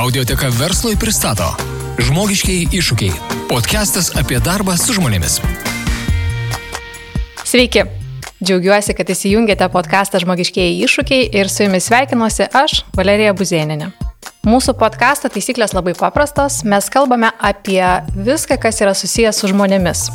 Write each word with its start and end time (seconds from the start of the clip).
Audioteka 0.00 0.48
verslui 0.56 0.94
pristato 0.96 1.44
Žmogiškiai 2.00 2.70
iššūkiai. 2.72 3.10
Podcastas 3.50 4.06
apie 4.16 4.38
darbą 4.40 4.72
su 4.80 4.94
žmonėmis. 4.96 5.34
Sveiki. 7.44 7.82
Džiaugiuosi, 8.40 8.94
kad 8.96 9.12
įsijungėte 9.12 9.68
podcastą 9.68 10.22
Žmogiškiai 10.24 10.78
iššūkiai 10.86 11.26
ir 11.36 11.52
su 11.52 11.66
jumis 11.66 11.90
sveikinuosi 11.90 12.48
aš, 12.48 12.78
Valerija 12.96 13.34
Buzėninė. 13.36 13.90
Mūsų 14.48 14.78
podkasto 14.80 15.28
taisyklės 15.28 15.76
labai 15.76 15.92
paprastos, 15.98 16.62
mes 16.64 16.88
kalbame 16.88 17.34
apie 17.36 17.84
viską, 18.16 18.56
kas 18.62 18.80
yra 18.80 18.96
susijęs 18.96 19.42
su 19.42 19.52
žmonėmis. 19.52 20.06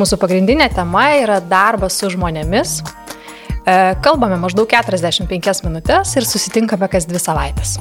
Mūsų 0.00 0.16
pagrindinė 0.22 0.72
tema 0.72 1.10
yra 1.20 1.42
darbas 1.44 2.00
su 2.00 2.08
žmonėmis. 2.16 2.78
E, 2.80 3.76
kalbame 4.00 4.40
maždaug 4.40 4.64
45 4.80 5.66
minutės 5.68 6.16
ir 6.16 6.24
susitinkame 6.24 6.88
kas 6.88 7.04
dvi 7.04 7.20
savaitės. 7.20 7.76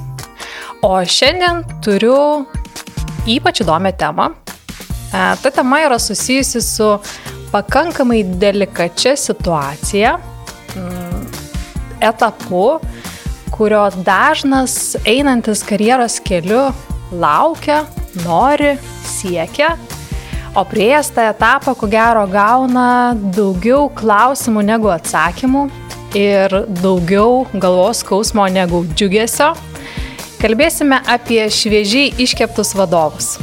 O 0.86 0.94
šiandien 1.06 1.64
turiu 1.84 2.46
ypač 3.30 3.64
įdomią 3.64 3.92
temą. 4.00 4.30
E, 4.30 5.36
ta 5.42 5.52
tema 5.52 5.82
yra 5.86 6.00
susijusi 6.00 6.62
su 6.62 6.90
pakankamai 7.52 8.24
delikačia 8.24 9.16
situacija, 9.18 10.18
mm, 10.76 11.26
etapu, 12.02 12.80
kurio 13.52 13.90
dažnas 14.06 14.96
einantis 15.06 15.64
karjeros 15.66 16.20
keliu 16.24 16.70
laukia, 17.12 17.84
nori, 18.26 18.78
siekia, 19.06 19.74
o 20.56 20.64
prieėjęs 20.66 21.12
tą 21.16 21.26
etapą, 21.34 21.76
ko 21.78 21.90
gero, 21.90 22.26
gauna 22.30 23.16
daugiau 23.36 23.90
klausimų 23.96 24.64
negu 24.66 24.92
atsakymų 24.94 25.68
ir 26.18 26.56
daugiau 26.82 27.46
galvos 27.54 28.04
skausmo 28.04 28.48
negu 28.50 28.86
džiugesio. 28.94 29.54
Kalbėsime 30.40 31.02
apie 31.04 31.42
šviežiai 31.52 32.14
iškeptus 32.24 32.70
vadovus. 32.80 33.34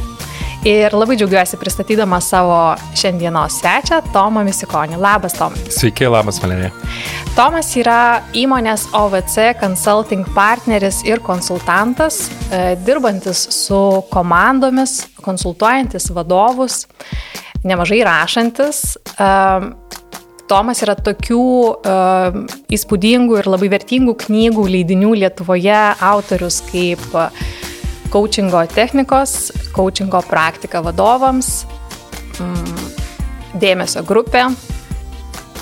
Ir 0.65 0.95
labai 0.97 1.13
džiaugiuosi 1.19 1.59
pristatydama 1.61 2.17
savo 2.25 2.55
šiandienos 2.97 3.59
svečią, 3.59 3.99
Tomą 4.15 4.41
Misikonį. 4.47 4.97
Labas, 4.97 5.35
Tom. 5.37 5.53
Sveiki, 5.69 6.07
labas, 6.09 6.39
Valerija. 6.41 6.71
Tomas 7.37 7.69
yra 7.77 8.23
įmonės 8.33 8.87
OVC 8.97 9.53
Consulting 9.61 10.25
partneris 10.33 11.03
ir 11.05 11.21
konsultantas, 11.21 12.31
e, 12.49 12.63
dirbantis 12.81 13.45
su 13.53 14.01
komandomis, 14.09 15.03
konsultuojantis 15.21 16.09
vadovus, 16.17 16.87
nemažai 17.61 18.01
rašantis. 18.09 18.97
E, 20.47 20.49
Tomas 20.49 20.81
yra 20.83 20.95
tokių 20.95 21.43
uh, 21.75 22.37
įspūdingų 22.71 23.41
ir 23.41 23.49
labai 23.51 23.69
vertingų 23.71 24.15
knygų 24.23 24.67
leidinių 24.71 25.13
Lietuvoje 25.19 25.79
autorius 25.99 26.61
kaip 26.69 27.03
coachingo 28.09 28.65
technikos, 28.71 29.51
coachingo 29.75 30.21
praktika 30.23 30.81
vadovams, 30.81 31.65
mm, 32.39 32.87
dėmesio 33.59 34.05
grupė, 34.07 34.47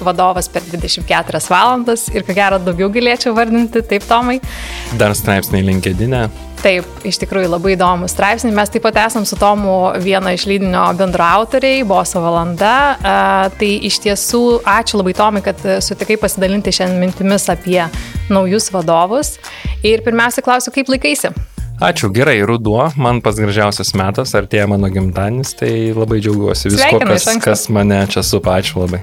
vadovas 0.06 0.50
per 0.50 0.62
24 0.70 1.42
valandas 1.50 2.10
ir 2.14 2.24
ko 2.28 2.36
gero 2.36 2.60
daugiau 2.60 2.92
galėčiau 2.94 3.34
vardinti, 3.36 3.82
taip 3.82 4.06
Tomai. 4.06 4.40
Dar 5.00 5.16
straipsniai 5.16 5.66
linkedinė. 5.66 6.28
Taip, 6.62 6.88
iš 7.06 7.20
tikrųjų 7.22 7.50
labai 7.52 7.76
įdomus 7.76 8.16
straipsniai. 8.16 8.56
Mes 8.56 8.72
taip 8.74 8.86
pat 8.88 8.98
esam 9.04 9.26
su 9.28 9.38
Tomu 9.40 9.92
vieno 10.02 10.32
iš 10.34 10.48
lydinio 10.50 10.86
bendraautoriai, 10.98 11.84
Boso 11.88 12.24
valanda. 12.24 12.76
Tai 13.60 13.72
iš 13.90 14.00
tiesų 14.06 14.44
ačiū 14.76 15.02
labai 15.02 15.14
Tomai, 15.18 15.44
kad 15.46 15.62
sutikai 15.86 16.18
pasidalinti 16.22 16.74
šiandien 16.74 17.04
mintimis 17.04 17.50
apie 17.54 17.84
naujus 18.34 18.72
vadovus. 18.74 19.36
Ir 19.86 20.02
pirmiausia, 20.06 20.46
klausiu, 20.46 20.74
kaip 20.74 20.90
laikaisi? 20.90 21.36
Ačiū, 21.76 22.08
gerai, 22.08 22.38
ruduo, 22.48 22.86
man 22.96 23.18
pats 23.20 23.36
gražiausias 23.36 23.90
metas, 24.00 24.32
artėja 24.38 24.64
mano 24.72 24.88
gimtadienis, 24.88 25.50
tai 25.60 25.72
labai 25.92 26.22
džiaugiuosi 26.24 26.70
visko, 26.72 27.02
kas, 27.04 27.26
kas 27.44 27.64
mane 27.68 27.98
čia 28.08 28.22
supa, 28.24 28.54
ačiū 28.62 28.80
labai. 28.80 29.02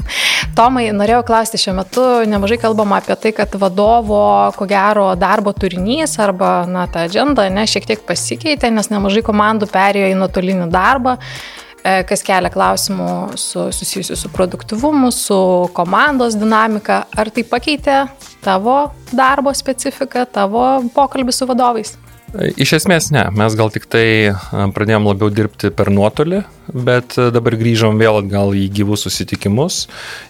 Tomai, 0.56 0.86
norėjau 0.96 1.20
klausti, 1.28 1.60
šiuo 1.60 1.74
metu 1.76 2.04
nemažai 2.30 2.56
kalbama 2.62 3.02
apie 3.02 3.18
tai, 3.20 3.34
kad 3.36 3.52
vadovo, 3.60 4.22
ko 4.56 4.68
gero, 4.70 5.10
darbo 5.20 5.52
turinys 5.52 6.16
arba, 6.24 6.62
na, 6.64 6.86
ta 6.88 7.02
agenda, 7.10 7.44
ne, 7.52 7.66
šiek 7.68 7.90
tiek 7.90 8.06
pasikeitė, 8.08 8.70
nes 8.72 8.88
nemažai 8.88 9.20
komandų 9.26 9.68
perėjo 9.74 10.08
į 10.14 10.16
nuotolinį 10.22 10.70
darbą 10.72 11.18
e, 11.20 11.98
kas 12.08 12.24
kelia 12.24 12.48
klausimų 12.54 13.10
su, 13.36 13.66
susijusių 13.68 14.16
su 14.16 14.32
produktivumu, 14.32 15.12
su 15.12 15.42
komandos 15.76 16.40
dinamika. 16.40 17.02
Ar 17.12 17.28
tai 17.28 17.44
pakeitė 17.52 18.00
tavo 18.46 18.78
darbo 19.12 19.52
specifiką, 19.52 20.24
tavo 20.32 20.64
pokalbį 20.96 21.36
su 21.36 21.50
vadovais? 21.52 21.94
Iš 22.34 22.72
esmės 22.80 23.12
ne, 23.14 23.22
mes 23.38 23.54
gal 23.54 23.70
tik 23.70 23.84
tai 23.90 24.34
pradėjom 24.50 25.06
labiau 25.06 25.30
dirbti 25.30 25.70
per 25.74 25.90
nuotolį, 25.94 26.40
bet 26.74 27.14
dabar 27.34 27.54
grįžom 27.60 28.00
vėl 28.00 28.18
atgal 28.24 28.56
į 28.58 28.64
gyvus 28.74 29.04
susitikimus 29.06 29.84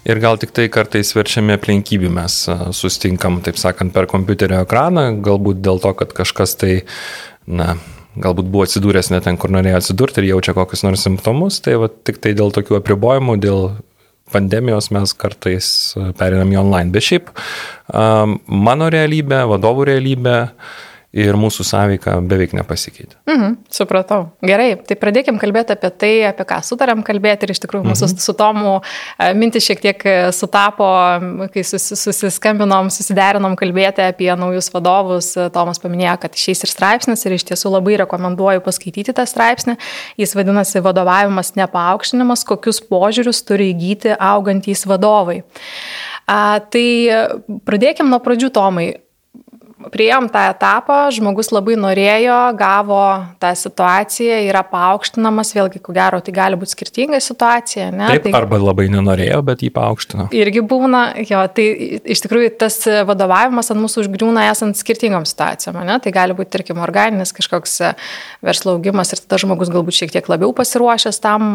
ir 0.05 0.21
gal 0.21 0.37
tik 0.41 0.53
tai 0.53 0.67
kartais 0.69 1.15
verčiami 1.17 1.55
aplinkybių 1.57 2.11
mes 2.13 2.37
sustinkam, 2.77 3.39
taip 3.45 3.57
sakant, 3.57 3.93
per 3.95 4.05
kompiuterio 4.11 4.61
ekraną, 4.67 5.07
galbūt 5.25 5.65
dėl 5.65 5.81
to, 5.81 5.95
kad 5.97 6.13
kažkas 6.13 6.53
tai, 6.61 6.75
na, 7.49 7.73
galbūt 8.21 8.53
buvo 8.53 8.69
atsidūręs 8.69 9.09
ne 9.15 9.23
ten, 9.25 9.41
kur 9.41 9.53
norėjo 9.57 9.81
atsidurti 9.81 10.21
ir 10.21 10.31
jaučia 10.35 10.53
kokius 10.57 10.85
nors 10.85 11.05
simptomus, 11.07 11.57
tai 11.65 11.79
va, 11.81 11.89
tik 11.89 12.21
tai 12.21 12.37
dėl 12.37 12.53
tokių 12.53 12.83
apribojimų, 12.83 13.39
dėl 13.41 13.69
pandemijos 14.33 14.91
mes 14.93 15.13
kartais 15.17 15.67
perinam 16.19 16.53
į 16.53 16.61
online. 16.61 16.93
Bet 16.93 17.05
šiaip 17.09 17.33
mano 18.45 18.93
realybė, 18.93 19.45
vadovų 19.49 19.89
realybė, 19.89 20.37
ir 21.15 21.37
mūsų 21.39 21.63
sąveika 21.63 22.17
beveik 22.27 22.51
nepasikeitė. 22.57 23.15
Mhm, 23.29 23.53
supratau. 23.71 24.19
Gerai, 24.43 24.73
tai 24.83 24.97
pradėkim 24.99 25.37
kalbėti 25.39 25.71
apie 25.75 25.91
tai, 25.95 26.11
apie 26.27 26.43
ką 26.49 26.57
sutarėm 26.67 27.05
kalbėti 27.07 27.47
ir 27.47 27.53
iš 27.53 27.61
tikrųjų 27.63 27.87
mūsų 27.87 28.09
mhm. 28.09 28.23
su 28.25 28.35
Tomu 28.35 28.73
e, 28.75 29.29
mintis 29.39 29.63
šiek 29.63 29.79
tiek 29.83 30.03
e, 30.11 30.15
sutapo, 30.35 30.89
kai 31.53 31.63
sus, 31.67 31.87
susiskambinom, 32.01 32.91
susiderinom 32.91 33.55
kalbėti 33.59 34.03
apie 34.03 34.27
naujus 34.35 34.67
vadovus. 34.73 35.31
E, 35.39 35.47
Tomas 35.55 35.79
paminėjo, 35.79 36.17
kad 36.25 36.35
išeis 36.35 36.65
ir 36.67 36.73
straipsnis 36.73 37.23
ir 37.23 37.37
iš 37.37 37.47
tiesų 37.47 37.71
labai 37.77 37.95
rekomenduoju 38.03 38.65
paskaityti 38.65 39.15
tą 39.15 39.23
straipsnį. 39.29 39.77
Jis 40.19 40.35
vadinasi 40.35 40.83
vadovavimas 40.83 41.53
nepaaukštinimas, 41.55 42.43
kokius 42.49 42.83
požiūrius 42.91 43.39
turi 43.47 43.71
įgyti 43.71 44.17
augantys 44.19 44.83
vadovai. 44.89 45.45
A, 46.27 46.59
tai 46.59 46.87
pradėkim 47.63 48.11
nuo 48.11 48.19
pradžių, 48.19 48.51
Tomai 48.55 48.89
priejom 49.93 50.27
tą 50.33 50.41
etapą, 50.51 50.97
žmogus 51.13 51.51
labai 51.53 51.75
norėjo, 51.79 52.37
gavo 52.57 53.01
tą 53.41 53.51
situaciją, 53.57 54.37
yra 54.49 54.63
paaukštinamas, 54.67 55.53
vėlgi, 55.55 55.81
ko 55.83 55.95
gero, 55.95 56.19
tai 56.23 56.33
gali 56.35 56.59
būti 56.59 56.73
skirtinga 56.75 57.19
situacija. 57.23 57.89
Ne? 57.93 58.07
Taip, 58.13 58.25
tai, 58.27 58.33
arba 58.37 58.59
labai 58.61 58.87
nenorėjo, 58.93 59.41
bet 59.45 59.63
jį 59.65 59.71
paaukštino. 59.75 60.27
Irgi 60.35 60.63
būna, 60.65 61.03
jo, 61.27 61.43
tai 61.55 61.67
iš 62.15 62.23
tikrųjų 62.25 62.53
tas 62.61 62.79
vadovavimas 63.07 63.71
ant 63.73 63.81
mūsų 63.83 64.05
užgriūna 64.05 64.47
esant 64.51 64.79
skirtingom 64.79 65.27
situacijom. 65.29 65.79
Ne? 65.85 65.99
Tai 66.03 66.15
gali 66.15 66.37
būti, 66.37 66.51
tarkim, 66.57 66.81
organinis 66.83 67.35
kažkoks 67.35 67.77
verslo 68.45 68.75
augimas 68.77 69.13
ir 69.13 69.21
tada 69.23 69.39
žmogus 69.43 69.71
galbūt 69.73 69.99
šiek 69.99 70.15
tiek 70.15 70.29
labiau 70.31 70.53
pasiruošęs 70.55 71.21
tam 71.23 71.53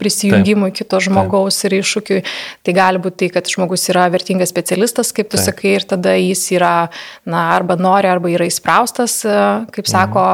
prisijungimui 0.00 0.72
Taip. 0.72 0.80
kito 0.82 1.00
žmogaus 1.08 1.60
Taip. 1.60 1.70
ir 1.70 1.78
iššūkiui. 1.80 2.20
Tai 2.66 2.76
gali 2.76 3.02
būti 3.02 3.24
tai, 3.24 3.30
kad 3.38 3.50
žmogus 3.50 3.88
yra 3.92 4.08
vertingas 4.12 4.52
specialistas, 4.52 5.12
kaip 5.14 5.30
tu 5.30 5.38
Taip. 5.38 5.48
sakai, 5.50 5.76
ir 5.78 5.88
tada 5.94 6.16
jis 6.18 6.46
yra, 6.56 6.74
na, 7.28 7.43
arba 7.56 7.76
nori, 7.76 8.08
arba 8.10 8.30
yra 8.32 8.48
įspraustas, 8.48 9.20
e, 9.28 9.40
kaip 9.74 9.90
sako, 9.90 10.24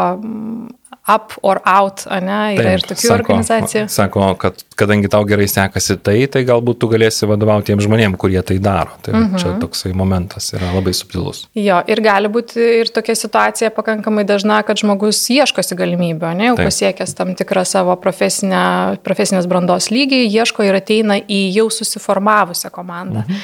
up 1.15 1.33
or 1.43 1.61
out, 1.65 2.05
ne, 2.07 2.39
yra 2.55 2.65
Taip, 2.65 2.77
ir 2.77 2.85
tokių 2.85 3.07
sako, 3.07 3.17
organizacijų. 3.17 3.83
Sako, 3.91 4.27
kad 4.41 4.61
kadangi 4.79 5.09
tau 5.11 5.25
gerai 5.29 5.47
sekasi 5.51 5.97
tai, 6.05 6.17
tai 6.33 6.43
galbūt 6.49 6.81
tu 6.83 6.91
galėsi 6.93 7.29
vadovauti 7.31 7.71
tiems 7.71 7.87
žmonėms, 7.87 8.19
kurie 8.21 8.41
tai 8.47 8.59
daro. 8.63 8.95
Tai 9.03 9.15
mm 9.15 9.25
-hmm. 9.25 9.43
čia 9.43 9.55
toksai 9.63 9.93
momentas 9.97 10.53
yra 10.57 10.71
labai 10.75 10.93
subtilus. 10.95 11.47
Jo, 11.55 11.81
ir 11.87 12.03
gali 12.05 12.29
būti 12.29 12.61
ir 12.81 12.93
tokia 12.95 13.15
situacija 13.15 13.71
pakankamai 13.71 14.25
dažna, 14.25 14.63
kad 14.63 14.77
žmogus 14.77 15.23
ieškosi 15.31 15.75
galimybių, 15.75 16.35
ne, 16.37 16.47
jau 16.51 16.57
Taip. 16.57 16.67
pasiekęs 16.69 17.15
tam 17.15 17.35
tikrą 17.35 17.65
savo 17.65 17.97
profesinės 17.97 19.47
brandos 19.47 19.91
lygį, 19.91 20.25
ieško 20.29 20.65
ir 20.65 20.75
ateina 20.75 21.17
į 21.19 21.43
jau 21.57 21.71
susiformavusią 21.71 22.71
komandą. 22.71 23.25
Mm 23.27 23.35
-hmm. 23.35 23.39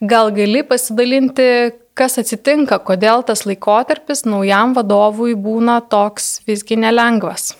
Gal 0.00 0.30
gali 0.30 0.62
pasidalinti, 0.62 1.72
kas 1.98 2.18
atsitinka, 2.20 2.78
kodėl 2.86 3.24
tas 3.26 3.44
laikotarpis 3.48 4.24
naujam 4.28 4.76
vadovui 4.76 5.34
būna 5.38 5.80
toks 5.90 6.38
visgi 6.48 6.78
nelengvas? 6.78 7.54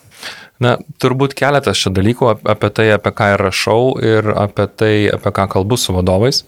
Na, 0.62 0.75
turbūt 0.99 1.37
keletas 1.38 1.79
čia 1.79 1.93
dalykų 1.94 2.32
apie 2.35 2.70
tai, 2.75 2.88
apie 2.96 3.14
ką 3.14 3.32
ir 3.35 3.43
rašau 3.46 3.82
ir 4.02 4.32
apie 4.35 4.67
tai, 4.67 4.94
apie 5.14 5.35
ką 5.35 5.46
kalbu 5.55 5.79
su 5.79 5.94
vadovais. 5.94 6.43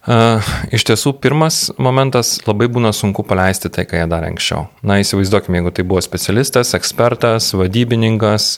Uh, 0.00 0.44
iš 0.72 0.86
tiesų, 0.88 1.12
pirmas 1.20 1.66
momentas 1.76 2.38
labai 2.46 2.70
būna 2.72 2.88
sunku 2.96 3.20
paleisti 3.28 3.68
tai, 3.72 3.84
ką 3.88 3.98
jie 4.00 4.06
darė 4.08 4.30
anksčiau. 4.32 4.62
Na, 4.84 4.96
įsivaizduokime, 5.00 5.58
jeigu 5.60 5.72
tai 5.76 5.84
buvo 5.88 6.00
specialistas, 6.04 6.72
ekspertas, 6.76 7.50
vadybininkas, 7.56 8.54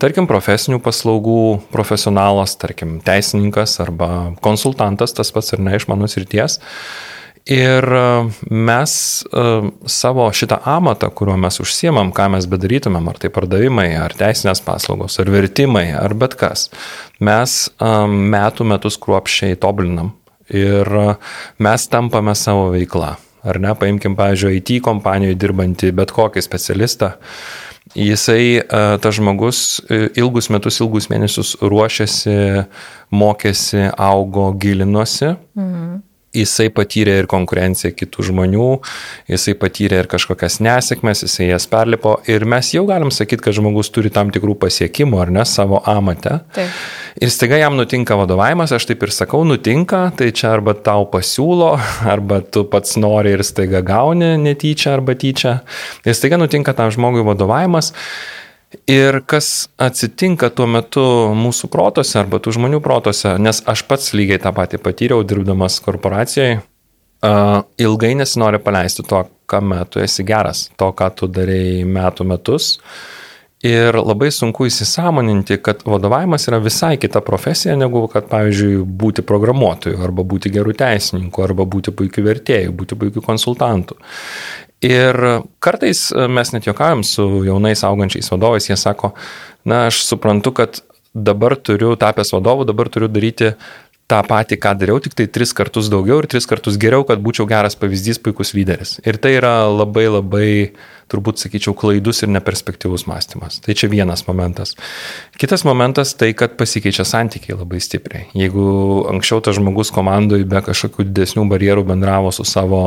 tarkim, 0.00 0.28
profesinių 0.28 0.82
paslaugų 0.84 1.38
profesionalas, 1.72 2.58
tarkim, 2.60 2.98
teisininkas 3.04 3.78
arba 3.84 4.10
konsultantas, 4.44 5.16
tas 5.16 5.32
pats 5.32 5.56
ir 5.56 5.64
ne 5.64 5.80
iš 5.80 5.88
mano 5.92 6.08
srities. 6.12 6.60
Uh, 6.60 7.12
Ir 7.50 7.82
e, 7.82 8.02
mes 8.50 8.92
e, 9.26 9.44
savo 9.90 10.28
šitą 10.30 10.60
amatą, 10.68 11.08
kuriuo 11.10 11.34
mes 11.42 11.58
užsiemam, 11.64 12.12
ką 12.14 12.28
mes 12.36 12.46
bedarytumėm, 12.50 13.08
ar 13.10 13.18
tai 13.18 13.32
pardavimai, 13.34 13.88
ar 13.98 14.14
teisinės 14.18 14.62
paslaugos, 14.62 15.18
ar 15.18 15.30
vertimai, 15.32 15.88
ar 15.98 16.14
bet 16.14 16.36
kas, 16.38 16.68
mes 17.18 17.56
metų 17.80 18.66
metus 18.70 18.98
kruopščiai 19.02 19.58
tobulinam 19.58 20.12
ir 20.52 20.88
mes 21.62 21.88
tampame 21.90 22.34
savo 22.38 22.70
veiklą. 22.74 23.16
Ar 23.42 23.58
ne, 23.58 23.72
paimkim, 23.74 24.14
pavyzdžiui, 24.14 24.60
IT 24.60 24.76
kompanijoje 24.86 25.34
dirbantį 25.42 25.90
bet 25.98 26.14
kokį 26.14 26.44
specialistą, 26.44 27.16
Jisai, 27.98 28.62
e, 28.62 28.82
tas 29.02 29.16
žmogus, 29.18 29.82
e, 29.90 30.06
ilgus 30.16 30.46
metus, 30.54 30.78
ilgus 30.80 31.10
mėnesius 31.10 31.56
ruošiasi, 31.60 32.36
mokėsi, 33.12 33.90
augo, 33.98 34.46
gilinosi. 34.62 35.34
Mhm 35.58 36.00
jisai 36.36 36.68
patyrė 36.72 37.18
ir 37.20 37.28
konkurenciją 37.30 37.92
kitų 37.96 38.26
žmonių, 38.30 38.68
jisai 39.30 39.54
patyrė 39.60 40.02
ir 40.02 40.08
kažkokias 40.10 40.58
nesėkmes, 40.64 41.24
jisai 41.26 41.50
jas 41.50 41.68
perlipo 41.70 42.16
ir 42.30 42.46
mes 42.48 42.72
jau 42.74 42.84
galim 42.88 43.12
sakyti, 43.14 43.44
kad 43.44 43.56
žmogus 43.56 43.92
turi 43.92 44.12
tam 44.12 44.32
tikrų 44.34 44.56
pasiekimų 44.64 45.22
ar 45.22 45.32
ne 45.34 45.46
savo 45.48 45.82
amate. 45.88 46.38
Taip. 46.56 46.82
Ir 47.22 47.32
staiga 47.32 47.58
jam 47.60 47.76
nutinka 47.76 48.16
vadovavimas, 48.16 48.72
aš 48.72 48.88
taip 48.88 49.04
ir 49.04 49.12
sakau, 49.12 49.42
nutinka, 49.44 50.06
tai 50.16 50.30
čia 50.32 50.54
arba 50.56 50.74
tau 50.74 51.04
pasiūlo, 51.12 51.74
arba 52.14 52.40
tu 52.40 52.64
pats 52.68 52.96
nori 53.00 53.36
ir 53.36 53.44
staiga 53.46 53.84
gauni 53.84 54.34
netyčia 54.40 54.94
arba 54.96 55.16
tyčia. 55.18 55.58
Ir 56.06 56.16
staiga 56.16 56.40
nutinka 56.40 56.72
tam 56.76 56.92
žmogui 56.94 57.26
vadovavimas. 57.28 57.92
Ir 58.88 59.20
kas 59.28 59.68
atsitinka 59.80 60.48
tuo 60.56 60.66
metu 60.70 61.04
mūsų 61.36 61.68
protose 61.72 62.18
arba 62.20 62.40
tų 62.42 62.54
žmonių 62.56 62.80
protose, 62.84 63.36
nes 63.38 63.60
aš 63.68 63.84
pats 63.88 64.12
lygiai 64.16 64.40
tą 64.42 64.52
patį 64.56 64.80
patyriau 64.82 65.24
dirbdamas 65.26 65.76
korporacijai, 65.84 66.60
uh, 67.22 67.62
ilgai 67.78 68.14
nesinori 68.18 68.60
paleisti 68.62 69.04
to, 69.08 69.24
kame 69.46 69.82
tu 69.90 70.00
esi 70.02 70.24
geras, 70.24 70.70
to, 70.80 70.88
ką 70.96 71.10
tu 71.16 71.28
darėjai 71.28 71.84
metų 71.88 72.28
metus. 72.32 72.76
Ir 73.62 73.94
labai 73.94 74.32
sunku 74.34 74.66
įsisamoninti, 74.66 75.60
kad 75.62 75.84
vadovavimas 75.86 76.48
yra 76.50 76.58
visai 76.58 76.96
kita 76.98 77.20
profesija 77.22 77.76
negu, 77.78 78.08
kad, 78.10 78.26
pavyzdžiui, 78.32 78.80
būti 78.82 79.22
programuotoju, 79.22 80.00
arba 80.02 80.24
būti 80.26 80.50
gerų 80.50 80.74
teisininkų, 80.80 81.44
arba 81.44 81.68
būti 81.70 81.94
puikiu 81.94 82.24
vertėju, 82.26 82.74
būti 82.74 82.98
puikiu 82.98 83.22
konsultantu. 83.22 84.00
Ir 84.82 85.18
kartais 85.62 86.08
mes 86.10 86.52
net 86.54 86.66
juokaujam 86.66 87.04
su 87.06 87.26
jaunais 87.46 87.84
augančiais 87.86 88.30
vadovais, 88.32 88.66
jie 88.66 88.76
sako, 88.78 89.12
na, 89.64 89.86
aš 89.90 90.02
suprantu, 90.08 90.54
kad 90.58 90.82
dabar 91.14 91.54
turiu, 91.56 91.94
tapęs 92.00 92.32
vadovu, 92.34 92.66
dabar 92.66 92.90
turiu 92.90 93.10
daryti 93.12 93.52
tą 94.12 94.20
patį, 94.28 94.58
ką 94.60 94.72
dariau, 94.80 95.00
tik 95.00 95.14
tai 95.16 95.26
tris 95.30 95.54
kartus 95.56 95.88
daugiau 95.92 96.20
ir 96.20 96.28
tris 96.30 96.46
kartus 96.48 96.76
geriau, 96.80 97.04
kad 97.08 97.22
būčiau 97.24 97.46
geras 97.48 97.76
pavyzdys, 97.78 98.20
puikus 98.22 98.52
lyderis. 98.56 98.96
Ir 99.08 99.16
tai 99.22 99.36
yra 99.38 99.54
labai 99.70 100.04
labai, 100.10 100.48
turbūt 101.12 101.40
sakyčiau, 101.40 101.74
klaidus 101.78 102.22
ir 102.24 102.32
neperspektyvus 102.34 103.06
mąstymas. 103.08 103.60
Tai 103.64 103.76
čia 103.78 103.88
vienas 103.92 104.26
momentas. 104.28 104.74
Kitas 105.40 105.64
momentas 105.68 106.16
tai, 106.18 106.32
kad 106.36 106.58
pasikeičia 106.60 107.06
santykiai 107.08 107.56
labai 107.56 107.80
stipriai. 107.84 108.28
Jeigu 108.36 108.66
anksčiau 109.12 109.40
tas 109.44 109.56
žmogus 109.60 109.92
komandai 109.94 110.42
be 110.48 110.64
kažkokių 110.64 111.08
didesnių 111.08 111.46
barjerų 111.52 111.86
bendravo 111.92 112.32
su 112.34 112.48
savo 112.48 112.84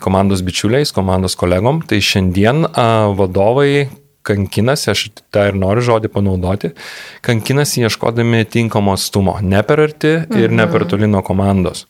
komandos 0.00 0.42
bičiuliais, 0.46 0.92
komandos 0.96 1.36
kolegom, 1.38 1.82
tai 1.86 2.00
šiandien 2.04 2.66
a, 2.70 2.86
vadovai 3.16 3.88
kankinasi, 4.26 4.90
aš 4.92 5.06
tą 5.32 5.46
ir 5.50 5.56
noriu 5.58 5.84
žodį 5.84 6.10
panaudoti, 6.12 6.72
kankinasi 7.26 7.86
ieškodami 7.86 8.44
tinkamo 8.52 8.94
atstumo, 8.96 9.38
ne 9.42 9.62
per 9.66 9.86
arti 9.86 10.12
ir 10.18 10.50
mhm. 10.50 10.58
ne 10.60 10.68
per 10.72 10.86
toli 10.90 11.08
nuo 11.10 11.22
komandos. 11.26 11.86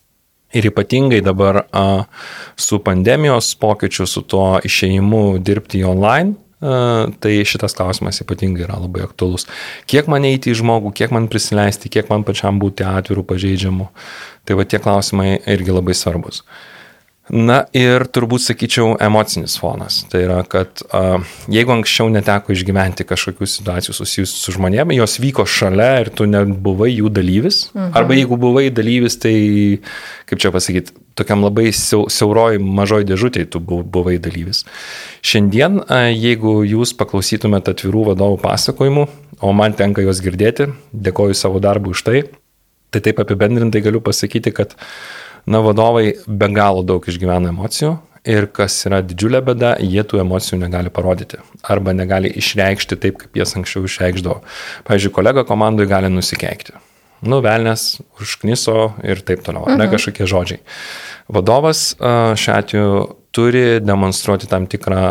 Ir 0.51 0.67
ypatingai 0.67 1.21
dabar 1.23 1.63
a, 1.71 2.05
su 2.59 2.81
pandemijos 2.83 3.53
pokyčiu, 3.59 4.07
su 4.07 4.23
tuo 4.27 4.57
išėjimu 4.67 5.39
dirbti 5.39 5.83
online, 5.87 6.35
a, 6.59 7.07
tai 7.23 7.37
šitas 7.47 7.75
klausimas 7.77 8.19
ypatingai 8.23 8.65
yra 8.67 8.81
labai 8.81 9.05
aktuolus. 9.05 9.47
Kiek 9.87 10.11
man 10.11 10.27
eiti 10.27 10.51
į 10.51 10.59
žmogų, 10.59 10.91
kiek 10.99 11.15
man 11.15 11.29
prisileisti, 11.31 11.91
kiek 11.93 12.11
man 12.11 12.27
pačiam 12.27 12.59
būti 12.59 12.83
atvirų, 12.87 13.23
pažeidžiamų. 13.31 13.87
Tai 14.43 14.59
va 14.59 14.67
tie 14.67 14.81
klausimai 14.83 15.37
irgi 15.39 15.71
labai 15.71 15.95
svarbus. 15.95 16.43
Na 17.29 17.61
ir 17.77 18.07
turbūt 18.09 18.41
sakyčiau 18.41 18.95
emocinis 18.99 19.53
fonas. 19.61 19.99
Tai 20.09 20.23
yra, 20.25 20.39
kad 20.49 20.81
a, 20.89 21.19
jeigu 21.51 21.71
anksčiau 21.75 22.09
neteko 22.11 22.51
išgyventi 22.55 23.05
kažkokių 23.07 23.47
situacijų 23.47 23.93
susijusių 23.93 24.39
su 24.39 24.55
žmonėmis, 24.57 24.97
jos 24.97 25.19
vyko 25.21 25.45
šalia 25.45 25.91
ir 26.01 26.09
tu 26.17 26.25
nebuvai 26.27 26.89
jų 26.89 27.11
dalyvis, 27.13 27.67
mhm. 27.75 27.93
arba 28.01 28.17
jeigu 28.17 28.39
buvai 28.41 28.65
dalyvis, 28.73 29.19
tai, 29.21 29.35
kaip 30.27 30.41
čia 30.41 30.51
pasakyti, 30.51 30.97
tokiam 31.15 31.45
labai 31.45 31.69
siauroj 31.75 32.57
mažoj 32.59 33.05
dėžutėje 33.07 33.51
tu 33.53 33.61
buvai 33.63 34.17
dalyvis. 34.17 34.65
Šiandien, 35.21 35.83
a, 35.85 36.07
jeigu 36.09 36.59
jūs 36.67 36.97
paklausytumėte 36.97 37.77
atvirų 37.77 38.09
vadovų 38.11 38.41
pasakojimų, 38.43 39.07
o 39.41 39.55
man 39.55 39.77
tenka 39.77 40.03
juos 40.03 40.19
girdėti, 40.25 40.71
dėkoju 40.91 41.37
savo 41.37 41.61
darbų 41.63 41.95
už 41.95 42.07
tai, 42.09 42.25
tai 42.91 42.99
taip 43.05 43.21
apibendrintai 43.23 43.79
galiu 43.85 44.01
pasakyti, 44.03 44.51
kad 44.51 44.75
Na, 45.49 45.61
vadovai 45.65 46.11
be 46.27 46.49
galo 46.53 46.83
daug 46.85 47.05
išgyvena 47.07 47.49
emocijų 47.53 47.95
ir 48.27 48.45
kas 48.53 48.75
yra 48.85 49.01
didžiulė 49.05 49.41
bėda, 49.45 49.73
jie 49.81 50.03
tų 50.05 50.21
emocijų 50.21 50.59
negali 50.61 50.91
parodyti 50.93 51.39
arba 51.65 51.93
negali 51.97 52.29
išreikšti 52.37 52.97
taip, 53.01 53.17
kaip 53.23 53.41
jas 53.41 53.55
anksčiau 53.57 53.87
išreikšdavo. 53.87 54.41
Pavyzdžiui, 54.87 55.13
kolega 55.15 55.45
komandai 55.47 55.87
gali 55.89 56.11
nusikeikti. 56.13 56.77
Nu, 57.21 57.37
velnės 57.45 58.01
užkniso 58.21 58.91
ir 59.05 59.21
taip 59.25 59.43
toliau, 59.45 59.67
mhm. 59.69 59.81
ne 59.81 59.89
kažkokie 59.91 60.25
žodžiai. 60.29 60.61
Vadovas 61.31 61.91
šiuo 61.97 62.55
atveju 62.55 63.01
turi 63.31 63.65
demonstruoti 63.81 64.49
tam 64.49 64.65
tikrą, 64.69 65.03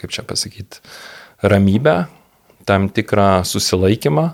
kaip 0.00 0.12
čia 0.14 0.24
pasakyti, 0.26 0.80
ramybę, 1.44 2.06
tam 2.64 2.88
tikrą 2.88 3.44
susilaikymą, 3.46 4.30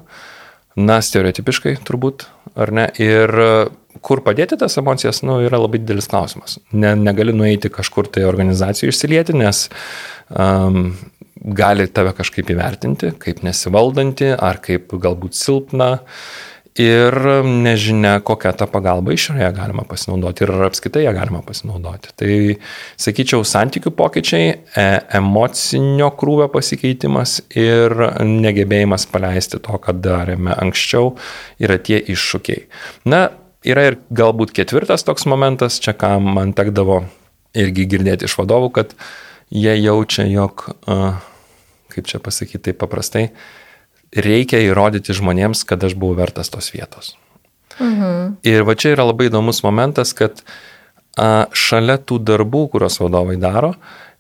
na, 0.81 1.01
stereotipiškai 1.03 1.75
turbūt, 1.87 2.29
ar 2.55 2.71
ne, 2.73 2.87
ir 3.03 3.35
kur 4.05 4.23
padėti 4.25 4.59
tas 4.61 4.79
emocijas, 4.81 5.23
nu, 5.27 5.39
yra 5.45 5.61
labai 5.61 5.81
didelis 5.83 6.09
klausimas. 6.11 6.59
Ne, 6.73 6.95
negali 6.99 7.35
nueiti 7.37 7.73
kažkur 7.73 8.11
tai 8.13 8.27
organizacijų 8.29 8.93
išsilieti, 8.93 9.37
nes 9.41 9.67
um, 10.29 10.93
gali 11.41 11.89
tave 11.89 12.13
kažkaip 12.17 12.53
įvertinti, 12.53 13.15
kaip 13.21 13.43
nesivaldanti, 13.47 14.33
ar 14.37 14.61
kaip 14.65 14.93
galbūt 15.01 15.39
silpna. 15.39 15.97
Ir 16.81 17.13
nežinia, 17.45 18.21
kokią 18.25 18.53
tą 18.57 18.69
pagalbą 18.71 19.11
išorėje 19.13 19.49
galima 19.57 19.83
pasinaudoti 19.91 20.45
ir 20.47 20.53
ar 20.55 20.69
apskaitai 20.69 21.03
ją 21.03 21.13
galima 21.17 21.41
pasinaudoti. 21.45 22.13
Tai, 22.17 22.37
sakyčiau, 23.05 23.43
santykių 23.45 23.91
pokyčiai, 23.99 24.53
e, 24.55 24.85
emocinio 25.19 26.13
krūvio 26.17 26.47
pasikeitimas 26.55 27.41
ir 27.59 27.97
negebėjimas 28.23 29.09
paleisti 29.11 29.59
to, 29.59 29.81
ką 29.83 29.97
darėme 29.99 30.55
anksčiau, 30.55 31.17
yra 31.59 31.77
tie 31.83 31.99
iššūkiai. 32.15 32.63
Na, 33.11 33.27
Yra 33.67 33.91
ir 33.91 33.99
galbūt 34.17 34.55
ketvirtas 34.57 35.05
toks 35.05 35.27
momentas, 35.29 35.81
čia 35.83 35.93
ką 35.93 36.15
man 36.25 36.55
tekdavo 36.57 37.03
irgi 37.57 37.85
girdėti 37.91 38.29
iš 38.29 38.39
vadovų, 38.41 38.71
kad 38.79 38.95
jie 39.53 39.75
jaučia, 39.77 40.25
jog, 40.31 40.65
kaip 41.93 42.09
čia 42.09 42.21
pasakyti 42.23 42.71
taip 42.71 42.81
paprastai, 42.81 43.29
reikia 44.17 44.63
įrodyti 44.65 45.15
žmonėms, 45.17 45.67
kad 45.69 45.83
aš 45.85 45.97
buvau 45.99 46.19
vertas 46.23 46.51
tos 46.53 46.71
vietos. 46.73 47.15
Mhm. 47.81 48.41
Ir 48.49 48.65
va 48.69 48.77
čia 48.77 48.95
yra 48.95 49.07
labai 49.09 49.29
įdomus 49.31 49.63
momentas, 49.65 50.13
kad 50.17 50.43
a, 51.17 51.47
šalia 51.53 51.99
tų 52.01 52.21
darbų, 52.25 52.67
kuriuos 52.75 53.01
vadovai 53.01 53.39
daro, 53.41 53.75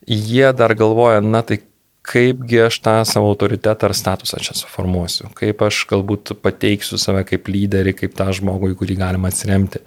jie 0.06 0.48
dar 0.56 0.74
galvoja, 0.78 1.20
na 1.24 1.42
tai 1.46 1.60
kaipgi 2.06 2.62
aš 2.64 2.80
tą 2.84 2.94
savo 3.08 3.30
autoritetą 3.32 3.90
ar 3.90 3.94
statusą 3.96 4.40
čia 4.42 4.56
suformuosiu, 4.56 5.30
kaip 5.36 5.62
aš 5.66 5.84
galbūt 5.90 6.34
pateiksiu 6.42 6.98
save 7.00 7.24
kaip 7.28 7.50
lyderį, 7.52 7.94
kaip 7.98 8.16
tą 8.18 8.30
žmogų, 8.36 8.72
į 8.72 8.78
kurį 8.80 8.96
galima 9.00 9.32
atsiremti. 9.32 9.82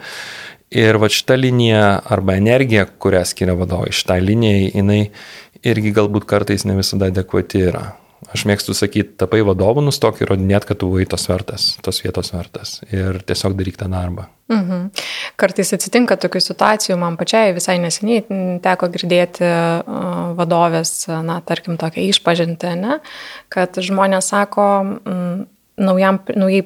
Ir 0.74 0.98
va 1.02 1.10
šita 1.12 1.38
linija 1.38 1.88
arba 2.14 2.38
energija, 2.40 2.86
kurią 2.86 3.22
skiria 3.30 3.58
vadovai, 3.58 3.92
šitai 3.94 4.22
linijai, 4.24 4.72
jinai 4.74 5.02
irgi 5.64 5.94
galbūt 5.94 6.26
kartais 6.30 6.66
ne 6.66 6.78
visada 6.80 7.12
adekvati 7.14 7.62
yra. 7.70 7.84
Aš 8.32 8.46
mėgstu 8.50 8.76
sakyti, 8.78 9.16
tapai 9.20 9.42
vadovu, 9.46 9.84
nustok 9.84 10.22
įrodinėti, 10.24 10.70
kad 10.70 10.80
tu 10.82 10.90
buvai 10.92 11.08
tos 11.10 11.26
vertas, 11.30 11.74
tos 11.84 12.00
vietos 12.06 12.32
vertas 12.34 12.78
ir 12.90 13.20
tiesiog 13.28 13.58
daryk 13.60 13.80
tą 13.80 13.90
darbą. 13.92 14.28
Mhm. 14.52 14.90
Kartais 15.40 15.74
atsitinka 15.76 16.18
tokių 16.20 16.42
situacijų, 16.44 16.98
man 17.00 17.18
pačiai 17.20 17.56
visai 17.56 17.78
neseniai 17.82 18.26
teko 18.64 18.90
girdėti 18.94 19.48
vadovės, 20.38 20.94
na, 21.26 21.40
tarkim, 21.48 21.80
tokią 21.82 22.06
išpažintę, 22.12 22.76
ne, 22.80 23.00
kad 23.54 23.80
žmonės 23.80 24.34
sako, 24.34 24.68
naujam, 25.78 26.20
naujai 26.36 26.64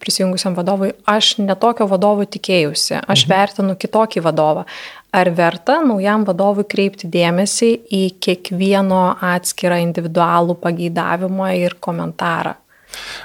prisijungusiam 0.00 0.56
vadovui, 0.56 0.92
aš 1.08 1.36
netokio 1.42 1.88
vadovo 1.90 2.24
tikėjusi, 2.24 3.02
aš 3.02 3.26
mhm. 3.26 3.32
vertinu 3.34 3.76
kitokį 3.80 4.24
vadovą. 4.24 4.66
Ar 5.16 5.30
verta 5.32 5.78
naujam 5.80 6.26
vadovui 6.28 6.66
kreipti 6.68 7.08
dėmesį 7.08 7.70
į 7.88 8.02
kiekvieno 8.20 9.16
atskirą 9.24 9.78
individualų 9.84 10.58
pageidavimą 10.60 11.52
ir 11.56 11.78
komentarą? 11.80 12.56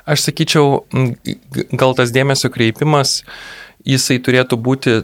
Aš 0.09 0.27
sakyčiau, 0.29 0.83
gal 1.71 1.95
tas 1.97 2.13
dėmesio 2.15 2.51
kreipimas, 2.51 3.21
jisai 3.87 4.19
turėtų 4.23 4.59
būti 4.59 5.01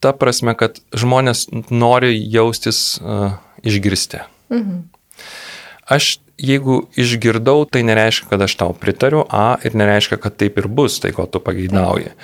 ta 0.00 0.12
prasme, 0.16 0.56
kad 0.58 0.80
žmonės 0.96 1.46
nori 1.70 2.14
jaustis 2.16 2.98
uh, 2.98 3.36
išgirsti. 3.62 4.24
Mhm. 4.50 4.82
Aš 5.90 6.16
jeigu 6.40 6.84
išgirdau, 6.98 7.64
tai 7.68 7.82
nereiškia, 7.86 8.28
kad 8.30 8.42
aš 8.46 8.56
tau 8.60 8.74
pritariu, 8.76 9.24
A, 9.28 9.58
ir 9.64 9.76
nereiškia, 9.76 10.20
kad 10.22 10.36
taip 10.40 10.58
ir 10.60 10.68
bus, 10.68 11.00
tai 11.02 11.12
ko 11.16 11.26
tu 11.26 11.42
pageidauji. 11.44 12.14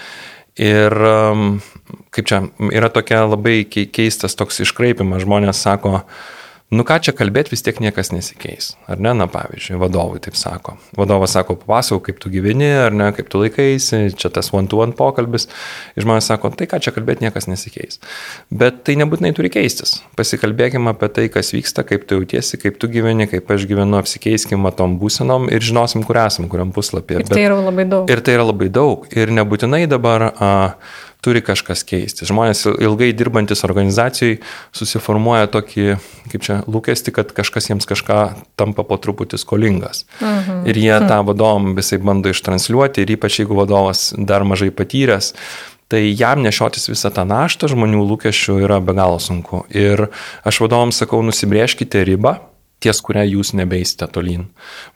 Ir 0.57 0.95
um, 1.05 1.59
kaip 2.15 2.29
čia, 2.29 2.41
yra 2.73 2.89
tokia 2.93 3.27
labai 3.29 3.67
keistas 3.69 4.37
toks 4.39 4.63
iškraipimas, 4.65 5.25
žmonės 5.27 5.61
sako, 5.61 6.01
Nu 6.75 6.83
ką 6.83 6.97
čia 6.99 7.13
kalbėti, 7.15 7.53
vis 7.55 7.63
tiek 7.63 7.77
niekas 7.79 8.09
nesikeis. 8.11 8.73
Ar 8.91 8.99
ne, 8.99 9.13
na 9.15 9.29
pavyzdžiui, 9.31 9.77
vadovui 9.79 10.19
taip 10.19 10.35
sako. 10.35 10.73
Vadovas 10.99 11.37
sako, 11.37 11.55
papasakok, 11.61 12.09
kaip 12.09 12.19
tu 12.25 12.33
gyveni, 12.33 12.67
ar 12.89 12.97
ne, 12.97 13.07
kaip 13.15 13.29
tu 13.31 13.39
laikaisi, 13.39 14.11
čia 14.19 14.33
tas 14.35 14.51
one-to-one 14.51 14.91
-one 14.91 14.99
pokalbis. 14.99 15.47
Ir 15.95 16.03
žmonės 16.03 16.27
sako, 16.27 16.51
tai 16.59 16.67
ką 16.67 16.83
čia 16.83 16.91
kalbėti, 16.97 17.23
niekas 17.23 17.47
nesikeis. 17.47 18.01
Bet 18.51 18.83
tai 18.83 18.99
nebūtinai 18.99 19.31
turi 19.39 19.53
keistis. 19.55 20.01
Pasikalbėkime 20.19 20.91
apie 20.91 21.09
tai, 21.09 21.29
kas 21.31 21.55
vyksta, 21.55 21.87
kaip 21.87 22.09
tu 22.11 22.19
jautiesi, 22.19 22.59
kaip 22.59 22.83
tu 22.83 22.91
gyveni, 22.91 23.31
kaip 23.31 23.47
aš 23.47 23.71
gyvenu, 23.71 24.03
apsikeiskim 24.03 24.67
tom 24.75 24.99
būsenom 24.99 25.47
ir 25.47 25.63
žinosim, 25.63 26.03
kur 26.03 26.19
esam, 26.19 26.51
kuriam 26.51 26.75
puslapyje. 26.75 27.23
Ir 27.23 27.31
tai 27.31 27.47
yra 27.47 27.63
labai 27.63 27.87
daug. 27.87 28.11
Ir 28.11 28.27
tai 28.27 28.35
yra 28.35 28.51
labai 28.51 28.69
daug. 28.69 29.07
Ir 29.15 29.31
nebūtinai 29.31 29.87
dabar... 29.87 30.33
A, 30.35 30.55
turi 31.25 31.43
kažkas 31.45 31.85
keistis. 31.87 32.29
Žmonės 32.31 32.65
ilgai 32.75 33.11
dirbantis 33.17 33.65
organizacijai 33.67 34.39
susiformuoja 34.77 35.51
tokį, 35.53 35.87
kaip 36.33 36.45
čia, 36.45 36.59
lūkesti, 36.71 37.15
kad 37.15 37.33
kažkas 37.37 37.71
jiems 37.71 37.89
kažką 37.89 38.21
tampa 38.59 38.87
po 38.87 38.99
truputį 39.01 39.41
skolingas. 39.41 40.05
Mhm. 40.21 40.67
Ir 40.71 40.83
jie 40.83 40.93
mhm. 40.99 41.09
tą 41.11 41.23
vadovom 41.27 41.73
visai 41.79 42.01
bando 42.03 42.33
ištransliuoti 42.33 43.05
ir 43.05 43.17
ypač 43.17 43.41
jeigu 43.43 43.59
vadovas 43.59 44.11
dar 44.17 44.47
mažai 44.47 44.73
patyręs, 44.75 45.33
tai 45.93 46.03
jam 46.19 46.43
nešiotis 46.43 46.89
visą 46.91 47.13
tą 47.15 47.23
naštą 47.29 47.71
žmonių 47.71 48.03
lūkesčių 48.09 48.59
yra 48.67 48.81
be 48.83 48.95
galo 48.97 49.21
sunku. 49.23 49.63
Ir 49.71 50.09
aš 50.47 50.61
vadovams 50.65 50.99
sakau, 50.99 51.23
nusibrieškite 51.27 52.03
ribą 52.09 52.39
ties 52.85 53.01
kurią 53.01 53.25
jūs 53.25 53.55
nebeisite 53.57 54.07
tolyn. 54.13 54.47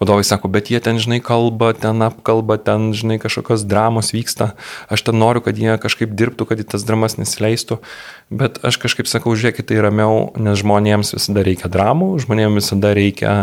Vadovai 0.03 0.25
sako, 0.27 0.51
bet 0.53 0.69
jie 0.73 0.81
ten, 0.85 1.01
žinai, 1.01 1.21
kalba, 1.25 1.73
ten 1.73 2.05
apkalba, 2.05 2.59
ten, 2.61 2.91
žinai, 2.97 3.17
kažkokios 3.23 3.65
dramos 3.69 4.13
vyksta, 4.13 4.53
aš 4.93 5.07
ten 5.09 5.17
noriu, 5.21 5.43
kad 5.45 5.59
jie 5.59 5.79
kažkaip 5.81 6.13
dirbtų, 6.13 6.49
kad 6.51 6.61
į 6.61 6.69
tas 6.75 6.85
dramas 6.87 7.17
nesileistų, 7.21 7.81
bet 8.31 8.61
aš 8.67 8.81
kažkaip 8.85 9.09
sakau, 9.11 9.33
žiūrėkite 9.33 9.73
tai 9.73 9.85
ramiau, 9.85 10.29
nes 10.37 10.61
žmonėms 10.61 11.17
visada 11.17 11.47
reikia 11.47 11.73
dramų, 11.73 12.13
žmonėms 12.27 12.61
visada 12.61 12.93
reikia 12.97 13.37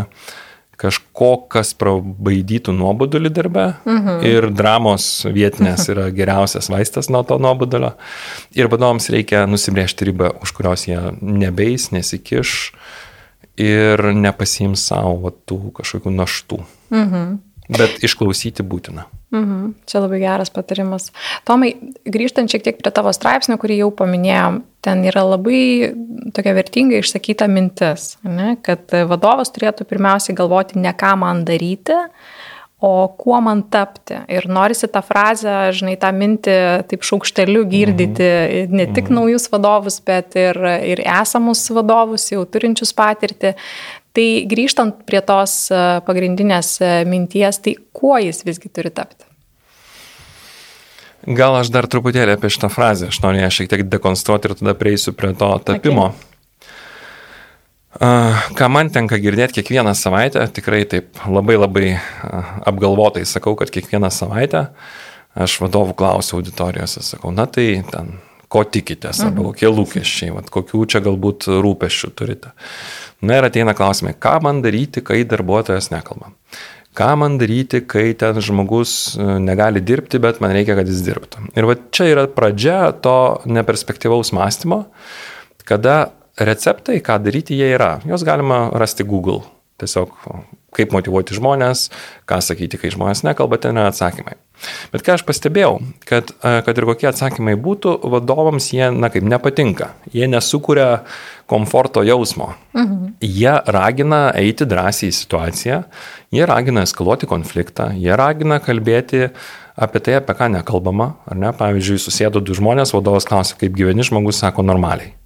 kažko, 0.77 1.31
kas 1.49 1.73
prabaidytų 1.77 2.75
nuobodulį 2.77 3.31
darbę 3.33 3.65
mhm. 3.87 4.21
ir 4.29 4.49
dramos 4.53 5.25
vietinės 5.25 5.87
yra 5.93 6.11
geriausias 6.13 6.69
vaistas 6.69 7.09
nuo 7.09 7.23
to 7.25 7.39
nuobodulio. 7.41 7.95
Ir 8.57 8.69
vadovams 8.69 9.09
reikia 9.13 9.47
nusibriežti 9.49 10.11
ribą, 10.11 10.35
už 10.45 10.53
kurios 10.57 10.85
jie 10.85 10.99
nebeis, 11.17 11.89
nesikiš, 11.95 12.53
ir 13.57 14.07
nepasiims 14.13 14.87
savo 14.89 15.31
tų 15.31 15.73
kažkokių 15.79 16.13
naštų. 16.13 16.63
Mhm. 16.93 17.37
Bet 17.67 17.99
išklausyti 18.05 18.63
būtina. 18.63 19.09
Mhm. 19.35 19.73
Čia 19.83 19.99
labai 19.99 20.21
geras 20.21 20.51
patarimas. 20.55 21.09
Tomai, 21.43 21.73
grįžtant 22.07 22.47
šiek 22.47 22.63
tiek 22.63 22.77
prie 22.79 22.93
tavo 22.95 23.11
straipsnio, 23.11 23.57
kurį 23.59 23.81
jau 23.81 23.89
paminėjom, 23.91 24.61
ten 24.85 25.03
yra 25.03 25.25
labai 25.27 25.91
tokia 26.35 26.53
vertinga 26.55 27.01
išsakyta 27.01 27.49
mintis, 27.51 28.13
ne, 28.23 28.55
kad 28.63 28.87
vadovas 29.09 29.51
turėtų 29.51 29.87
pirmiausiai 29.89 30.37
galvoti 30.37 30.79
ne 30.79 30.93
ką 30.95 31.17
man 31.19 31.43
daryti, 31.47 31.97
o 32.81 33.07
kuo 33.17 33.39
man 33.41 33.63
tapti. 33.73 34.19
Ir 34.29 34.45
norisi 34.49 34.87
tą 34.91 35.01
frazę, 35.05 35.53
žinai, 35.73 35.95
tą 35.97 36.11
mintį 36.13 36.57
taip 36.89 37.05
šaukšteliu 37.09 37.63
girdyti 37.69 38.27
mhm. 38.27 38.75
ne 38.77 38.85
tik 38.91 39.09
mhm. 39.09 39.17
naujus 39.17 39.47
vadovus, 39.53 39.99
bet 40.05 40.37
ir, 40.37 40.59
ir 40.85 41.01
esamus 41.01 41.65
vadovus, 41.73 42.29
jau 42.33 42.43
turinčius 42.45 42.93
patirtį. 42.97 43.55
Tai 44.17 44.27
grįžtant 44.49 45.03
prie 45.05 45.21
tos 45.21 45.67
e, 45.69 45.79
pagrindinės 46.05 46.71
e, 46.81 46.93
minties, 47.05 47.59
tai 47.61 47.75
kuo 47.93 48.15
jis 48.17 48.41
visgi 48.47 48.71
turi 48.73 48.89
tapti? 48.89 49.27
Gal 51.37 51.57
aš 51.59 51.69
dar 51.73 51.85
truputėlį 51.91 52.37
apie 52.37 52.49
šitą 52.53 52.69
frazę, 52.71 53.11
aš 53.11 53.19
noriu 53.21 53.43
ją 53.43 53.51
šiek 53.53 53.69
tiek 53.73 53.83
dekonstruoti 53.91 54.49
ir 54.49 54.55
tada 54.61 54.73
prieisiu 54.79 55.13
prie 55.17 55.33
to 55.37 55.51
tapimo. 55.65 56.09
Okay. 56.13 56.26
Ką 57.95 58.67
man 58.69 58.91
tenka 58.93 59.17
girdėti 59.17 59.61
kiekvieną 59.61 59.93
savaitę, 59.97 60.43
tikrai 60.53 60.83
taip 60.89 61.21
labai 61.25 61.55
labai 61.57 61.91
apgalvotai 62.67 63.23
sakau, 63.25 63.55
kad 63.57 63.71
kiekvieną 63.73 64.11
savaitę 64.13 64.67
aš 65.37 65.59
vadovų 65.63 65.95
klausiu 65.97 66.39
auditorijose, 66.39 67.03
sakau, 67.05 67.31
na 67.31 67.45
tai 67.49 67.83
ten, 67.89 68.17
ko 68.51 68.63
tikitės, 68.63 69.21
arba 69.23 69.41
mhm. 69.41 69.51
kokie 69.51 69.69
lūkesčiai, 69.71 70.31
vat, 70.35 70.49
kokių 70.53 70.83
čia 70.89 71.01
galbūt 71.05 71.49
rūpeščių 71.63 72.09
turite. 72.17 72.53
Na 73.21 73.39
ir 73.39 73.47
ateina 73.47 73.75
klausimai, 73.77 74.15
ką 74.17 74.37
man 74.45 74.61
daryti, 74.65 75.03
kai 75.05 75.21
darbuotojas 75.27 75.91
nekalba. 75.93 76.33
Ką 76.97 77.11
man 77.21 77.37
daryti, 77.37 77.83
kai 77.85 78.11
ten 78.17 78.39
žmogus 78.41 79.17
negali 79.17 79.83
dirbti, 79.85 80.19
bet 80.21 80.39
man 80.41 80.55
reikia, 80.55 80.77
kad 80.79 80.89
jis 80.89 81.03
dirbtų. 81.05 81.51
Ir 81.53 81.67
va 81.69 81.77
čia 81.93 82.09
yra 82.09 82.25
pradžia 82.33 82.79
to 83.05 83.17
neperspektyvaus 83.45 84.33
mąstymo, 84.33 84.87
kada 85.67 86.07
receptai, 86.37 87.01
ką 87.01 87.19
daryti, 87.23 87.57
jie 87.57 87.73
yra. 87.75 87.97
Jos 88.05 88.25
galima 88.27 88.67
rasti 88.77 89.05
Google. 89.07 89.41
Tiesiog 89.77 90.13
kaip 90.77 90.93
motivuoti 90.93 91.35
žmonės, 91.37 91.87
ką 92.29 92.39
sakyti, 92.43 92.79
kai 92.81 92.91
žmonės 92.93 93.23
nekalba, 93.25 93.59
ten 93.61 93.77
yra 93.77 93.91
atsakymai. 93.91 94.35
Bet 94.93 95.03
ką 95.05 95.15
aš 95.17 95.23
pastebėjau, 95.25 95.77
kad, 96.09 96.31
e, 96.41 96.53
kad 96.65 96.79
ir 96.79 96.87
kokie 96.89 97.09
atsakymai 97.09 97.55
būtų, 97.61 97.93
vadovams 98.13 98.71
jie, 98.73 98.89
na 98.93 99.09
kaip, 99.13 99.25
nepatinka. 99.25 99.91
Jie 100.13 100.29
nesukuria 100.29 101.03
komforto 101.49 102.03
jausmo. 102.05 102.53
Mhm. 102.73 103.17
Jie 103.21 103.53
ragina 103.73 104.21
eiti 104.37 104.65
drąsiai 104.65 105.11
į 105.13 105.17
situaciją, 105.21 105.83
jie 106.33 106.49
ragina 106.49 106.83
eskaluoti 106.85 107.29
konfliktą, 107.29 107.93
jie 107.97 108.17
ragina 108.17 108.59
kalbėti 108.59 109.29
apie 109.77 110.01
tai, 110.01 110.17
apie 110.19 110.33
ką 110.33 110.51
nekalbama. 110.57 111.15
Ar 111.25 111.37
ne? 111.37 111.53
Pavyzdžiui, 111.53 112.01
susėdo 112.01 112.41
du 112.41 112.57
žmonės, 112.57 112.93
vadovas 112.97 113.29
klausia, 113.29 113.57
kaip 113.61 113.77
gyveni, 113.77 114.05
žmogus 114.05 114.41
sako 114.41 114.65
normaliai. 114.65 115.16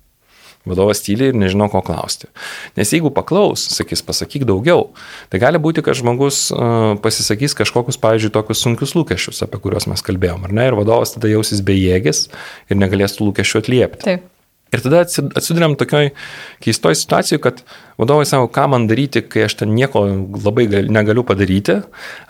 Vadovas 0.67 1.01
tyliai 1.01 1.31
ir 1.31 1.37
nežino, 1.41 1.65
ko 1.73 1.81
klausti. 1.85 2.29
Nes 2.77 2.91
jeigu 2.93 3.09
paklaus, 3.13 3.63
sakys, 3.73 4.03
pasakyk 4.05 4.45
daugiau, 4.49 4.91
tai 5.33 5.41
gali 5.41 5.61
būti, 5.61 5.81
kad 5.85 5.97
žmogus 5.97 6.43
uh, 6.53 6.93
pasisakys 7.01 7.57
kažkokius, 7.57 7.97
pavyzdžiui, 8.01 8.33
tokius 8.35 8.61
sunkius 8.61 8.93
lūkesčius, 8.97 9.41
apie 9.47 9.61
kuriuos 9.63 9.89
mes 9.89 10.05
kalbėjom, 10.05 10.45
ar 10.45 10.53
ne? 10.53 10.67
Ir 10.69 10.77
vadovas 10.77 11.15
tada 11.15 11.31
jausis 11.31 11.63
bejėgis 11.65 12.27
ir 12.69 12.77
negalės 12.77 13.17
tų 13.17 13.31
lūkesčių 13.31 13.63
atliepti. 13.63 14.05
Taip. 14.05 14.29
Ir 14.71 14.79
tada 14.79 15.01
atsidurėm 15.03 15.73
tokioj 15.75 16.13
keistoj 16.63 16.95
situacijai, 16.95 17.41
kad 17.43 17.59
vadovai 17.99 18.23
savo, 18.29 18.47
ką 18.47 18.69
man 18.71 18.85
daryti, 18.87 19.19
kai 19.27 19.43
aš 19.49 19.57
ten 19.59 19.73
nieko 19.75 20.05
labai 20.37 20.69
gal, 20.71 20.87
negaliu 20.87 21.25
padaryti. 21.27 21.81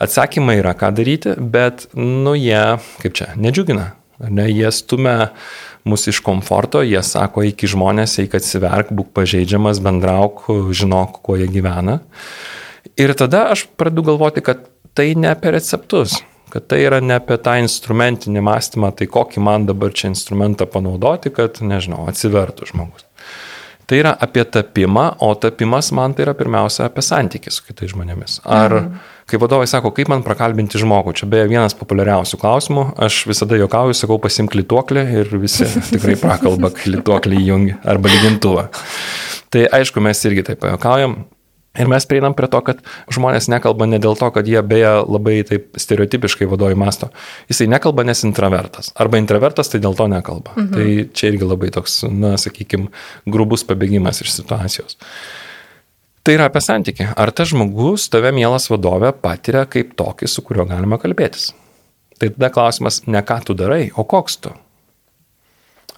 Atsakymai 0.01 0.57
yra, 0.63 0.73
ką 0.77 0.89
daryti, 0.97 1.35
bet, 1.37 1.85
nu, 1.93 2.33
jie, 2.33 2.63
kaip 3.03 3.19
čia, 3.19 3.33
nedžiugina. 3.37 3.91
Ne, 4.29 4.45
jie 4.51 4.69
stumia 4.75 5.31
mus 5.87 6.05
iš 6.07 6.19
komforto, 6.25 6.83
jie 6.85 7.01
sako, 7.05 7.45
iki 7.49 7.69
žmonės, 7.69 8.19
eik 8.21 8.35
atsiverk, 8.37 8.91
būk 8.93 9.13
pažeidžiamas, 9.17 9.81
bendrauk, 9.81 10.43
žinok, 10.77 11.21
kuo 11.25 11.39
jie 11.39 11.49
gyvena. 11.49 11.99
Ir 13.01 13.13
tada 13.17 13.47
aš 13.55 13.65
pradedu 13.79 14.05
galvoti, 14.11 14.43
kad 14.45 14.67
tai 14.97 15.13
ne 15.17 15.31
apie 15.31 15.53
receptus, 15.55 16.19
kad 16.53 16.67
tai 16.69 16.83
yra 16.85 16.99
ne 17.01 17.15
apie 17.17 17.37
tą 17.41 17.55
instrumentinį 17.63 18.43
mąstymą, 18.45 18.91
tai 18.97 19.07
kokį 19.09 19.43
man 19.45 19.65
dabar 19.69 19.93
čia 19.95 20.11
instrumentą 20.11 20.67
panaudoti, 20.69 21.31
kad, 21.33 21.61
nežinau, 21.65 22.03
atsivertų 22.11 22.69
žmogus. 22.73 23.07
Tai 23.91 23.97
yra 23.99 24.13
apie 24.23 24.45
tapimą, 24.47 25.09
o 25.19 25.33
tapimas 25.35 25.91
man 25.91 26.13
tai 26.15 26.23
yra 26.23 26.35
pirmiausia 26.39 26.85
apie 26.87 27.03
santykį 27.03 27.51
su 27.51 27.65
kitais 27.67 27.91
žmonėmis. 27.91 28.39
Ar 28.47 28.77
mhm 28.79 29.01
kai 29.31 29.39
vadovai 29.39 29.67
sako, 29.69 29.93
kaip 29.95 30.09
man 30.11 30.25
prakalbinti 30.25 30.79
žmogų, 30.81 31.13
čia 31.21 31.27
beje 31.31 31.47
vienas 31.51 31.75
populiariausių 31.79 32.39
klausimų, 32.41 32.85
aš 33.05 33.21
visada 33.29 33.59
juokauju, 33.59 33.95
sakau, 33.97 34.17
pasimk 34.21 34.55
lituoklį 34.59 35.05
ir 35.21 35.35
visi 35.39 35.67
tikrai 35.93 36.17
prakalba, 36.19 36.73
kai 36.75 36.97
lituoklį 36.97 37.39
įjungi 37.45 37.77
arba 37.93 38.11
lygintuvą. 38.11 38.65
Tai 39.51 39.67
aišku, 39.79 40.03
mes 40.03 40.25
irgi 40.27 40.45
taip 40.51 40.67
juokaujam. 40.67 41.21
Ir 41.79 41.87
mes 41.87 42.03
prieinam 42.03 42.33
prie 42.35 42.49
to, 42.51 42.59
kad 42.67 42.81
žmonės 43.15 43.47
nekalba 43.51 43.85
ne 43.87 43.95
dėl 44.03 44.17
to, 44.19 44.27
kad 44.35 44.47
jie 44.47 44.59
beje 44.67 44.89
labai 45.07 45.37
taip 45.47 45.77
stereotipiškai 45.79 46.49
vadovai 46.51 46.75
masto. 46.75 47.07
Jisai 47.47 47.69
nekalba, 47.71 48.03
nes 48.07 48.25
intravertas. 48.27 48.91
Arba 48.99 49.21
intravertas, 49.21 49.71
tai 49.71 49.79
dėl 49.83 49.95
to 49.95 50.09
nekalba. 50.11 50.51
Mhm. 50.57 50.73
Tai 50.75 50.87
čia 51.15 51.31
irgi 51.31 51.47
labai 51.47 51.71
toks, 51.71 52.01
na, 52.11 52.33
sakykime, 52.41 52.91
grubus 53.31 53.63
pabėgimas 53.63 54.19
iš 54.25 54.35
situacijos. 54.35 54.99
Tai 56.21 56.35
yra 56.35 56.51
apie 56.51 56.61
santyki. 56.61 57.07
Ar 57.17 57.31
tas 57.31 57.49
žmogus, 57.49 58.09
tave 58.11 58.33
mielas 58.35 58.67
vadovė, 58.69 59.13
patiria 59.15 59.63
kaip 59.65 59.95
tokį, 59.97 60.27
su 60.29 60.43
kuriuo 60.45 60.67
galima 60.69 60.99
kalbėtis? 61.01 61.53
Tai 62.19 62.29
tada 62.35 62.51
klausimas, 62.53 62.99
ne 63.07 63.23
ką 63.25 63.39
tu 63.47 63.55
darai, 63.57 63.87
o 63.95 64.03
koks 64.05 64.37
tu? 64.43 64.51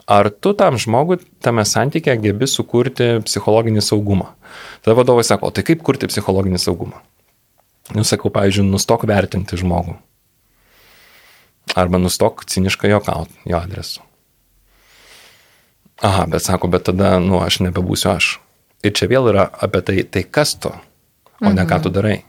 Ar 0.08 0.28
tu 0.30 0.52
tam 0.58 0.76
žmogui 0.76 1.22
tame 1.44 1.64
santykė 1.64 2.18
gebi 2.20 2.48
sukurti 2.50 3.22
psichologinį 3.24 3.84
saugumą? 3.84 4.34
Tada 4.84 4.98
vadovai 5.00 5.24
sako, 5.24 5.52
tai 5.56 5.64
kaip 5.64 5.84
kurti 5.86 6.10
psichologinį 6.12 6.60
saugumą? 6.60 7.00
Jūs 7.96 8.12
sakau, 8.12 8.32
pavyzdžiui, 8.34 8.68
nustok 8.68 9.06
vertinti 9.08 9.60
žmogų. 9.60 9.96
Arba 11.80 12.00
nustok 12.00 12.44
ciniškai 12.52 12.92
jokauti 12.92 13.34
jo 13.48 13.60
adresu. 13.60 14.02
aha, 16.02 16.26
bet 16.28 16.44
sako, 16.44 16.68
bet 16.68 16.84
tada, 16.84 17.20
nu, 17.20 17.40
aš 17.40 17.62
nebebūsiu 17.64 18.12
aš. 18.12 18.40
Ir 18.84 18.92
čia 18.92 19.08
vėl 19.08 19.30
yra 19.32 19.48
apie 19.48 19.80
tai, 19.82 20.04
tai 20.04 20.24
kas 20.28 20.56
tu, 20.60 20.74
o 21.40 21.52
ne 21.56 21.64
ką 21.64 21.80
tu 21.84 21.90
darai. 21.90 22.26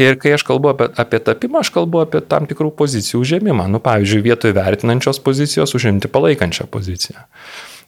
Ir 0.00 0.16
kai 0.20 0.32
aš 0.36 0.44
kalbu 0.48 0.70
apie, 0.72 0.88
apie 0.96 1.20
tapimą, 1.20 1.60
aš 1.60 1.72
kalbu 1.74 2.00
apie 2.06 2.22
tam 2.24 2.46
tikrų 2.48 2.70
pozicijų 2.78 3.20
užėmimą. 3.20 3.66
Nu, 3.68 3.80
pavyzdžiui, 3.84 4.22
vietoj 4.24 4.54
vertinančios 4.56 5.20
pozicijos 5.20 5.74
užimti 5.76 6.08
palaikančią 6.12 6.68
poziciją. 6.72 7.26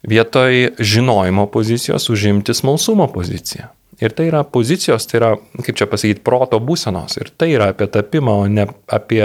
Vietoj 0.04 0.74
žinojimo 0.84 1.46
pozicijos 1.52 2.10
užimti 2.12 2.52
smalsumo 2.54 3.08
poziciją. 3.12 3.70
Ir 4.02 4.12
tai 4.12 4.26
yra 4.28 4.42
pozicijos, 4.44 5.06
tai 5.08 5.20
yra, 5.20 5.30
kaip 5.64 5.78
čia 5.78 5.86
pasakyti, 5.88 6.24
proto 6.26 6.58
būsenos. 6.60 7.16
Ir 7.22 7.30
tai 7.38 7.54
yra 7.54 7.70
apie 7.72 7.88
tapimą, 7.88 8.40
o 8.42 8.48
ne 8.50 8.66
apie 8.90 9.22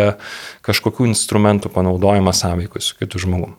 kažkokių 0.63 1.09
instrumentų 1.09 1.73
panaudojimą 1.73 2.31
sąveikui 2.37 2.83
su 2.85 2.95
kitu 2.99 3.19
žmogumu. 3.25 3.57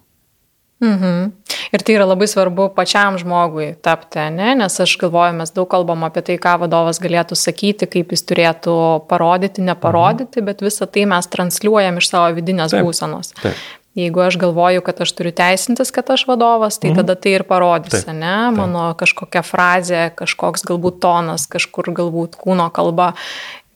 Mhm. 0.80 1.32
Ir 1.70 1.82
tai 1.84 1.94
yra 1.98 2.06
labai 2.08 2.26
svarbu 2.30 2.70
pačiam 2.74 3.18
žmogui 3.20 3.74
tapti, 3.84 4.22
ne? 4.32 4.54
nes 4.58 4.80
aš 4.80 4.96
galvoju, 4.98 5.36
mes 5.38 5.52
daug 5.54 5.68
kalbam 5.70 6.06
apie 6.08 6.22
tai, 6.24 6.38
ką 6.40 6.56
vadovas 6.64 6.98
galėtų 7.02 7.36
sakyti, 7.36 7.86
kaip 7.90 8.14
jis 8.14 8.24
turėtų 8.26 8.76
parodyti, 9.10 9.62
neparodyti, 9.66 10.40
mhm. 10.40 10.48
bet 10.48 10.64
visą 10.64 10.88
tai 10.88 11.04
mes 11.10 11.28
transliuojam 11.30 12.00
iš 12.00 12.08
savo 12.10 12.32
vidinės 12.38 12.72
taip, 12.72 12.88
būsenos. 12.88 13.34
Taip. 13.42 13.60
Jeigu 13.98 14.22
aš 14.22 14.36
galvoju, 14.38 14.84
kad 14.86 15.00
aš 15.02 15.12
turiu 15.18 15.32
teisintis, 15.34 15.90
kad 15.90 16.10
aš 16.14 16.24
vadovas, 16.30 16.78
tai 16.78 16.92
mhm. 16.92 17.02
tada 17.02 17.16
tai 17.18 17.36
ir 17.36 17.44
parodys, 17.44 18.04
taip, 18.06 18.14
ne? 18.16 18.36
Mano 18.56 18.90
kažkokia 18.98 19.42
frazė, 19.44 20.04
kažkoks 20.16 20.64
galbūt 20.68 21.00
tonas, 21.02 21.48
kažkur 21.50 21.90
galbūt 21.92 22.38
kūno 22.40 22.70
kalba. 22.74 23.12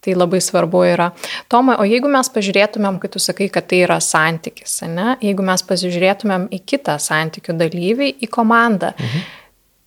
Tai 0.04 0.12
labai 0.18 0.40
svarbu 0.44 0.82
yra. 0.84 1.08
Tomai, 1.48 1.78
o 1.80 1.86
jeigu 1.88 2.10
mes 2.12 2.28
pažiūrėtumėm, 2.32 2.98
kai 3.00 3.08
tu 3.14 3.22
sakai, 3.22 3.48
kad 3.52 3.70
tai 3.70 3.80
yra 3.86 3.96
santykis, 4.04 4.82
ne? 4.90 5.14
jeigu 5.24 5.46
mes 5.46 5.64
pasižiūrėtumėm 5.64 6.50
į 6.52 6.60
kitą 6.68 6.98
santykių 7.00 7.56
dalyvį, 7.62 8.10
į 8.20 8.28
komandą, 8.34 8.92
mhm. 8.98 9.24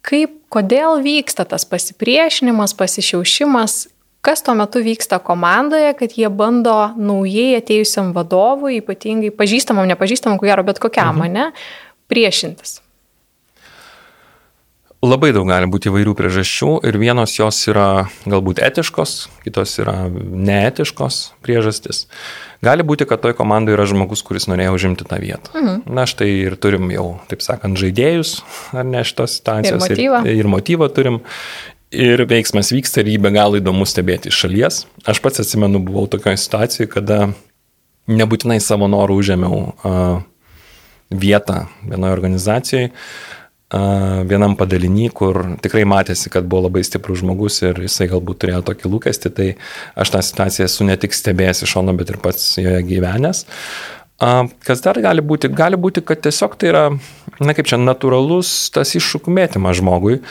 kaip, 0.08 0.34
kodėl 0.54 1.04
vyksta 1.06 1.46
tas 1.46 1.68
pasipriešinimas, 1.70 2.74
pasišiaušimas, 2.80 3.78
kas 4.26 4.42
tuo 4.42 4.58
metu 4.58 4.82
vyksta 4.82 5.22
komandoje, 5.24 5.94
kad 6.00 6.18
jie 6.18 6.32
bando 6.34 6.76
naujai 6.98 7.62
atėjusiam 7.62 8.10
vadovui, 8.18 8.80
ypatingai 8.82 9.30
pažįstamam, 9.38 9.86
nepažįstamam, 9.94 10.42
ko 10.42 10.50
gero, 10.50 10.66
bet 10.66 10.82
kokiam, 10.82 11.22
mhm. 11.22 11.38
ne, 11.38 11.48
priešintis. 12.10 12.80
Labai 15.08 15.30
daug 15.32 15.48
gali 15.48 15.68
būti 15.72 15.88
įvairių 15.88 16.14
priežasčių 16.18 16.70
ir 16.88 16.98
vienos 17.00 17.36
jos 17.38 17.60
yra 17.72 18.08
galbūt 18.28 18.60
etiškos, 18.66 19.14
kitos 19.46 19.76
yra 19.80 20.08
neetiškos 20.12 21.20
priežastis. 21.46 22.08
Gali 22.66 22.84
būti, 22.88 23.08
kad 23.08 23.22
toj 23.24 23.36
komandai 23.38 23.76
yra 23.78 23.86
žmogus, 23.88 24.24
kuris 24.26 24.50
norėjo 24.52 24.74
užimti 24.76 25.08
tą 25.08 25.20
vietą. 25.22 25.54
Mhm. 25.54 25.80
Na 25.96 26.08
štai 26.10 26.30
ir 26.50 26.58
turim 26.60 26.90
jau, 26.92 27.08
taip 27.32 27.46
sakant, 27.46 27.80
žaidėjus, 27.80 28.42
ar 28.76 28.88
ne 28.90 29.06
šitos 29.08 29.38
situacijos. 29.40 29.86
Ir 29.88 29.96
motyvą. 29.96 30.22
Ir, 30.26 30.42
ir 30.42 30.52
motyvą 30.58 30.90
turim. 30.96 31.22
Ir 31.96 32.26
veiksmas 32.28 32.74
vyksta 32.76 33.00
ir 33.00 33.14
jį 33.14 33.22
be 33.24 33.32
galo 33.32 33.62
įdomu 33.62 33.88
stebėti 33.88 34.28
iš 34.28 34.42
šalies. 34.44 34.82
Aš 35.08 35.22
pats 35.24 35.40
atsimenu, 35.46 35.80
buvau 35.88 36.04
tokioje 36.12 36.42
situacijoje, 36.44 36.90
kada 36.92 37.30
nebūtinai 38.12 38.60
savo 38.64 38.90
norų 38.92 39.22
užėmiau 39.22 39.62
uh, 39.72 40.20
vietą 41.08 41.64
vienoje 41.88 42.18
organizacijoje 42.18 42.92
vienam 43.68 44.56
padalinį, 44.56 45.10
kur 45.12 45.42
tikrai 45.64 45.84
matėsi, 45.90 46.32
kad 46.32 46.48
buvo 46.48 46.68
labai 46.68 46.86
stiprus 46.88 47.20
žmogus 47.20 47.60
ir 47.66 47.82
jisai 47.84 48.08
galbūt 48.08 48.40
turėjo 48.44 48.62
tokį 48.70 48.92
lūkestį, 48.94 49.32
tai 49.36 49.48
aš 50.00 50.14
tą 50.14 50.22
situaciją 50.24 50.68
esu 50.70 50.88
ne 50.88 50.96
tik 50.96 51.16
stebėjęs 51.16 51.66
iš 51.66 51.74
šono, 51.76 51.96
bet 51.98 52.14
ir 52.14 52.20
pats 52.24 52.54
joje 52.62 52.80
gyvenęs. 52.88 53.44
Kas 54.18 54.82
dar 54.82 54.98
gali 55.04 55.22
būti? 55.22 55.52
Gali 55.54 55.78
būti, 55.78 56.02
kad 56.02 56.24
tiesiog 56.26 56.56
tai 56.58 56.72
yra, 56.72 56.86
na 57.44 57.54
kaip 57.58 57.68
čia, 57.70 57.78
natūralus 57.82 58.72
tas 58.74 58.96
iššūkų 58.98 59.36
mėtymas 59.36 59.78
žmogui, 59.82 60.22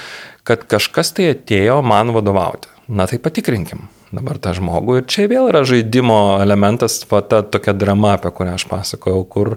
kad 0.47 0.65
kažkas 0.67 1.13
tai 1.15 1.35
atėjo 1.37 1.83
man 1.87 2.11
vadovauti. 2.17 2.73
Na 2.89 3.07
tai 3.11 3.19
patikrinkim 3.19 3.87
dabar 4.17 4.41
tą 4.43 4.55
žmogų. 4.57 5.01
Ir 5.01 5.07
čia 5.11 5.27
vėl 5.31 5.51
yra 5.51 5.63
žaidimo 5.69 6.39
elementas, 6.43 6.99
va 7.11 7.21
ta 7.23 7.43
tokia 7.45 7.75
drama, 7.77 8.17
apie 8.17 8.33
kurią 8.35 8.57
aš 8.57 8.67
pasakojau, 8.71 9.23
kur, 9.31 9.53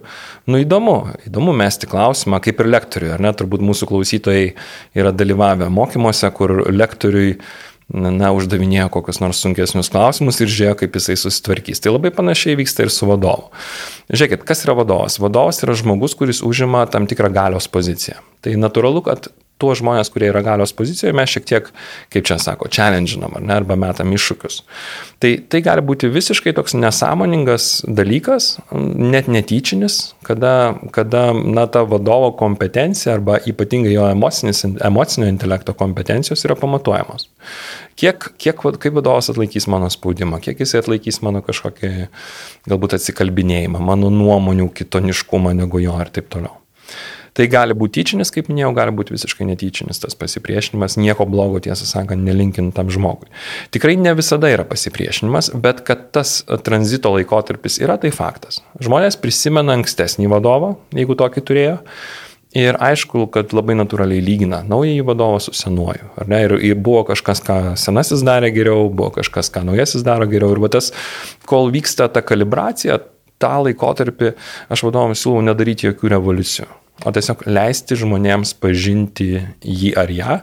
nu 0.50 0.60
įdomu, 0.62 0.98
įdomu 1.30 1.56
mesti 1.58 1.90
klausimą, 1.90 2.42
kaip 2.44 2.62
ir 2.62 2.72
lektoriui, 2.76 3.14
ar 3.16 3.24
ne, 3.24 3.34
turbūt 3.36 3.64
mūsų 3.66 3.90
klausytojai 3.90 4.54
yra 5.00 5.16
dalyvavę 5.16 5.72
mokymuose, 5.74 6.30
kur 6.36 6.60
lektoriui 6.70 7.40
na, 7.90 8.30
uždavinėjo 8.36 8.90
kokius 8.94 9.20
nors 9.24 9.42
sunkesnius 9.42 9.90
klausimus 9.92 10.40
ir 10.44 10.52
žiūrėjo, 10.52 10.78
kaip 10.84 10.98
jisai 11.00 11.18
susitvarkys. 11.18 11.82
Tai 11.82 11.96
labai 11.96 12.12
panašiai 12.14 12.58
vyksta 12.60 12.86
ir 12.86 12.94
su 12.94 13.10
vadovu. 13.10 13.50
Žiūrėkit, 14.14 14.46
kas 14.48 14.64
yra 14.68 14.78
vadovas? 14.78 15.18
Vadovas 15.22 15.64
yra 15.66 15.78
žmogus, 15.78 16.16
kuris 16.20 16.44
užima 16.46 16.86
tam 16.92 17.10
tikrą 17.10 17.32
galios 17.34 17.70
poziciją. 17.72 18.22
Tai 18.46 18.54
natūralu, 18.62 19.02
kad 19.06 19.32
tuos 19.60 19.82
žmonės, 19.82 20.10
kurie 20.14 20.30
yra 20.32 20.42
galios 20.46 20.74
pozicijoje, 20.76 21.14
mes 21.16 21.32
šiek 21.34 21.48
tiek, 21.50 21.70
kaip 22.14 22.28
čia 22.28 22.40
sako, 22.42 22.70
challenge'inam 22.72 23.36
ar 23.38 23.44
ne, 23.44 23.56
arba 23.60 23.76
metam 23.80 24.14
iššūkius. 24.16 24.62
Tai, 25.20 25.32
tai 25.52 25.62
gali 25.66 25.84
būti 25.86 26.10
visiškai 26.12 26.54
toks 26.56 26.78
nesąmoningas 26.80 27.68
dalykas, 27.86 28.54
net 28.72 29.28
netyčinis, 29.32 30.00
kada, 30.28 30.54
kada 30.96 31.30
na, 31.36 31.66
ta 31.72 31.84
vadovo 31.88 32.32
kompetencija 32.40 33.18
arba 33.18 33.40
ypatingai 33.52 33.92
jo 33.94 34.08
emocinio 34.10 35.28
intelekto 35.28 35.76
kompetencijos 35.78 36.46
yra 36.48 36.56
pamatuojamos. 36.60 37.28
Kiek, 38.00 38.30
kiek 38.40 38.64
kaip 38.80 38.96
vadovas 38.96 39.28
atlaikys 39.34 39.68
mano 39.68 39.90
spaudimą, 39.92 40.40
kiek 40.44 40.62
jis 40.64 40.78
atlaikys 40.80 41.20
mano 41.26 41.44
kažkokį 41.44 41.92
galbūt 42.72 42.96
atsikalbinėjimą, 42.96 43.84
mano 43.84 44.12
nuomonių 44.14 44.70
kitoniškumą 44.80 45.52
negu 45.60 45.84
jo 45.84 46.00
ir 46.00 46.16
taip 46.16 46.32
toliau. 46.32 46.56
Tai 47.40 47.46
gali 47.48 47.72
būti 47.72 48.02
tyčinis, 48.02 48.34
kaip 48.36 48.50
minėjau, 48.52 48.74
gali 48.76 48.92
būti 48.92 49.14
visiškai 49.16 49.46
netyčinis 49.48 50.02
tas 50.04 50.18
pasipriešinimas, 50.20 50.98
nieko 51.00 51.24
blogo, 51.24 51.62
tiesą 51.64 51.86
sakant, 51.88 52.20
nelinkint 52.28 52.74
tam 52.76 52.90
žmogui. 52.92 53.30
Tikrai 53.72 53.94
ne 53.96 54.12
visada 54.18 54.50
yra 54.52 54.66
pasipriešinimas, 54.68 55.54
bet 55.64 55.80
kad 55.88 56.10
tas 56.12 56.42
tranzito 56.68 57.14
laikotarpis 57.14 57.80
yra, 57.80 57.96
tai 58.02 58.12
faktas. 58.12 58.60
Žmonės 58.84 59.16
prisimena 59.24 59.78
ankstesnį 59.80 60.28
vadovą, 60.34 60.74
jeigu 60.98 61.16
tokį 61.22 61.46
turėjo. 61.48 61.78
Ir 62.60 62.76
aišku, 62.82 63.30
kad 63.32 63.56
labai 63.56 63.78
natūraliai 63.78 64.26
lygina 64.26 64.60
naująjį 64.68 65.06
vadovą 65.08 65.40
su 65.46 65.54
senuoju. 65.56 66.10
Ir, 66.26 66.58
ir 66.66 66.76
buvo 66.76 67.06
kažkas, 67.08 67.40
ką 67.46 67.58
senasis 67.80 68.26
darė 68.26 68.50
geriau, 68.52 68.90
buvo 68.90 69.14
kažkas, 69.22 69.52
ką 69.54 69.64
naujasis 69.70 70.04
daro 70.04 70.28
geriau. 70.28 70.52
Ir 70.58 70.74
tas, 70.76 70.92
kol 71.48 71.72
vyksta 71.72 72.10
ta 72.12 72.26
kalibracija, 72.26 73.00
tą 73.40 73.56
laikotarpį 73.70 74.34
aš 74.68 74.86
vadovams 74.90 75.24
siūlau 75.24 75.46
nedaryti 75.54 75.88
jokių 75.88 76.16
revoliucijų 76.18 76.68
o 77.08 77.14
tiesiog 77.16 77.46
leisti 77.48 77.96
žmonėms 78.00 78.54
pažinti 78.60 79.30
jį 79.64 79.92
ar 80.00 80.12
ją, 80.12 80.38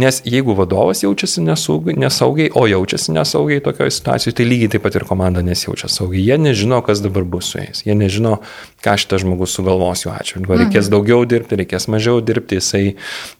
nes 0.00 0.20
jeigu 0.28 0.56
vadovas 0.58 1.02
jaučiasi 1.04 1.44
nesaugiai, 1.44 1.96
nesaugiai 2.00 2.50
o 2.56 2.66
jaučiasi 2.68 3.14
nesaugiai 3.16 3.62
tokioje 3.64 3.94
situacijoje, 3.96 4.36
tai 4.36 4.46
lygiai 4.48 4.74
taip 4.74 4.84
pat 4.84 4.98
ir 4.98 5.06
komanda 5.08 5.42
nesijaučia 5.44 5.88
saugiai. 5.92 6.24
Jie 6.26 6.38
nežino, 6.40 6.80
kas 6.84 7.00
dabar 7.04 7.24
bus 7.28 7.52
su 7.52 7.60
jais, 7.60 7.84
jie 7.86 7.96
nežino, 7.96 8.36
ką 8.84 8.96
šitas 9.00 9.24
žmogus 9.24 9.56
sugalvos 9.56 10.04
jų 10.04 10.12
atžvilgiu. 10.12 10.52
Mhm. 10.52 10.64
Reikės 10.64 10.90
daugiau 10.92 11.24
dirbti, 11.28 11.58
reikės 11.62 11.88
mažiau 11.92 12.20
dirbti, 12.24 12.60
jisai 12.60 12.84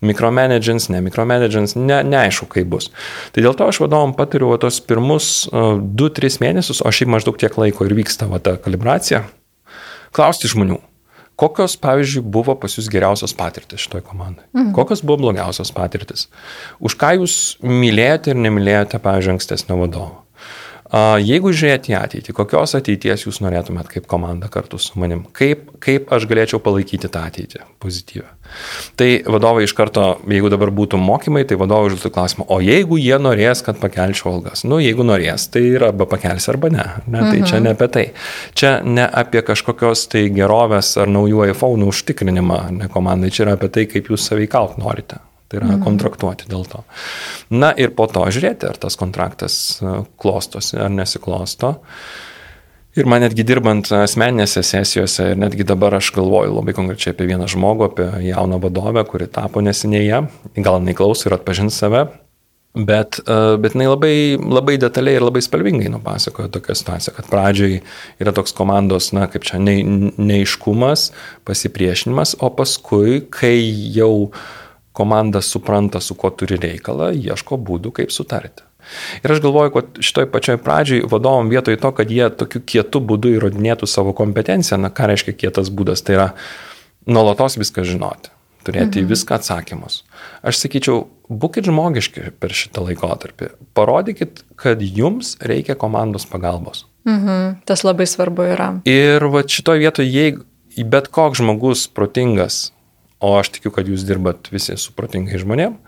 mikromanagins, 0.05 0.89
ne 0.95 1.03
mikromanagins, 1.05 1.77
ne, 1.77 2.01
neaišku, 2.15 2.49
kaip 2.57 2.73
bus. 2.73 2.91
Tai 3.37 3.45
dėl 3.45 3.59
to 3.59 3.69
aš 3.69 3.83
vadovom 3.85 4.17
patariu 4.17 4.55
va, 4.55 4.61
tos 4.63 4.81
pirmus 4.85 5.45
2-3 5.53 6.33
uh, 6.33 6.41
mėnesius, 6.45 6.81
o 6.81 6.95
šiaip 6.95 7.13
maždaug 7.13 7.39
tiek 7.41 7.61
laiko 7.61 7.85
ir 7.89 7.97
vyksta 8.01 8.31
va, 8.31 8.41
ta 8.41 8.57
kalibracija, 8.61 9.25
klausti 10.15 10.49
žmonių 10.51 10.81
Kokios, 11.37 11.75
pavyzdžiui, 11.83 12.23
buvo 12.37 12.55
pas 12.59 12.77
jūs 12.77 12.87
geriausios 12.93 13.35
patirtis 13.35 13.83
šitoje 13.83 14.05
komandoje? 14.07 14.47
Mhm. 14.55 14.73
Kokios 14.77 15.03
buvo 15.03 15.25
blogiausios 15.27 15.73
patirtis? 15.75 16.29
Už 16.79 16.95
ką 16.99 17.17
jūs 17.19 17.39
mylėjote 17.63 18.35
ir 18.35 18.43
nemylėjote, 18.45 19.03
pavyzdžiui, 19.03 19.35
ankstesnio 19.39 19.81
vadovo? 19.83 20.24
Jeigu 20.95 21.51
žiūrėti 21.51 21.91
į 21.91 21.97
ateitį, 21.99 22.33
kokios 22.37 22.77
ateities 22.79 23.25
jūs 23.25 23.41
norėtumėt 23.43 23.89
kaip 23.91 24.05
komanda 24.07 24.47
kartu 24.53 24.79
su 24.79 24.95
manim? 25.01 25.25
Kaip, 25.35 25.73
kaip 25.83 26.13
aš 26.15 26.29
galėčiau 26.31 26.61
palaikyti 26.63 27.11
tą 27.11 27.25
ateitį 27.31 27.65
pozityvę? 27.83 28.29
Tai 29.01 29.09
vadovai 29.35 29.65
iš 29.67 29.75
karto, 29.75 30.05
jeigu 30.31 30.53
dabar 30.53 30.71
būtų 30.77 31.01
mokymai, 31.03 31.43
tai 31.49 31.59
vadovai 31.59 31.91
užduotų 31.91 32.13
klausimą, 32.15 32.47
o 32.47 32.61
jeigu 32.63 33.01
jie 33.01 33.19
norės, 33.19 33.65
kad 33.67 33.81
pakelčiau 33.83 34.37
algas? 34.37 34.63
Nu, 34.69 34.79
jeigu 34.79 35.07
norės, 35.09 35.49
tai 35.51 35.65
yra 35.73 35.91
arba 35.91 36.07
pakelsi 36.07 36.53
arba 36.53 36.71
ne. 36.71 36.87
ne 37.09 37.27
tai 37.27 37.41
mhm. 37.41 37.51
čia 37.51 37.63
ne 37.65 37.75
apie 37.75 37.91
tai. 37.99 38.09
Čia 38.55 38.75
ne 38.87 39.09
apie 39.09 39.43
kažkokios 39.43 40.07
tai 40.15 40.29
gerovės 40.37 40.95
ar 41.01 41.11
naujų 41.11 41.49
iPhone 41.51 41.91
užtikrinimą, 41.91 42.65
ne 42.79 42.93
komandai, 42.93 43.35
čia 43.35 43.49
yra 43.49 43.59
apie 43.59 43.73
tai, 43.73 43.89
kaip 43.91 44.15
jūs 44.15 44.31
saveikaut 44.31 44.79
norite. 44.79 45.19
Tai 45.49 45.61
yra 45.61 45.75
mhm. 45.75 45.83
kontraktuoti 45.85 46.49
dėl 46.49 46.65
to. 46.71 46.83
Na 47.53 47.73
ir 47.77 47.93
po 47.97 48.07
to 48.11 48.25
žiūrėti, 48.33 48.69
ar 48.71 48.79
tas 48.81 48.97
kontraktas 48.97 49.57
e, 49.79 49.99
klostosi 50.21 50.79
ar 50.81 50.93
nesiklosto. 50.93 51.75
Ir 52.95 53.09
man 53.11 53.25
netgi 53.25 53.43
dirbant 53.47 53.91
asmeninėse 53.93 54.63
sesijose 54.63 55.33
ir 55.33 55.39
netgi 55.43 55.67
dabar 55.67 55.97
aš 55.99 56.13
galvoju 56.15 56.55
labai 56.55 56.77
konkrečiai 56.77 57.13
apie 57.13 57.27
vieną 57.27 57.49
žmogų, 57.51 57.89
apie 57.91 58.07
jauną 58.29 58.61
vadovę, 58.63 59.03
kuri 59.11 59.27
tapo 59.27 59.63
nesinėje, 59.67 60.21
gal 60.63 60.79
jinai 60.79 60.95
klauso 60.97 61.27
ir 61.29 61.35
atpažins 61.35 61.75
save. 61.83 62.07
Bet, 62.75 63.21
uh, 63.31 63.55
bet 63.63 63.77
jinai 63.77 63.87
labai, 63.87 64.15
labai 64.39 64.75
detaliai 64.83 65.21
ir 65.21 65.23
labai 65.23 65.43
spalvingai 65.47 65.93
nupasakojo 65.95 66.51
tokią 66.57 66.75
situaciją, 66.75 67.13
kad 67.15 67.29
pradžioj 67.31 67.77
yra 68.23 68.33
toks 68.35 68.55
komandos, 68.59 69.13
na, 69.15 69.29
kaip 69.31 69.47
čia, 69.47 69.61
ne, 69.63 69.77
neiškumas, 70.19 71.13
pasipriešinimas, 71.47 72.35
o 72.43 72.51
paskui, 72.51 73.21
kai 73.31 73.55
jau 73.95 74.33
komanda 74.95 75.43
supranta, 75.43 76.01
su 76.01 76.15
kuo 76.15 76.31
turi 76.31 76.59
reikalą, 76.63 77.11
ieško 77.19 77.59
būdų, 77.59 77.93
kaip 77.99 78.15
sutarti. 78.15 78.63
Ir 79.25 79.33
aš 79.33 79.41
galvoju, 79.41 79.73
kad 79.75 79.99
šitoj 80.05 80.29
pačioj 80.31 80.61
pradžioj 80.63 81.07
vadovom 81.11 81.49
vietoj 81.51 81.79
to, 81.81 81.91
kad 81.97 82.11
jie 82.13 82.29
tokiu 82.31 82.61
kietu 82.61 83.01
būdu 83.01 83.33
įrodinėtų 83.39 83.89
savo 83.91 84.15
kompetenciją, 84.17 84.79
na 84.81 84.93
ką 84.95 85.09
reiškia 85.11 85.37
kietas 85.41 85.73
būdas, 85.73 86.05
tai 86.05 86.19
yra 86.19 86.29
nuolatos 87.09 87.57
viską 87.61 87.85
žinoti, 87.89 88.33
turėti 88.67 89.03
mhm. 89.03 89.11
viską 89.11 89.39
atsakymus. 89.41 90.03
Aš 90.47 90.61
sakyčiau, 90.63 91.07
būkite 91.33 91.73
žmogiški 91.73 92.31
per 92.41 92.55
šitą 92.55 92.85
laikotarpį, 92.89 93.55
parodykit, 93.77 94.45
kad 94.61 94.85
jums 94.85 95.35
reikia 95.41 95.79
komandos 95.81 96.29
pagalbos. 96.29 96.87
Mhm. 97.09 97.65
Tas 97.69 97.85
labai 97.85 98.07
svarbu 98.09 98.47
yra. 98.55 98.69
Ir 98.89 99.25
va 99.33 99.45
šitoje 99.45 99.83
vietoje, 99.83 100.13
jei 100.13 100.85
bet 100.89 101.11
koks 101.13 101.43
žmogus 101.43 101.89
protingas, 101.93 102.74
o 103.25 103.33
aš 103.39 103.55
tikiu, 103.57 103.73
kad 103.75 103.89
jūs 103.89 104.05
dirbat 104.05 104.53
visi 104.53 104.77
su 104.81 104.93
protingai 104.97 105.41
žmonėm, 105.41 105.79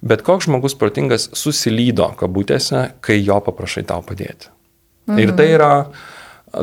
Bet 0.00 0.22
koks 0.22 0.46
žmogus 0.46 0.76
protingas 0.78 1.26
susilydo 1.34 2.12
kabutėse, 2.18 2.84
kai 3.02 3.18
jo 3.18 3.40
paprašai 3.42 3.82
tau 3.88 4.04
padėti. 4.06 4.52
Mhm. 5.08 5.18
Ir 5.18 5.32
tai 5.38 5.48
yra 5.56 5.72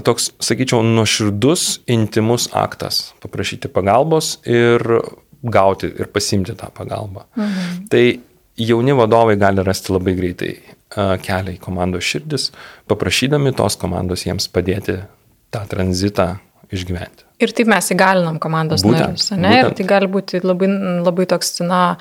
toks, 0.06 0.32
sakyčiau, 0.44 0.80
nuoširdus, 0.86 1.82
intimus 1.92 2.48
aktas- 2.56 3.12
paprašyti 3.24 3.68
pagalbos 3.68 4.38
ir 4.48 4.80
gauti 5.44 5.92
ir 5.92 6.08
pasimti 6.08 6.56
tą 6.56 6.72
pagalbą. 6.72 7.26
Mhm. 7.36 7.90
Tai 7.90 8.20
jauni 8.58 8.96
vadovai 8.96 9.38
gali 9.38 9.64
rasti 9.64 9.92
labai 9.92 10.16
greitai 10.16 10.56
kelią 10.96 11.58
į 11.58 11.60
komandos 11.60 12.04
širdis, 12.04 12.52
paprašydami 12.88 13.54
tos 13.54 13.76
komandos 13.76 14.24
jiems 14.24 14.48
padėti 14.48 15.06
tą 15.52 15.68
tranzitą 15.68 16.40
išgyventi. 16.72 17.25
Ir 17.36 17.52
taip 17.52 17.68
mes 17.68 17.92
įgalinam 17.92 18.38
komandos 18.40 18.86
narius, 18.88 19.28
ne? 19.36 19.50
Būtent. 19.50 19.68
Ir 19.68 19.74
tai 19.76 19.86
gali 19.90 20.08
būti 20.08 20.40
labai, 20.40 20.70
labai 21.04 21.26
toks, 21.28 21.58
na, 21.68 21.98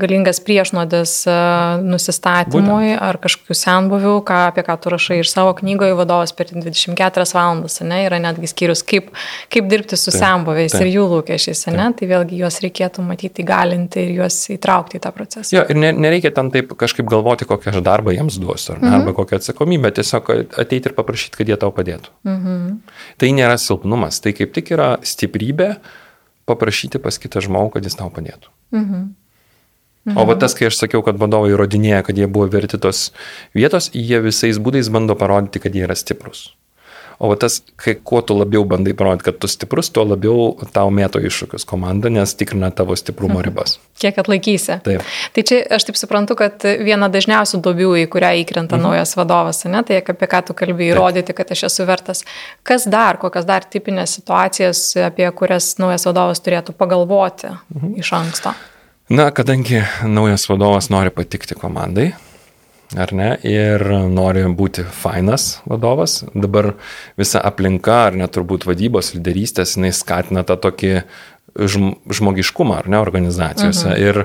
galingas 0.00 0.40
priešnuodis 0.42 1.12
uh, 1.28 1.82
nusistatymui 1.84 2.96
būtent. 2.96 3.02
ar 3.04 3.18
kažkokiu 3.22 3.54
senbuviu, 3.54 4.14
ką, 4.26 4.38
apie 4.48 4.64
ką 4.66 4.74
tu 4.82 4.90
rašai 4.90 5.20
iš 5.20 5.30
savo 5.30 5.52
knygoje 5.58 5.94
vadovas 5.98 6.34
per 6.34 6.50
24 6.50 7.26
valandas, 7.36 7.78
ne? 7.86 8.00
Yra 8.08 8.18
netgi 8.24 8.50
skyrius, 8.50 8.82
kaip, 8.88 9.12
kaip 9.52 9.68
dirbti 9.70 9.98
su 10.00 10.10
taip, 10.10 10.18
senbuviais 10.18 10.74
taip, 10.74 10.86
ir 10.86 10.90
jų 10.96 11.06
lūkesčiais, 11.12 11.62
ne? 11.70 11.78
Taip. 11.84 12.00
Tai 12.02 12.10
vėlgi 12.16 12.40
juos 12.40 12.58
reikėtų 12.64 13.06
matyti, 13.06 13.44
įgalinti 13.44 14.02
ir 14.02 14.12
juos 14.18 14.40
įtraukti 14.50 14.98
į 14.98 15.04
tą 15.06 15.14
procesą. 15.14 15.54
Jo, 15.54 15.62
ir 15.70 15.78
ne, 15.78 15.92
nereikia 15.94 16.34
ten 16.34 16.50
taip 16.50 16.74
kažkaip 16.80 17.06
galvoti, 17.06 17.46
kokią 17.46 17.76
aš 17.76 17.84
darbą 17.86 18.16
jiems 18.16 18.40
duosiu, 18.42 18.74
ar 18.74 18.82
ne, 18.82 18.88
mhm. 18.88 18.98
arba 18.98 19.16
kokią 19.20 19.38
atsakomybę, 19.38 19.94
tiesiog 20.00 20.32
ateiti 20.58 20.90
ir 20.90 20.96
paprašyti, 20.98 21.36
kad 21.38 21.52
jie 21.52 21.60
tau 21.60 21.70
padėtų. 21.76 22.16
Mhm. 22.26 22.80
Tai 23.20 23.32
nėra 23.36 23.60
silpnumas, 23.60 24.18
tai 24.24 24.34
kaip 24.34 24.56
tik 24.56 24.71
yra 24.74 24.92
stiprybė 25.06 25.74
paprašyti 26.48 27.00
pas 27.02 27.18
kitą 27.22 27.42
žmogų, 27.44 27.76
kad 27.76 27.88
jis 27.88 27.98
tau 27.98 28.10
padėtų. 28.12 28.50
Mhm. 28.74 29.10
Mhm. 30.02 30.18
O 30.18 30.24
va 30.26 30.34
tas, 30.34 30.56
kai 30.58 30.66
aš 30.66 30.80
sakiau, 30.80 31.04
kad 31.06 31.18
vadovai 31.20 31.52
įrodinėja, 31.52 32.00
kad 32.08 32.18
jie 32.18 32.26
buvo 32.26 32.48
verti 32.50 32.80
tos 32.82 33.12
vietos, 33.54 33.86
jie 33.94 34.18
visais 34.24 34.58
būdais 34.58 34.90
bando 34.90 35.14
parodyti, 35.14 35.62
kad 35.62 35.76
jie 35.78 35.84
yra 35.86 35.94
stiprus. 35.94 36.48
O 37.18 37.30
tas, 37.36 37.60
kai 37.76 37.94
kuo 37.94 38.22
tu 38.22 38.36
labiau 38.38 38.64
bandai 38.68 38.94
parodyti, 38.96 39.26
kad 39.30 39.38
tu 39.42 39.50
stiprus, 39.50 39.90
tuo 39.94 40.04
labiau 40.06 40.52
tau 40.74 40.90
mėto 40.94 41.20
iššūkius 41.22 41.66
komanda, 41.68 42.10
nes 42.12 42.34
tikrina 42.38 42.72
tavo 42.74 42.96
stiprumo 42.98 43.42
ribas. 43.46 43.78
Kiek 44.02 44.18
atlaikysi. 44.22 44.78
Taip. 44.86 45.06
Tai 45.36 45.44
čia 45.48 45.60
aš 45.76 45.88
taip 45.88 46.00
suprantu, 46.00 46.36
kad 46.38 46.66
viena 46.82 47.10
dažniausių 47.12 47.62
duobių, 47.62 47.92
į 48.02 48.08
kurią 48.12 48.32
įkrenta 48.42 48.78
mhm. 48.78 48.88
naujas 48.88 49.16
vadovas, 49.18 49.62
ne, 49.68 49.84
tai 49.86 50.00
apie 50.02 50.30
ką 50.30 50.42
tu 50.48 50.58
kalbėjai, 50.58 50.96
įrodyti, 50.96 51.36
kad 51.36 51.54
aš 51.54 51.66
esu 51.70 51.86
vertas. 51.88 52.24
Kas 52.66 52.88
dar, 52.90 53.20
kokias 53.22 53.46
dar 53.48 53.66
tipinės 53.68 54.18
situacijas, 54.18 54.84
apie 55.06 55.28
kurias 55.36 55.74
naujas 55.82 56.08
vadovas 56.08 56.42
turėtų 56.44 56.76
pagalvoti 56.78 57.52
mhm. 57.52 57.96
iš 58.02 58.12
anksto? 58.18 58.56
Na, 59.12 59.28
kadangi 59.34 59.82
naujas 60.08 60.46
vadovas 60.48 60.88
nori 60.92 61.10
patikti 61.12 61.56
komandai, 61.58 62.12
ar 62.96 63.12
ne, 63.16 63.30
ir 63.46 63.82
nori 64.12 64.44
būti 64.56 64.84
fainas 64.84 65.60
vadovas. 65.68 66.20
Dabar 66.34 66.74
visa 67.20 67.42
aplinka, 67.44 67.98
ar 68.08 68.18
net 68.18 68.34
turbūt 68.36 68.66
vadybos 68.68 69.14
lyderystės, 69.16 69.76
jinai 69.76 69.92
skatina 69.96 70.44
tą 70.48 70.58
tokį 70.60 70.92
žmogiškumą, 71.52 72.82
ar 72.82 72.88
ne, 72.88 73.00
organizacijose. 73.02 73.88
Mhm. 73.92 74.02
Ir 74.02 74.24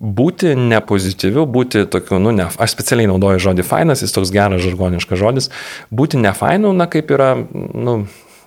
būti 0.00 0.54
nepozityviu, 0.58 1.46
būti 1.48 1.84
tokiu, 1.90 2.18
nu, 2.22 2.32
ne, 2.34 2.48
aš 2.48 2.76
specialiai 2.76 3.10
naudoju 3.10 3.42
žodį 3.48 3.66
fainas, 3.66 4.02
jis 4.04 4.14
toks 4.14 4.32
geras 4.34 4.64
žargoniškas 4.64 5.20
žodis, 5.20 5.50
būti 5.94 6.20
nefainu, 6.20 6.72
na, 6.76 6.88
kaip 6.90 7.12
yra, 7.14 7.34
nu, 7.38 8.04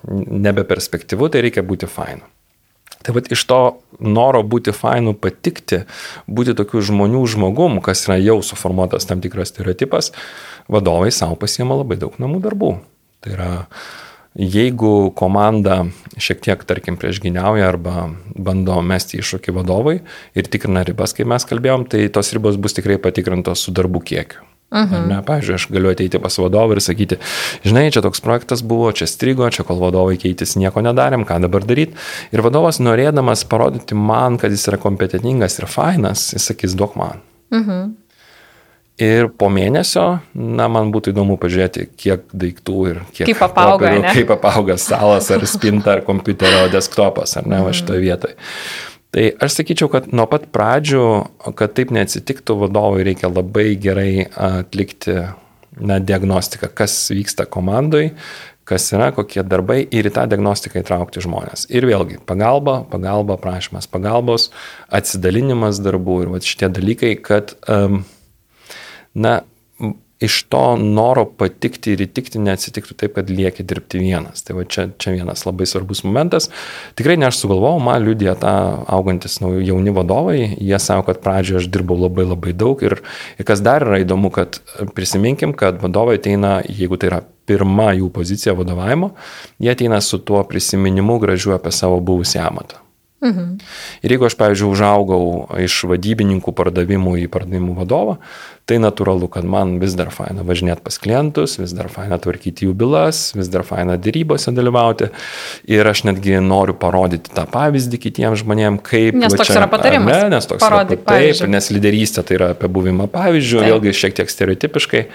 nebeperspektyvu, 0.08 1.30
tai 1.32 1.46
reikia 1.48 1.66
būti 1.66 1.90
fainu. 1.90 2.26
Tai 3.08 3.14
vad 3.16 3.30
iš 3.32 3.46
to 3.48 3.58
noro 4.04 4.42
būti 4.44 4.74
fainu, 4.76 5.14
patikti, 5.16 5.86
būti 6.28 6.52
tokių 6.60 6.82
žmonių 6.90 7.22
žmogum, 7.32 7.78
kas 7.80 8.02
yra 8.04 8.18
jau 8.20 8.42
suformuotas 8.44 9.08
tam 9.08 9.22
tikras 9.24 9.54
stereotipas, 9.54 10.12
vadovai 10.68 11.14
savo 11.16 11.38
pasiema 11.40 11.78
labai 11.80 11.96
daug 12.02 12.18
namų 12.20 12.42
darbų. 12.44 12.74
Tai 13.24 13.32
yra, 13.38 13.48
jeigu 14.36 14.92
komanda 15.16 15.86
šiek 16.20 16.44
tiek, 16.44 16.68
tarkim, 16.68 17.00
priešginiauja 17.00 17.72
arba 17.72 18.10
bando 18.36 18.82
mesti 18.84 19.22
iššūkį 19.24 19.56
vadovui 19.56 20.02
ir 20.36 20.52
tikrina 20.52 20.84
ribas, 20.84 21.16
kaip 21.16 21.32
mes 21.32 21.48
kalbėjom, 21.48 21.88
tai 21.88 22.10
tos 22.12 22.36
ribos 22.36 22.60
bus 22.60 22.76
tikrai 22.76 23.00
patikrintos 23.00 23.64
su 23.64 23.72
darbų 23.72 24.04
kiekiu. 24.12 24.44
-huh. 24.72 25.08
Ne, 25.08 25.22
pavyzdžiui, 25.24 25.56
aš 25.56 25.68
galiu 25.72 25.92
ateiti 25.92 26.20
pas 26.20 26.38
vadovą 26.38 26.76
ir 26.76 26.82
sakyti, 26.82 27.18
žinai, 27.64 27.92
čia 27.92 28.02
toks 28.02 28.20
projektas 28.22 28.62
buvo, 28.62 28.92
čia 28.92 29.08
strigo, 29.08 29.50
čia 29.50 29.64
kol 29.64 29.80
vadovai 29.80 30.18
keitis 30.18 30.56
nieko 30.56 30.82
nedarėm, 30.82 31.24
ką 31.24 31.40
dabar 31.42 31.64
daryti. 31.64 31.96
Ir 32.32 32.42
vadovas 32.42 32.80
norėdamas 32.80 33.46
parodyti 33.48 33.96
man, 33.96 34.38
kad 34.38 34.52
jis 34.52 34.68
yra 34.68 34.78
kompetitingas 34.78 35.60
ir 35.60 35.66
fainas, 35.66 36.34
jis 36.34 36.52
sakys, 36.52 36.76
duok 36.76 36.96
man. 36.96 37.24
-huh. 37.52 37.94
Ir 38.98 39.28
po 39.30 39.46
mėnesio, 39.54 40.20
na, 40.34 40.66
man 40.74 40.90
būtų 40.90 41.12
įdomu 41.14 41.36
pažiūrėti, 41.38 41.84
kiek 42.02 42.24
daiktų 42.34 42.78
ir 42.90 43.02
kiek... 43.14 43.28
Kaip 43.28 43.44
apauga, 43.46 43.92
popierių, 43.92 44.14
kaip 44.16 44.32
apauga 44.34 44.78
stalas 44.82 45.30
ar 45.30 45.46
spinta 45.54 45.92
ar 45.92 46.02
kompiuterio 46.02 46.64
desktopas, 46.74 47.38
ar 47.38 47.46
ne, 47.46 47.62
va 47.62 47.76
šitoje 47.78 48.02
vietoje. 48.02 48.34
Tai 49.16 49.24
aš 49.44 49.62
sakyčiau, 49.62 49.88
kad 49.92 50.10
nuo 50.12 50.26
pat 50.30 50.50
pradžių, 50.54 51.04
kad 51.58 51.74
taip 51.78 51.94
neatsitiktų, 51.96 52.58
vadovui 52.66 53.06
reikia 53.08 53.32
labai 53.32 53.70
gerai 53.80 54.28
atlikti 54.28 55.16
na, 55.80 56.00
diagnostiką, 56.04 56.70
kas 56.76 56.96
vyksta 57.14 57.48
komandai, 57.50 58.12
kas 58.68 58.90
yra, 58.92 59.14
kokie 59.16 59.46
darbai 59.48 59.80
ir 59.86 60.10
į 60.10 60.14
tą 60.18 60.26
diagnostiką 60.28 60.82
įtraukti 60.84 61.24
žmonės. 61.24 61.70
Ir 61.72 61.88
vėlgi, 61.88 62.20
pagalba, 62.28 62.82
pagalba, 62.92 63.38
prašymas 63.40 63.88
pagalbos, 63.88 64.50
atsidalinimas 64.92 65.80
darbų 65.84 66.22
ir 66.26 66.34
va, 66.34 66.42
šitie 66.44 66.68
dalykai, 66.76 67.14
kad, 67.24 67.56
um, 67.72 68.02
na, 69.16 69.40
iš 70.20 70.44
to 70.50 70.64
noro 70.82 71.26
patikti 71.38 71.94
ir 71.94 72.02
įtikti 72.08 72.42
neatsitiktų 72.42 72.96
taip, 72.98 73.14
kad 73.18 73.30
lieki 73.30 73.66
dirbti 73.68 74.02
vienas. 74.02 74.42
Tai 74.46 74.58
va 74.58 74.66
čia, 74.66 74.88
čia 74.98 75.14
vienas 75.14 75.46
labai 75.46 75.68
svarbus 75.70 76.02
momentas. 76.08 76.50
Tikrai 76.98 77.20
ne 77.22 77.30
aš 77.30 77.44
sugalvojau, 77.44 77.82
man 77.84 78.02
liūdė 78.06 78.34
tą 78.42 78.56
augantis 78.98 79.38
jauni 79.42 79.94
vadovai, 79.94 80.40
jie 80.58 80.80
savo, 80.82 81.06
kad 81.08 81.22
pradžioje 81.22 81.62
aš 81.62 81.70
dirbau 81.74 82.00
labai 82.02 82.26
labai 82.26 82.56
daug 82.58 82.82
ir, 82.86 82.98
ir 83.38 83.48
kas 83.48 83.62
dar 83.66 83.86
yra 83.86 84.02
įdomu, 84.02 84.34
kad 84.34 84.58
prisiminkim, 84.98 85.54
kad 85.58 85.78
vadovai 85.84 86.18
ateina, 86.18 86.58
jeigu 86.66 86.98
tai 86.98 87.14
yra 87.14 87.22
pirma 87.48 87.94
jų 87.96 88.10
pozicija 88.14 88.58
vadovavimo, 88.58 89.14
jie 89.62 89.72
ateina 89.72 90.02
su 90.04 90.20
tuo 90.20 90.42
prisiminimu 90.50 91.22
gražiu 91.22 91.56
apie 91.56 91.72
savo 91.76 92.02
buvusią 92.02 92.50
amatą. 92.50 92.87
Mhm. 93.18 93.58
Ir 94.06 94.14
jeigu 94.14 94.28
aš, 94.28 94.36
pavyzdžiui, 94.38 94.68
užaugau 94.70 95.22
iš 95.58 95.80
vadybininkų 95.90 96.52
pardavimų 96.54 97.16
į 97.24 97.26
pardavimų 97.34 97.74
vadovą, 97.80 98.20
tai 98.70 98.78
natūralu, 98.84 99.26
kad 99.34 99.48
man 99.48 99.78
vis 99.82 99.96
dar 99.98 100.12
faina 100.14 100.46
važinėti 100.46 100.84
pas 100.86 101.00
klientus, 101.02 101.56
vis 101.58 101.74
dar 101.74 101.90
faina 101.90 102.20
tvarkyti 102.22 102.68
jų 102.68 102.76
bylas, 102.78 103.32
vis 103.34 103.50
dar 103.50 103.66
faina 103.66 103.98
dėrybose 103.98 104.54
dalyvauti. 104.54 105.10
Ir 105.66 105.90
aš 105.90 106.04
netgi 106.12 106.38
noriu 106.46 106.78
parodyti 106.78 107.34
tą 107.34 107.48
pavyzdį 107.50 108.02
kitiems 108.06 108.44
žmonėms, 108.44 108.86
kaip... 108.86 109.18
Nes 109.18 109.34
toks 109.34 109.50
čia, 109.50 109.62
yra 109.64 109.72
patarimas. 109.72 110.14
Ne, 110.14 110.36
nes 110.36 110.50
toks 110.52 110.62
Parodyk 110.62 111.00
yra 111.00 111.08
patarimas. 111.08 111.42
Taip, 111.42 111.54
nes 111.58 111.72
lyderystė 111.74 112.28
tai 112.28 112.38
yra 112.38 112.54
apie 112.54 112.70
buvimą 112.70 113.10
pavyzdžių, 113.16 113.64
vėlgi 113.66 113.98
šiek 113.98 114.20
tiek 114.22 114.36
stereotipiškai. 114.36 115.08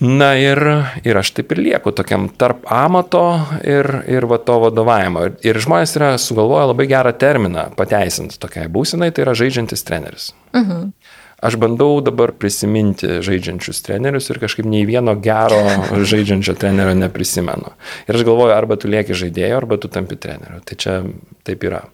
Na 0.00 0.30
ir, 0.38 0.60
ir 1.02 1.18
aš 1.18 1.32
taip 1.34 1.52
ir 1.54 1.62
lieku 1.64 1.90
tokiam 1.90 2.28
tarp 2.38 2.68
amato 2.70 3.24
ir, 3.66 3.88
ir 4.06 4.28
va 4.30 4.38
to 4.38 4.60
vadovavimo. 4.62 5.24
Ir 5.42 5.58
žmonės 5.58 5.96
yra 5.98 6.12
sugalvoję 6.22 6.68
labai 6.70 6.86
gerą 6.90 7.12
terminą 7.18 7.64
pateisinti 7.78 8.38
tokiai 8.38 8.70
būsinai, 8.70 9.10
tai 9.10 9.26
yra 9.26 9.34
žaidžiantis 9.38 9.82
treneris. 9.88 10.32
Uh 10.52 10.60
mhm. 10.60 10.70
-huh. 10.70 11.16
Aš 11.38 11.54
bandau 11.54 12.00
dabar 12.02 12.32
prisiminti 12.34 13.20
žaidžiančius 13.22 13.82
trenerius 13.86 14.26
ir 14.30 14.40
kažkaip 14.42 14.66
nei 14.66 14.82
vieno 14.86 15.14
gero 15.22 15.60
žaidžiančio 16.10 16.54
trenerio 16.58 16.94
neprisimenu. 16.98 17.74
Ir 18.08 18.18
aš 18.18 18.24
galvoju, 18.26 18.54
arba 18.54 18.76
tu 18.76 18.90
lieki 18.90 19.14
žaidėjo, 19.14 19.56
arba 19.56 19.76
tu 19.76 19.88
tampi 19.88 20.16
treneriu. 20.16 20.58
Tai 20.64 20.76
čia 20.76 21.02
taip 21.46 21.62
yra. 21.62 21.84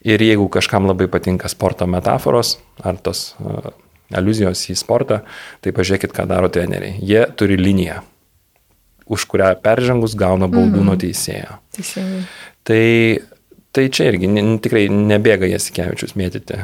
Ir 0.00 0.24
jeigu 0.24 0.48
kažkam 0.48 0.88
labai 0.88 1.08
patinka 1.12 1.48
sporto 1.48 1.86
metaforos, 1.86 2.58
ar 2.80 2.96
tos 2.96 3.34
aluzijos 4.14 4.66
į 4.70 4.76
sportą, 4.78 5.22
tai 5.64 5.72
pažiūrėkit, 5.76 6.14
ką 6.14 6.26
daro 6.30 6.50
treneriai. 6.52 6.98
Jie 7.02 7.24
turi 7.38 7.58
liniją, 7.60 8.02
už 9.10 9.26
kurią 9.30 9.54
peržengus 9.62 10.18
gauna 10.18 10.50
baudų 10.50 10.82
mhm. 10.82 10.90
nuo 10.90 10.98
teisėjo. 11.00 11.58
Teisingai. 11.76 12.26
Tai 12.66 12.84
Tai 13.76 13.90
čia 13.92 14.06
irgi 14.08 14.24
n, 14.24 14.54
tikrai 14.64 14.86
nebėga 14.88 15.50
Jasikevičius 15.50 16.14
mėtyti 16.16 16.56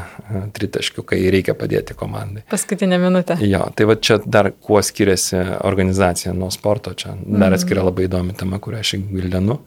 tritaškių, 0.57 1.03
kai 1.05 1.19
reikia 1.35 1.53
padėti 1.53 1.93
komandai. 1.93 2.47
Paskutinę 2.49 2.97
minutę. 3.03 3.37
Jo, 3.45 3.67
tai 3.77 3.85
va 3.91 3.99
čia 4.01 4.17
dar 4.25 4.49
kuo 4.57 4.81
skiriasi 4.81 5.43
organizacija 5.61 6.33
nuo 6.33 6.49
sporto, 6.55 6.95
čia 6.97 7.13
dar 7.19 7.51
mhm. 7.51 7.59
atskiria 7.59 7.85
labai 7.85 8.07
įdomi 8.09 8.33
tema, 8.41 8.57
kurią 8.65 8.81
aš 8.81 8.95
gildenu. 9.11 9.59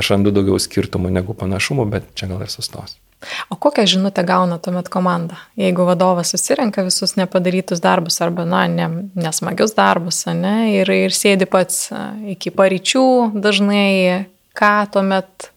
Aš 0.00 0.14
randu 0.14 0.32
daugiau 0.32 0.56
skirtumų 0.56 1.12
negu 1.18 1.36
panašumų, 1.36 1.84
bet 1.92 2.08
čia 2.16 2.30
gal 2.32 2.46
ir 2.46 2.54
sustos. 2.54 2.96
O 3.50 3.56
kokią 3.56 3.86
žinutę 3.88 4.24
gauna 4.28 4.58
tuomet 4.62 4.88
komanda? 4.92 5.38
Jeigu 5.56 5.86
vadovas 5.88 6.30
susirenka 6.34 6.84
visus 6.84 7.16
nepadarytus 7.16 7.80
darbus 7.80 8.20
arba, 8.22 8.44
na, 8.44 8.66
ne, 8.68 8.88
nesmagius 9.16 9.74
darbus, 9.74 10.24
ne, 10.36 10.56
ir, 10.76 10.90
ir 10.92 11.16
sėdi 11.16 11.48
pats 11.48 11.88
iki 12.36 12.52
paryčių 12.54 13.06
dažnai, 13.40 14.26
ką 14.56 14.74
tuomet 14.92 15.50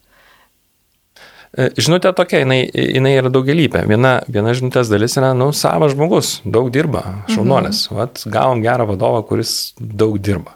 E, 1.58 1.72
žinutė 1.82 2.12
tokia, 2.14 2.44
jinai, 2.44 2.60
jinai 2.70 3.16
yra 3.18 3.32
daugelįpė. 3.34 3.82
Viena, 3.90 4.20
viena 4.30 4.54
žinutės 4.58 4.92
dalis 4.92 5.18
yra, 5.18 5.32
nu, 5.38 5.50
savas 5.56 5.96
žmogus, 5.96 6.36
daug 6.46 6.70
dirba, 6.74 7.04
šaunuolis. 7.32 7.88
Mhm. 7.90 7.98
Vat, 7.98 8.24
gavom 8.30 8.62
gerą 8.66 8.86
vadovą, 8.92 9.24
kuris 9.32 9.56
daug 9.80 10.20
dirba. 10.22 10.56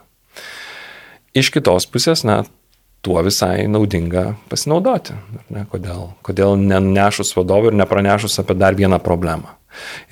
Iš 1.34 1.50
kitos 1.56 1.88
pusės, 1.90 2.22
na, 2.26 2.44
tuo 3.04 3.20
visai 3.24 3.66
naudinga 3.68 4.32
pasinaudoti. 4.50 5.16
Ne, 5.52 5.66
kodėl, 5.70 6.08
kodėl 6.24 6.56
nenešus 6.60 7.34
vadovų 7.36 7.72
ir 7.72 7.78
nepranešus 7.82 8.40
apie 8.42 8.56
dar 8.58 8.76
vieną 8.78 9.00
problemą. 9.04 9.58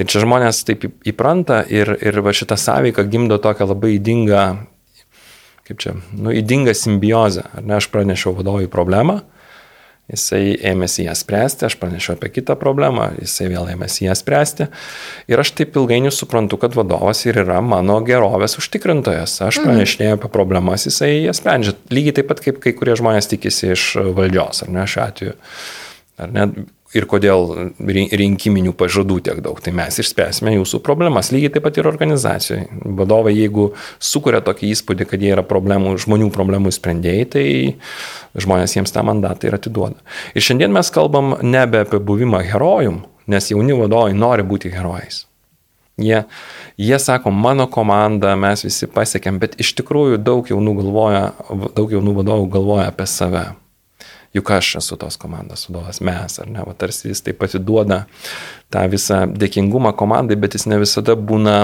Ir 0.01 0.09
čia 0.11 0.25
žmonės 0.25 0.65
taip 0.67 0.85
įpranta 1.07 1.63
ir, 1.71 1.95
ir 2.03 2.21
va 2.25 2.35
šitą 2.35 2.59
sąveiką 2.59 3.05
gimdo 3.11 3.39
tokią 3.43 3.69
labai 3.71 3.95
įdingą, 3.97 4.43
kaip 5.69 5.83
čia, 5.83 5.95
nu, 6.19 6.35
įdingą 6.35 6.75
simbiozę. 6.77 7.47
Ar 7.57 7.65
ne, 7.65 7.79
aš 7.79 7.89
pranešiau 7.93 8.35
vadovui 8.39 8.71
problemą, 8.71 9.21
Jisai 10.13 10.53
ėmėsi 10.73 11.07
ją 11.07 11.15
spręsti, 11.17 11.65
aš 11.69 11.79
pranešiau 11.81 12.19
apie 12.19 12.29
kitą 12.35 12.57
problemą, 12.61 13.09
jisai 13.23 13.49
vėl 13.49 13.71
ėmėsi 13.73 14.05
ją 14.05 14.17
spręsti. 14.19 14.67
Ir 15.33 15.41
aš 15.41 15.55
taip 15.57 15.79
ilgainiui 15.81 16.13
suprantu, 16.13 16.59
kad 16.61 16.77
vadovas 16.77 17.25
ir 17.25 17.41
yra 17.45 17.63
mano 17.65 17.97
gerovės 18.05 18.59
užtikrintojas. 18.61 19.39
Aš 19.49 19.63
mhm. 19.63 19.71
pranešinėjau 19.71 20.19
apie 20.19 20.33
problemas, 20.35 20.85
jisai 20.91 21.15
jas 21.23 21.41
sprendžia. 21.41 21.79
Lygiai 21.95 22.19
taip 22.21 22.29
pat 22.29 22.45
kaip 22.45 22.61
kai 22.61 22.75
kurie 22.77 22.99
žmonės 23.01 23.33
tikisi 23.33 23.73
iš 23.73 23.89
valdžios, 24.13 24.67
ar 24.67 24.77
ne 24.77 24.85
šiuo 24.93 25.05
atveju. 25.07 25.39
Ar 26.23 26.37
ne, 26.37 26.49
ir 26.97 27.07
kodėl 27.09 27.73
rinkiminių 27.81 28.75
pažadų 28.77 29.19
tiek 29.29 29.41
daug. 29.45 29.61
Tai 29.65 29.73
mes 29.77 29.99
išspręsime 30.03 30.55
jūsų 30.59 30.83
problemas. 30.85 31.33
Lygiai 31.33 31.55
taip 31.55 31.67
pat 31.67 31.81
ir 31.81 31.89
organizacijoje. 31.89 32.69
Vadovai, 32.99 33.35
jeigu 33.37 33.71
sukuria 34.03 34.43
tokį 34.45 34.73
įspūdį, 34.75 35.09
kad 35.09 35.25
jie 35.25 35.33
yra 35.35 35.45
problemų, 35.47 35.97
žmonių 36.03 36.29
problemų 36.35 36.73
sprendėjai, 36.75 37.27
tai 37.33 37.47
žmonės 38.45 38.77
jiems 38.77 38.95
tą 38.95 39.05
mandatą 39.09 39.49
ir 39.49 39.59
atiduoda. 39.59 39.99
Ir 40.37 40.45
šiandien 40.45 40.73
mes 40.75 40.93
kalbam 40.93 41.37
nebe 41.43 41.85
apie 41.87 42.01
buvimą 42.01 42.45
herojum, 42.53 43.03
nes 43.33 43.53
jauni 43.53 43.77
vadovai 43.79 44.17
nori 44.17 44.45
būti 44.47 44.73
herojais. 44.73 45.27
Jie, 46.01 46.23
jie 46.81 46.99
sako, 46.99 47.31
mano 47.37 47.67
komanda, 47.71 48.33
mes 48.41 48.65
visi 48.65 48.89
pasiekėm, 48.89 49.39
bet 49.43 49.59
iš 49.61 49.75
tikrųjų 49.81 50.23
daug 50.25 50.49
jaunų, 50.49 50.79
galvoja, 50.81 51.27
daug 51.77 51.93
jaunų 51.93 52.17
vadovų 52.23 52.49
galvoja 52.57 52.89
apie 52.89 53.07
save 53.07 53.51
juk 54.37 54.51
aš 54.51 54.77
esu 54.81 54.97
tos 55.01 55.19
komandos 55.21 55.67
vadovas, 55.69 56.01
mes, 56.05 56.39
ar 56.41 56.51
ne, 56.51 56.65
va, 56.67 56.75
tarsi 56.79 57.11
jis 57.11 57.25
taip 57.25 57.41
pat 57.43 57.57
įduoda 57.59 58.05
tą 58.73 58.85
visą 58.93 59.25
dėkingumą 59.29 59.95
komandai, 59.99 60.39
bet 60.41 60.57
jis 60.57 60.69
ne 60.73 60.81
visada 60.81 61.17
būna 61.17 61.57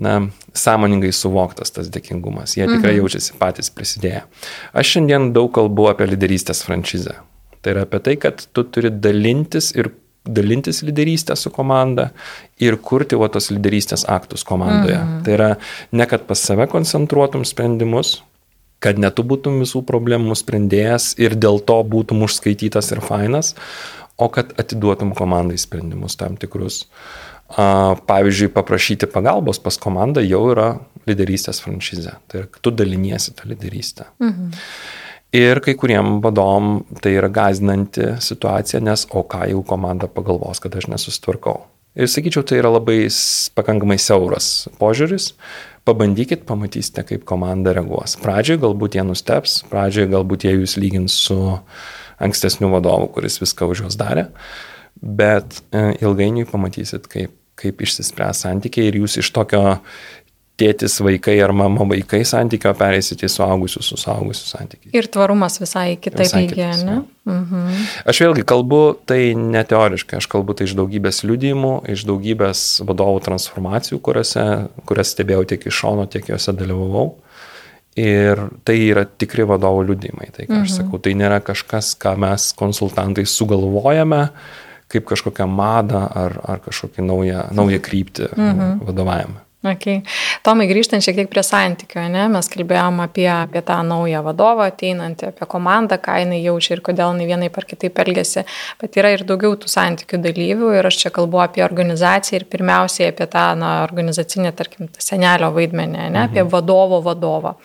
na, 0.00 0.14
sąmoningai 0.56 1.12
suvoktas 1.14 1.74
tas 1.74 1.90
dėkingumas. 1.92 2.56
Jie 2.56 2.66
tikrai 2.68 2.94
mhm. 2.94 3.00
jaučiasi 3.02 3.34
patys 3.40 3.72
prisidėję. 3.74 4.22
Aš 4.72 4.94
šiandien 4.96 5.32
daug 5.36 5.50
kalbu 5.54 5.90
apie 5.90 6.08
lyderystės 6.12 6.62
franšizę. 6.66 7.18
Tai 7.60 7.74
yra 7.74 7.84
apie 7.84 8.00
tai, 8.04 8.14
kad 8.20 8.46
tu 8.56 8.64
turi 8.64 8.92
dalintis 8.94 9.74
ir 9.76 9.92
dalintis 10.24 10.82
lyderystę 10.84 11.36
su 11.36 11.50
komanda 11.52 12.10
ir 12.60 12.76
kurti 12.76 13.16
va 13.18 13.30
tos 13.32 13.50
lyderystės 13.52 14.04
aktus 14.08 14.44
komandoje. 14.46 14.98
Mhm. 15.00 15.22
Tai 15.26 15.36
yra 15.36 15.50
ne 15.92 16.06
kad 16.08 16.26
pas 16.28 16.40
save 16.40 16.68
koncentruotum 16.70 17.44
sprendimus, 17.48 18.20
kad 18.80 19.00
netu 19.00 19.24
būtum 19.26 19.60
visų 19.62 19.84
problemų 19.88 20.36
sprendėjas 20.38 21.12
ir 21.20 21.36
dėl 21.36 21.60
to 21.64 21.78
būtum 21.84 22.24
užskaitytas 22.26 22.92
ir 22.94 23.02
fainas, 23.04 23.54
o 24.20 24.28
kad 24.32 24.54
atiduotum 24.60 25.14
komandai 25.16 25.58
sprendimus 25.60 26.16
tam 26.20 26.36
tikrus. 26.40 26.86
Pavyzdžiui, 27.50 28.52
paprašyti 28.54 29.08
pagalbos 29.10 29.58
pas 29.58 29.76
komandą 29.80 30.22
jau 30.22 30.44
yra 30.52 30.68
lyderystės 31.08 31.58
franšizė. 31.64 32.14
Tai 32.30 32.44
yra, 32.44 32.60
tu 32.62 32.70
daliniesi 32.70 33.34
tą 33.34 33.48
lyderystę. 33.50 34.06
Mhm. 34.22 34.52
Ir 35.40 35.60
kai 35.62 35.76
kuriem 35.78 36.18
vadovom 36.22 36.80
tai 37.02 37.12
yra 37.14 37.28
gazinanti 37.30 38.16
situacija, 38.22 38.80
nes 38.82 39.04
o 39.14 39.22
ką 39.22 39.44
jau 39.52 39.60
komanda 39.66 40.08
pagalvos, 40.10 40.58
kad 40.62 40.74
aš 40.74 40.88
nesusitvarkau. 40.90 41.60
Ir 41.98 42.10
sakyčiau, 42.10 42.42
tai 42.46 42.58
yra 42.58 42.70
labai 42.70 43.04
pakankamai 43.54 43.96
siauras 43.98 44.68
požiūris, 44.78 45.32
Pabandykit, 45.88 46.44
pamatysite, 46.48 47.04
kaip 47.08 47.24
komanda 47.28 47.72
reaguos. 47.76 48.18
Pradžioje 48.20 48.60
galbūt 48.60 48.98
jie 48.98 49.04
nusteps, 49.06 49.62
pradžioje 49.70 50.10
galbūt 50.12 50.44
jie 50.44 50.54
jūs 50.58 50.76
lygins 50.80 51.16
su 51.26 51.38
ankstesniu 52.20 52.68
vadovu, 52.74 53.08
kuris 53.14 53.40
viską 53.40 53.70
už 53.72 53.86
juos 53.86 53.96
darė, 54.00 54.28
bet 55.00 55.62
e, 55.72 55.94
ilgainiui 56.04 56.44
pamatysit, 56.50 57.08
kaip, 57.10 57.32
kaip 57.60 57.80
išsispręs 57.80 58.44
santykiai 58.44 58.90
ir 58.90 59.00
jūs 59.00 59.16
iš 59.22 59.32
tokio 59.36 59.62
tėtis 60.60 60.98
vaikai 61.04 61.36
ar 61.44 61.52
mama 61.56 61.86
vaikai 61.88 62.20
santykio 62.28 62.72
pereisite 62.78 63.26
į 63.26 63.32
suaugusius 63.32 63.90
su 63.90 63.98
suaugusius 64.00 64.52
santykiai. 64.54 64.92
Ir 64.96 65.08
tvarumas 65.12 65.58
visai 65.62 65.94
kitaip 66.02 66.34
veikia, 66.36 66.70
ne? 66.84 67.00
Mhm. 67.30 67.80
Aš 68.10 68.22
vėlgi 68.24 68.44
kalbu 68.48 68.82
tai 69.08 69.32
ne 69.38 69.62
teoriškai, 69.66 70.20
aš 70.20 70.28
kalbu 70.30 70.56
tai 70.58 70.68
iš 70.68 70.76
daugybės 70.78 71.22
liudymų, 71.28 71.74
iš 71.94 72.04
daugybės 72.08 72.64
vadovų 72.88 73.24
transformacijų, 73.28 74.00
kuriuose, 74.04 74.46
kurias 74.88 75.12
stebėjau 75.14 75.44
tiek 75.52 75.66
iš 75.70 75.82
šono, 75.82 76.06
tiek 76.10 76.32
juose 76.32 76.56
dalyvavau. 76.56 77.10
Ir 78.00 78.38
tai 78.64 78.76
yra 78.86 79.02
tikri 79.04 79.44
vadovų 79.50 79.88
liudymai. 79.90 80.30
Tai, 80.32 80.46
ką 80.46 80.62
aš 80.62 80.70
mhm. 80.70 80.74
sakau, 80.78 81.00
tai 81.02 81.16
nėra 81.18 81.40
kažkas, 81.44 81.92
ką 82.00 82.14
mes 82.22 82.50
konsultantai 82.58 83.26
sugalvojame 83.28 84.24
kaip 84.90 85.06
kažkokią 85.06 85.46
madą 85.46 86.02
ar, 86.02 86.34
ar 86.50 86.62
kažkokią 86.64 87.04
naują, 87.06 87.44
naują 87.54 87.78
kryptį 87.84 88.32
mhm. 88.34 88.82
vadovavimą. 88.88 89.49
Okay. 89.60 89.98
Tomai, 90.40 90.64
grįžtant 90.70 91.04
šiek 91.04 91.18
tiek 91.18 91.26
prie 91.28 91.42
santykio, 91.44 92.00
ne? 92.08 92.22
mes 92.32 92.46
kalbėjom 92.48 93.02
apie, 93.04 93.26
apie 93.28 93.60
tą 93.68 93.74
naują 93.84 94.22
vadovą 94.24 94.70
ateinantį, 94.70 95.34
apie 95.34 95.48
komandą, 95.52 95.98
ką 96.00 96.14
jinai 96.22 96.38
jaučia 96.40 96.78
ir 96.78 96.80
kodėl 96.86 97.12
jinai 97.12 97.26
vienai 97.28 97.50
par 97.52 97.66
kitaip 97.68 98.00
elgesi, 98.00 98.46
bet 98.80 98.96
yra 98.96 99.10
ir 99.12 99.26
daugiau 99.28 99.58
tų 99.60 99.68
santykių 99.68 100.22
dalyvių 100.24 100.70
ir 100.78 100.88
aš 100.88 101.02
čia 101.02 101.12
kalbu 101.12 101.42
apie 101.44 101.60
organizaciją 101.66 102.40
ir 102.40 102.46
pirmiausiai 102.48 103.10
apie 103.12 103.26
tą 103.28 103.42
na, 103.60 103.74
organizacinę, 103.84 104.54
tarkim, 104.56 104.88
senelio 104.96 105.52
vaidmenį, 105.52 106.06
ne? 106.06 106.08
Mhm. 106.08 106.30
apie 106.30 106.46
vadovo 106.56 107.02
vadovą. 107.04 107.58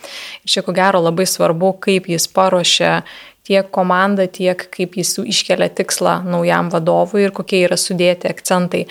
Ir 0.44 0.52
čia 0.52 0.66
ko 0.68 0.76
gero 0.76 1.00
labai 1.00 1.24
svarbu, 1.32 1.78
kaip 1.88 2.12
jis 2.12 2.28
paruošia 2.28 2.98
tiek 3.46 3.70
komanda, 3.74 4.26
tiek 4.28 4.66
kaip 4.74 4.98
jis 4.98 5.20
iškelia 5.22 5.70
tikslą 5.78 6.20
naujam 6.26 6.72
vadovui 6.74 7.26
ir 7.26 7.36
kokie 7.36 7.62
yra 7.68 7.78
sudėti 7.80 8.30
akcentai. 8.32 8.86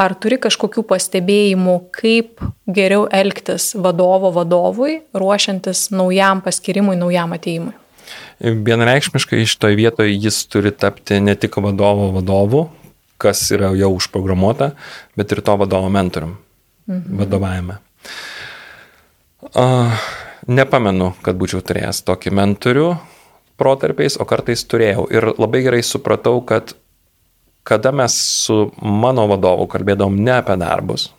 Ar 0.00 0.14
turi 0.16 0.38
kažkokių 0.40 0.84
pastebėjimų, 0.88 1.76
kaip 1.92 2.40
geriau 2.70 3.04
elgtis 3.12 3.74
vadovo 3.74 4.30
vadovui, 4.32 5.00
ruošiantis 5.12 5.90
naujam 5.92 6.40
paskirimui, 6.44 6.96
naujam 6.96 7.34
ateimui? 7.36 7.74
Vienareikšmiškai 8.40 9.42
iš 9.44 9.56
toje 9.60 9.76
vietoje 9.76 10.14
jis 10.14 10.38
turi 10.48 10.72
tapti 10.72 11.18
ne 11.20 11.34
tik 11.36 11.58
vadovo 11.60 12.08
vadovu, 12.14 12.64
kas 13.20 13.42
yra 13.52 13.74
jau 13.76 13.92
užprogramuota, 13.98 14.70
bet 15.18 15.34
ir 15.34 15.42
to 15.44 15.58
vadovo 15.60 15.90
mentorium 15.92 16.38
mhm. 16.88 17.20
vadovavime. 17.20 17.76
Uh, 19.50 19.92
nepamenu, 20.48 21.12
kad 21.24 21.36
būčiau 21.40 21.60
turėjęs 21.64 22.04
tokį 22.06 22.32
mentorių 22.36 22.88
protarpiais, 23.60 24.16
o 24.20 24.26
kartais 24.28 24.64
turėjau. 24.64 25.06
Ir 25.12 25.32
labai 25.36 25.62
gerai 25.66 25.82
supratau, 25.86 26.40
kad 26.46 26.74
kada 27.62 27.92
mes 27.92 28.16
su 28.44 28.70
mano 28.82 29.26
vadovu 29.30 29.68
kalbėdom 29.70 30.16
ne 30.24 30.38
apie 30.40 30.56
darbus, 30.60 31.10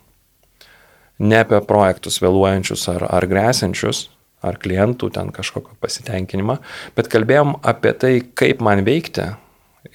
ne 1.22 1.44
apie 1.44 1.62
projektus 1.68 2.18
vėluojančius 2.24 2.88
ar, 2.96 3.06
ar 3.08 3.28
grėsiančius, 3.30 4.08
ar 4.42 4.58
klientų 4.62 5.12
ten 5.14 5.30
kažkokio 5.34 5.78
pasitenkinimą, 5.84 6.58
bet 6.98 7.12
kalbėjom 7.14 7.60
apie 7.62 7.94
tai, 7.94 8.14
kaip 8.36 8.64
man 8.66 8.84
veikti. 8.88 9.30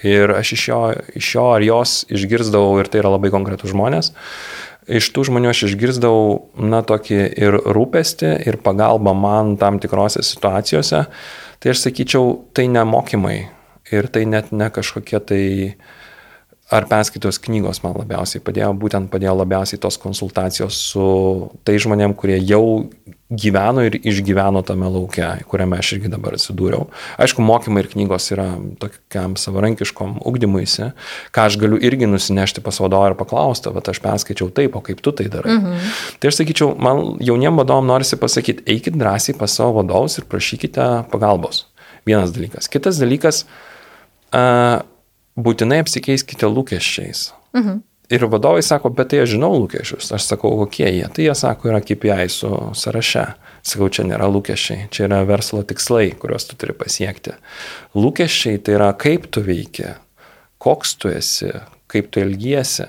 Ir 0.06 0.32
aš 0.34 0.52
iš 0.56 0.62
jo, 0.68 0.80
iš 1.18 1.26
jo 1.36 1.44
ar 1.54 1.62
jos 1.62 1.98
išgirdavau, 2.10 2.74
ir 2.80 2.88
tai 2.90 3.00
yra 3.02 3.12
labai 3.14 3.30
konkretų 3.34 3.70
žmonės, 3.70 4.10
iš 4.86 5.08
tų 5.14 5.28
žmonių 5.28 5.50
aš 5.52 5.62
išgirdavau, 5.68 6.30
na, 6.58 6.82
tokį 6.86 7.20
ir 7.38 7.58
rūpestį, 7.74 8.32
ir 8.50 8.58
pagalbą 8.62 9.14
man 9.14 9.54
tam 9.60 9.78
tikrose 9.82 10.24
situacijose. 10.26 11.04
Tai 11.60 11.72
aš 11.72 11.86
sakyčiau, 11.86 12.34
tai 12.54 12.66
ne 12.68 12.82
mokymai 12.84 13.38
ir 13.92 14.08
tai 14.12 14.24
net 14.26 14.52
ne 14.52 14.68
kažkokie 14.70 15.20
tai 15.24 15.44
uh, 15.70 15.95
ar 16.70 16.86
perskaitos 16.90 17.38
knygos 17.42 17.82
man 17.84 17.94
labiausiai 17.94 18.42
padėjo, 18.42 18.72
būtent 18.80 19.10
padėjo 19.12 19.36
labiausiai 19.38 19.78
tos 19.82 19.98
konsultacijos 20.02 20.78
su 20.90 21.04
tai 21.66 21.76
žmonėm, 21.82 22.16
kurie 22.18 22.40
jau 22.42 22.88
gyveno 23.26 23.82
ir 23.86 23.96
išgyveno 24.06 24.62
tame 24.66 24.88
laukia, 24.90 25.32
kuriame 25.50 25.78
aš 25.78 25.92
irgi 25.96 26.10
dabar 26.10 26.36
atsidūriau. 26.36 26.88
Aišku, 27.22 27.42
mokymai 27.42 27.82
ir 27.82 27.90
knygos 27.90 28.28
yra 28.34 28.48
tokiam 28.82 29.34
savarankiškom 29.38 30.20
ugdymuisi, 30.26 30.92
ką 31.34 31.46
aš 31.50 31.58
galiu 31.62 31.78
irgi 31.82 32.06
nusinešti 32.10 32.62
pas 32.66 32.78
vadovą 32.82 33.12
ir 33.12 33.18
paklausti, 33.18 33.70
bet 33.74 33.90
aš 33.90 34.02
perskaičiau 34.02 34.50
taip, 34.54 34.78
o 34.78 34.82
kaip 34.86 35.02
tu 35.02 35.14
tai 35.14 35.26
darai. 35.30 35.58
Mhm. 35.58 35.94
Tai 36.22 36.30
aš 36.30 36.40
sakyčiau, 36.42 36.74
man 36.78 37.16
jauniem 37.22 37.58
vadovam 37.62 37.86
norisi 37.90 38.18
pasakyti, 38.18 38.66
eikit 38.74 38.98
drąsiai 38.98 39.38
pas 39.38 39.54
savo 39.54 39.80
vadovus 39.80 40.18
ir 40.18 40.26
prašykite 40.30 41.10
pagalbos. 41.10 41.64
Vienas 42.06 42.30
dalykas. 42.30 42.70
Kitas 42.70 43.02
dalykas, 43.02 43.42
uh, 44.30 44.86
būtinai 45.36 45.82
apsikeiskite 45.84 46.48
lūkesčiais. 46.50 47.30
Mhm. 47.56 47.82
Ir 48.06 48.22
vadovai 48.30 48.62
sako, 48.62 48.92
bet 48.94 49.10
tai 49.10 49.24
aš 49.24 49.32
žinau 49.34 49.50
lūkesčius. 49.56 50.12
Aš 50.14 50.28
sakau, 50.28 50.52
kokie 50.60 50.86
jie. 50.86 51.06
Tai 51.10 51.24
jie 51.24 51.34
sako, 51.34 51.72
yra 51.72 51.80
KPI 51.82 52.28
su 52.30 52.50
sąraše. 52.78 53.24
Sakau, 53.66 53.88
čia 53.90 54.04
nėra 54.06 54.28
lūkesčiai, 54.30 54.86
čia 54.94 55.08
yra 55.08 55.24
verslo 55.26 55.64
tikslai, 55.66 56.12
kuriuos 56.14 56.46
tu 56.46 56.54
turi 56.60 56.76
pasiekti. 56.78 57.34
Lūkesčiai 57.98 58.60
tai 58.62 58.76
yra 58.76 58.92
kaip 58.94 59.26
tu 59.34 59.42
veiki, 59.42 59.88
koks 60.62 60.94
tu 61.02 61.10
esi, 61.10 61.50
kaip 61.90 62.12
tu 62.14 62.22
elgiesi. 62.22 62.86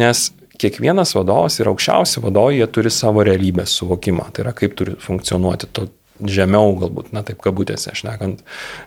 Nes 0.00 0.30
kiekvienas 0.58 1.12
vadovas 1.12 1.60
ir 1.60 1.68
aukščiausi 1.68 2.24
vadovai, 2.24 2.56
jie 2.56 2.70
turi 2.72 2.92
savo 2.94 3.26
realybės 3.28 3.76
suvokimą. 3.76 4.30
Tai 4.32 4.46
yra 4.46 4.56
kaip 4.56 4.80
turi 4.80 4.96
funkcionuoti 5.02 5.68
to 5.76 5.90
žemiau 6.24 6.74
galbūt, 6.80 7.12
na 7.16 7.24
taip 7.26 7.42
kabutėse, 7.44 7.92
šnekant, 7.94 8.40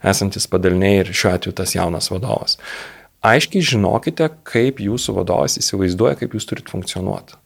esantis 0.04 0.50
padaliniai 0.52 1.04
ir 1.04 1.14
šiuo 1.14 1.36
atveju 1.36 1.56
tas 1.62 1.76
jaunas 1.78 2.12
vadovas. 2.12 2.58
Aiškiai 3.22 3.62
žinokite, 3.62 4.32
kaip 4.50 4.80
jūsų 4.82 5.14
vadovas 5.20 5.60
įsivaizduoja, 5.62 6.16
kaip 6.18 6.32
jūs 6.34 6.48
turit 6.50 6.72
funkcionuoti. 6.74 7.38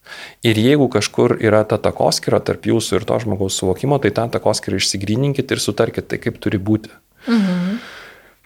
Ir 0.47 0.55
jeigu 0.55 0.87
kažkur 0.91 1.35
yra 1.43 1.65
ta 1.67 1.75
takoskira 1.83 2.39
tarp 2.39 2.63
jūsų 2.69 3.01
ir 3.01 3.07
to 3.09 3.17
žmogaus 3.25 3.57
suvokimo, 3.59 3.99
tai 3.99 4.13
tą 4.15 4.29
takoskirą 4.37 4.79
išsigryninkit 4.79 5.51
ir 5.51 5.59
sutarkit 5.59 6.07
tai, 6.07 6.21
kaip 6.23 6.39
turi 6.39 6.61
būti. 6.63 6.93
Mhm. 7.27 7.75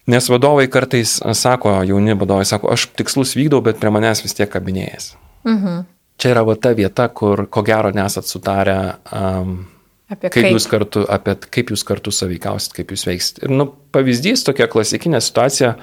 Nes 0.10 0.26
vadovai 0.32 0.66
kartais 0.74 1.20
sako, 1.38 1.76
jauni 1.86 2.16
vadovai 2.18 2.48
sako, 2.50 2.72
aš 2.74 2.88
tikslus 2.98 3.36
vykdau, 3.38 3.62
bet 3.62 3.78
prie 3.78 3.92
manęs 3.94 4.24
vis 4.26 4.34
tiek 4.34 4.50
kabinėjas. 4.50 5.14
Mhm. 5.46 5.84
Čia 6.20 6.34
yra 6.34 6.44
va 6.48 6.56
ta 6.58 6.74
vieta, 6.76 7.08
kur 7.14 7.46
ko 7.48 7.62
gero 7.64 7.94
nesat 7.96 8.28
sutarę 8.28 8.80
um, 9.14 9.68
Apie 10.10 10.32
kaip, 10.32 10.42
kaip. 10.42 10.56
Jūs 10.56 10.66
kartu, 10.66 11.04
apie 11.06 11.36
kaip 11.54 11.70
jūs 11.70 11.84
kartu 11.86 12.12
saveikausit, 12.14 12.74
kaip 12.74 12.94
jūs 12.96 13.04
veiksit. 13.06 13.42
Ir 13.46 13.52
nu, 13.54 13.68
pavyzdys, 13.94 14.42
tokia 14.48 14.66
klasikinė 14.72 15.20
situacija, 15.22 15.76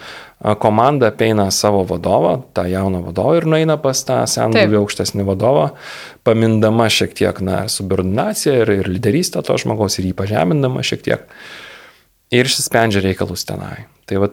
komanda 0.62 1.12
apeina 1.12 1.44
savo 1.54 1.84
vadovą, 1.86 2.40
tą 2.56 2.64
jauną 2.66 3.04
vadovą 3.06 3.36
ir 3.38 3.46
nueina 3.46 3.76
pas 3.78 4.02
tą 4.08 4.18
senbuvį 4.30 4.80
aukštesnį 4.80 5.26
vadovą, 5.28 5.68
pamindama 6.26 6.88
šiek 6.90 7.14
tiek, 7.14 7.38
na, 7.46 7.62
subordinaciją 7.70 8.56
ir, 8.64 8.72
ir 8.80 8.90
lyderystę 8.96 9.44
to 9.46 9.58
žmogaus 9.62 10.00
ir 10.00 10.10
jį 10.10 10.16
pažemindama 10.18 10.82
šiek 10.86 11.06
tiek. 11.06 11.30
Ir 12.34 12.50
išsisprendžia 12.50 13.04
reikalus 13.06 13.46
tenai. 13.46 13.86
Tai 14.10 14.24
va, 14.24 14.32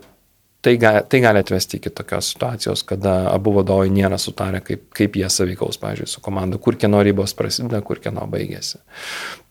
tai, 0.65 0.73
gali, 0.81 1.05
tai 1.05 1.21
gali 1.21 1.45
atvesti 1.45 1.77
iki 1.77 1.93
tokios 1.93 2.31
situacijos, 2.33 2.81
kada 2.89 3.27
abu 3.29 3.53
vadovai 3.59 3.93
nėra 3.93 4.17
sutarę, 4.17 4.63
kaip, 4.65 4.89
kaip 4.97 5.21
jie 5.21 5.29
savykaus, 5.29 5.77
pavyzdžiui, 5.85 6.09
su 6.09 6.25
komanda, 6.25 6.57
kur 6.57 6.81
kieno 6.81 7.05
ribos 7.05 7.37
prasideda, 7.37 7.85
kur 7.85 8.01
kieno 8.01 8.25
baigėsi. 8.31 8.81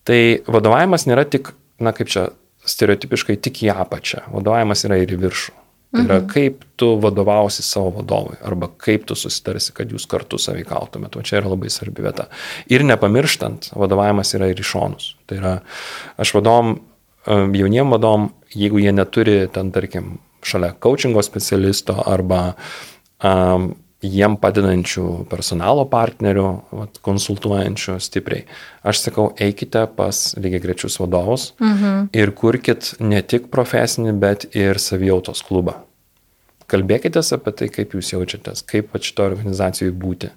Tai 0.08 0.20
vadovavimas 0.50 1.06
nėra 1.06 1.24
tik, 1.30 1.52
na 1.82 1.94
kaip 1.96 2.10
čia 2.10 2.28
stereotipiškai, 2.68 3.36
tik 3.42 3.64
į 3.66 3.72
apačią. 3.74 4.26
Vadovavimas 4.34 4.84
yra 4.86 5.00
ir 5.02 5.12
į 5.14 5.18
viršų. 5.22 5.58
Tai 5.92 6.00
yra, 6.06 6.18
mhm. 6.22 6.28
kaip 6.32 6.62
tu 6.80 6.94
vadovausi 7.02 7.60
savo 7.66 7.90
vadovui 7.98 8.38
arba 8.48 8.70
kaip 8.80 9.04
tu 9.10 9.16
susitarsi, 9.18 9.74
kad 9.76 9.90
jūs 9.92 10.06
kartu 10.08 10.38
saveikautumėte. 10.40 11.20
O 11.20 11.26
čia 11.26 11.42
yra 11.42 11.52
labai 11.52 11.68
svarbi 11.72 12.06
vieta. 12.06 12.30
Ir 12.72 12.86
nepamirštant, 12.88 13.74
vadovavimas 13.76 14.32
yra 14.38 14.48
ir 14.48 14.62
į 14.62 14.64
šonus. 14.70 15.10
Tai 15.28 15.40
yra, 15.42 15.52
aš 16.22 16.32
vadovom, 16.38 16.78
jauniem 17.28 17.92
vadovom, 17.92 18.30
jeigu 18.56 18.80
jie 18.80 18.94
neturi 18.96 19.36
ten, 19.52 19.68
tarkim, 19.74 20.16
šalia 20.42 20.72
coachingo 20.80 21.22
specialisto 21.22 21.94
arba 22.08 22.54
um, 23.22 23.74
jiem 24.02 24.36
padedančių 24.40 25.06
personalo 25.30 25.84
partnerių, 25.90 26.48
vat, 26.74 26.98
konsultuojančių 27.06 27.96
stipriai. 28.02 28.44
Aš 28.86 29.04
sakau, 29.06 29.30
eikite 29.40 29.86
pas 29.96 30.24
lygiai 30.38 30.62
grečius 30.64 30.98
vadovus 31.02 31.52
mhm. 31.62 32.10
ir 32.16 32.34
kurkit 32.36 32.94
ne 33.00 33.22
tik 33.22 33.48
profesinį, 33.54 34.16
bet 34.18 34.50
ir 34.58 34.82
savijautos 34.82 35.44
klubą. 35.46 35.78
Kalbėkite 36.72 37.20
apie 37.36 37.52
tai, 37.52 37.66
kaip 37.68 37.92
jūs 37.92 38.14
jaučiatės, 38.14 38.62
kaip 38.64 38.94
šito 38.96 39.26
organizacijoje 39.26 39.92
būti. 39.92 40.30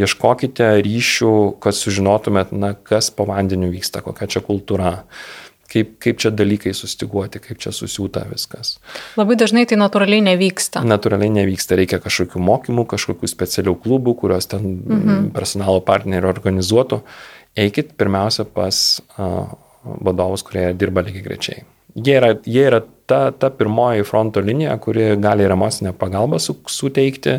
Ieškokite 0.00 0.72
ryšių, 0.82 1.34
kad 1.62 1.76
sužinotumėt, 1.78 2.50
na, 2.50 2.72
kas 2.74 3.12
po 3.14 3.28
vandeniu 3.28 3.70
vyksta, 3.70 4.02
kokia 4.02 4.26
čia 4.26 4.42
kultūra. 4.42 4.90
Uh, 5.04 5.47
kaip, 5.72 5.94
kaip 6.02 6.20
čia 6.22 6.32
dalykai 6.34 6.72
sustiguoti, 6.76 7.40
kaip 7.44 7.60
čia 7.62 7.72
susiūta 7.74 8.24
viskas. 8.30 8.76
Labai 9.18 9.36
dažnai 9.40 9.66
tai 9.68 9.78
natūraliai 9.80 10.24
nevyksta. 10.30 10.82
Natūraliai 10.86 11.32
nevyksta, 11.40 11.78
reikia 11.78 12.00
kažkokių 12.02 12.42
mokymų, 12.44 12.86
kažkokių 12.88 13.30
specialių 13.30 13.76
klubų, 13.84 14.16
kuriuos 14.22 14.50
ten 14.50 14.68
mhm. 14.80 15.32
personalo 15.36 15.82
partneriai 15.84 16.32
organizuotų. 16.32 17.02
Eikit 17.58 17.96
pirmiausia 17.98 18.46
pas 18.46 19.00
uh, 19.16 19.50
vadovus, 20.04 20.44
kurie 20.46 20.70
dirba 20.78 21.02
lygiai 21.04 21.24
grečiai. 21.24 21.66
Jie 21.98 22.14
yra, 22.20 22.34
jie 22.46 22.64
yra 22.68 22.82
ta, 23.08 23.28
ta 23.32 23.50
pirmoji 23.50 24.04
fronto 24.06 24.40
linija, 24.44 24.76
kuri 24.82 25.14
gali 25.18 25.46
ir 25.46 25.54
emocinę 25.54 25.94
pagalbą 25.98 26.38
su, 26.42 26.58
suteikti 26.70 27.38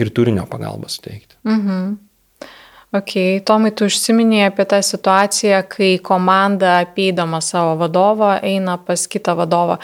ir 0.00 0.12
turinio 0.16 0.46
pagalbą 0.50 0.90
suteikti. 0.90 1.36
Mhm. 1.46 1.98
Ok, 2.90 3.12
Tomai, 3.46 3.70
tu 3.70 3.86
užsiminėjai 3.86 4.48
apie 4.50 4.64
tą 4.66 4.80
situaciją, 4.82 5.60
kai 5.70 5.92
komanda 6.02 6.80
apeidama 6.80 7.38
savo 7.44 7.76
vadovą 7.78 8.32
eina 8.42 8.80
pas 8.82 9.04
kitą 9.06 9.36
vadovą. 9.38 9.76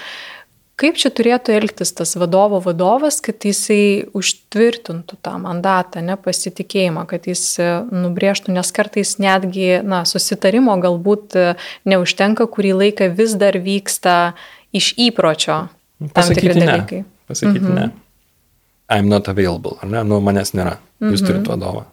Kaip 0.76 0.98
čia 1.00 1.08
turėtų 1.14 1.54
elgtis 1.56 1.94
tas 1.96 2.10
vadovo 2.20 2.58
vadovas, 2.60 3.22
kad 3.24 3.46
jisai 3.46 4.04
užtvirtintų 4.12 5.16
tą 5.24 5.36
mandatą, 5.40 6.02
nepasitikėjimą, 6.04 7.06
kad 7.08 7.28
jis 7.30 7.44
e, 7.62 7.68
nubrėžtų, 7.94 8.52
nes 8.52 8.72
kartais 8.76 9.14
netgi, 9.22 9.78
na, 9.86 10.02
susitarimo 10.04 10.74
galbūt 10.82 11.38
e, 11.38 11.46
neužtenka, 11.88 12.44
kurį 12.52 12.74
laiką 12.82 13.08
vis 13.16 13.38
dar 13.40 13.56
vyksta 13.56 14.34
iš 14.76 14.90
įpročio. 15.06 15.62
Pasakyti 16.12 16.58
ne. 16.60 16.76
Pasakyti 17.30 17.64
mhm. 17.64 17.78
ne. 17.78 18.05
I'm 18.92 19.08
not 19.10 19.28
available, 19.28 19.78
ar 19.82 19.90
ne, 19.90 20.02
nu 20.06 20.20
manęs 20.22 20.54
nėra, 20.54 20.76
jūs 21.02 21.22
mhm. 21.22 21.26
turite 21.26 21.50
vadovą. 21.50 21.86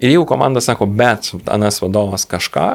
Ir 0.00 0.14
jeigu 0.14 0.24
komanda 0.28 0.62
sako, 0.64 0.88
bet 0.88 1.28
anas 1.52 1.82
vadovas 1.82 2.24
kažką, 2.28 2.68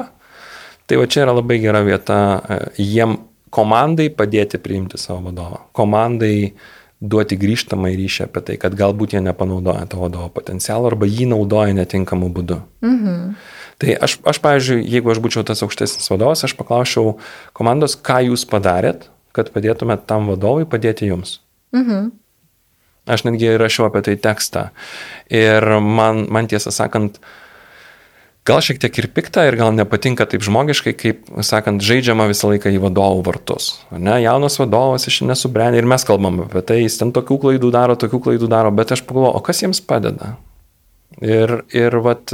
tai 0.86 0.98
va 1.00 1.08
čia 1.10 1.24
yra 1.26 1.34
labai 1.34 1.58
gera 1.62 1.82
vieta 1.86 2.18
e, 2.38 2.58
jiem 2.78 3.18
komandai 3.50 4.08
padėti 4.14 4.60
priimti 4.62 5.00
savo 5.00 5.26
vadovą. 5.26 5.64
Komandai 5.76 6.52
duoti 6.98 7.38
grįžtamą 7.38 7.90
ryšį 7.94 8.26
apie 8.26 8.42
tai, 8.46 8.56
kad 8.62 8.74
galbūt 8.78 9.14
jie 9.14 9.22
nepanaudoja 9.22 9.86
to 9.90 10.00
vadovo 10.00 10.28
potencialą 10.34 10.92
arba 10.92 11.06
jį 11.06 11.28
naudoja 11.30 11.74
netinkamu 11.76 12.30
būdu. 12.34 12.60
Mhm. 12.84 13.34
Tai 13.78 13.94
aš, 14.02 14.16
aš, 14.26 14.40
pavyzdžiui, 14.42 14.80
jeigu 14.90 15.10
aš 15.12 15.20
būčiau 15.22 15.44
tas 15.46 15.62
aukštesnis 15.62 16.10
vadovas, 16.10 16.42
aš 16.42 16.56
paklausčiau 16.58 17.14
komandos, 17.54 17.94
ką 17.94 18.24
jūs 18.26 18.42
padarėt, 18.50 19.06
kad 19.30 19.52
padėtumėt 19.54 20.02
tam 20.10 20.26
vadovui 20.32 20.66
padėti 20.66 21.06
jums. 21.10 21.38
Mhm. 21.74 22.10
Aš 23.08 23.24
netgi 23.24 23.56
rašiau 23.60 23.88
apie 23.88 24.04
tai 24.04 24.16
tekstą. 24.20 24.68
Ir 25.32 25.64
man, 25.80 26.26
man 26.32 26.48
tiesą 26.50 26.72
sakant, 26.74 27.18
gal 28.48 28.60
šiek 28.64 28.80
tiek 28.80 28.98
ir 29.00 29.08
pikta 29.12 29.44
ir 29.48 29.56
gal 29.60 29.72
nepatinka 29.76 30.26
taip 30.28 30.44
žmogiškai, 30.44 30.94
kaip, 30.98 31.22
sakant, 31.46 31.84
žaidžiama 31.84 32.28
visą 32.30 32.52
laiką 32.52 32.72
į 32.72 32.82
vadovų 32.84 33.24
vartus. 33.26 33.70
Ne, 33.92 34.18
jaunas 34.24 34.58
vadovas 34.60 35.08
iš 35.10 35.22
nesubrendė 35.28 35.82
ir 35.82 35.88
mes 35.88 36.04
kalbam 36.08 36.44
apie 36.46 36.64
tai, 36.64 36.82
jis 36.84 37.00
ten 37.00 37.12
tokių 37.16 37.40
klaidų 37.44 37.72
daro, 37.74 37.96
tokių 38.00 38.22
klaidų 38.28 38.50
daro, 38.52 38.72
bet 38.74 38.92
aš 38.96 39.04
pagalvoju, 39.08 39.36
o 39.36 39.44
kas 39.44 39.64
jiems 39.64 39.82
padeda? 39.84 40.36
Ir, 41.24 41.50
ir 41.74 41.96
vat, 42.04 42.30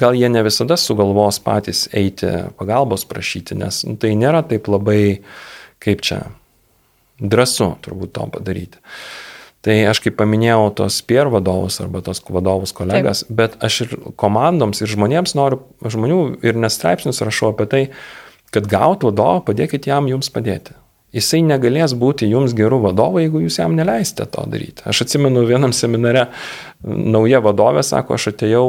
gal 0.00 0.16
jie 0.16 0.30
ne 0.32 0.40
visada 0.46 0.78
sugalvos 0.80 1.42
patys 1.44 1.84
eiti 1.92 2.30
pagalbos 2.56 3.04
prašyti, 3.10 3.58
nes 3.58 3.82
nu, 3.84 3.98
tai 4.00 4.14
nėra 4.16 4.40
taip 4.48 4.70
labai, 4.72 5.18
kaip 5.82 6.00
čia, 6.06 6.22
drąsu 7.20 7.74
turbūt 7.84 8.14
to 8.16 8.26
padaryti. 8.38 8.80
Tai 9.64 9.74
aš 9.88 10.02
kaip 10.04 10.18
paminėjau 10.18 10.68
tos 10.76 10.98
pier 11.08 11.30
vadovus 11.32 11.78
arba 11.80 12.02
tos 12.04 12.20
vadovus 12.28 12.74
kolegas, 12.76 13.22
Taip. 13.24 13.36
bet 13.38 13.54
aš 13.64 13.78
ir 13.86 13.94
komandoms 14.20 14.82
ir 14.84 14.90
žmonėms 14.92 15.32
noriu, 15.38 15.62
žmonių 15.80 16.18
ir 16.44 16.58
nestraipsnius 16.60 17.22
rašau 17.24 17.54
apie 17.54 17.66
tai, 17.72 17.82
kad 18.52 18.68
gaut 18.68 19.06
vadovą, 19.06 19.40
padėkit 19.46 19.88
jam 19.88 20.10
jums 20.10 20.28
padėti. 20.34 20.76
Jisai 21.14 21.40
negalės 21.46 21.94
būti 21.96 22.26
jums 22.26 22.52
gerų 22.58 22.82
vadovų, 22.88 23.22
jeigu 23.22 23.44
jūs 23.44 23.56
jam 23.60 23.76
neleisite 23.78 24.26
to 24.34 24.44
daryti. 24.50 24.82
Aš 24.90 25.04
atsimenu 25.06 25.46
vienam 25.46 25.72
seminare, 25.72 26.26
nauja 26.84 27.40
vadovė 27.44 27.86
sako, 27.86 28.18
aš 28.18 28.32
atėjau 28.34 28.66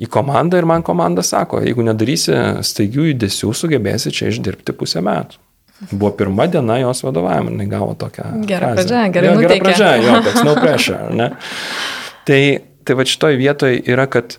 į 0.00 0.08
komandą 0.08 0.62
ir 0.62 0.68
man 0.70 0.86
komanda 0.86 1.24
sako, 1.26 1.60
jeigu 1.66 1.84
nedarysi 1.84 2.62
staigių 2.64 3.10
judesių, 3.10 3.52
sugebėsi 3.52 4.14
čia 4.14 4.30
išdirbti 4.30 4.72
pusę 4.78 5.02
metų. 5.04 5.42
Buvo 5.88 6.10
pirma 6.16 6.46
diena 6.46 6.76
jos 6.78 7.02
vadovavimo, 7.02 7.50
jinai 7.54 7.66
gavo 7.70 7.94
tokią. 7.98 8.30
Gerą 8.48 8.74
pradžią, 8.76 9.04
gerai. 9.14 9.32
Jo, 9.32 9.40
gera 9.40 9.58
pradžia, 9.64 9.90
jo, 10.04 10.16
toks 10.26 10.44
no 10.44 10.54
pressure, 10.62 11.06
ne? 11.16 11.30
Tai, 12.28 12.40
tai 12.84 12.96
va 12.98 13.06
šitoj 13.08 13.38
vietoje 13.40 13.80
yra, 13.88 14.04
kad 14.12 14.36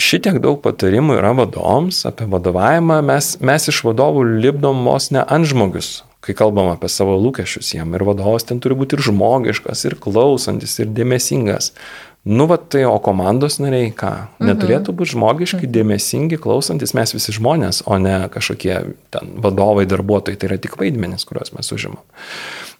šitiek 0.00 0.38
daug 0.40 0.62
patarimų 0.64 1.18
yra 1.20 1.34
vadovams 1.36 2.00
apie 2.08 2.28
vadovavimą, 2.30 3.02
mes, 3.04 3.34
mes 3.44 3.68
iš 3.68 3.82
vadovų 3.84 4.24
lipdom 4.40 4.80
vos 4.88 5.10
ne 5.12 5.20
ant 5.20 5.48
žmogius, 5.50 6.00
kai 6.24 6.36
kalbam 6.38 6.72
apie 6.72 6.88
savo 6.92 7.18
lūkesčius 7.20 7.74
jiem. 7.76 7.92
Ir 7.96 8.06
vadovas 8.08 8.48
ten 8.48 8.62
turi 8.64 8.78
būti 8.80 8.96
ir 8.96 9.04
žmogiškas, 9.10 9.84
ir 9.90 9.98
klausantis, 10.00 10.78
ir 10.80 10.88
dėmesingas. 10.96 11.74
Nu, 12.22 12.44
va 12.44 12.58
tai, 12.60 12.82
o 12.84 12.98
komandos 13.00 13.56
nariai 13.62 13.94
ką? 13.96 14.10
Mhm. 14.12 14.50
Neturėtų 14.50 14.92
būti 14.92 15.14
žmogiški, 15.14 15.62
mhm. 15.64 15.72
dėmesingi, 15.76 16.40
klausantis 16.42 16.92
mes 16.96 17.14
visi 17.16 17.32
žmonės, 17.36 17.82
o 17.88 17.96
ne 17.96 18.28
kažkokie 18.32 18.76
ten 19.14 19.34
vadovai, 19.40 19.86
darbuotojai, 19.88 20.36
tai 20.36 20.50
yra 20.50 20.60
tik 20.60 20.76
vaidmenys, 20.80 21.24
kuriuos 21.28 21.54
mes 21.56 21.72
užimam. 21.72 22.04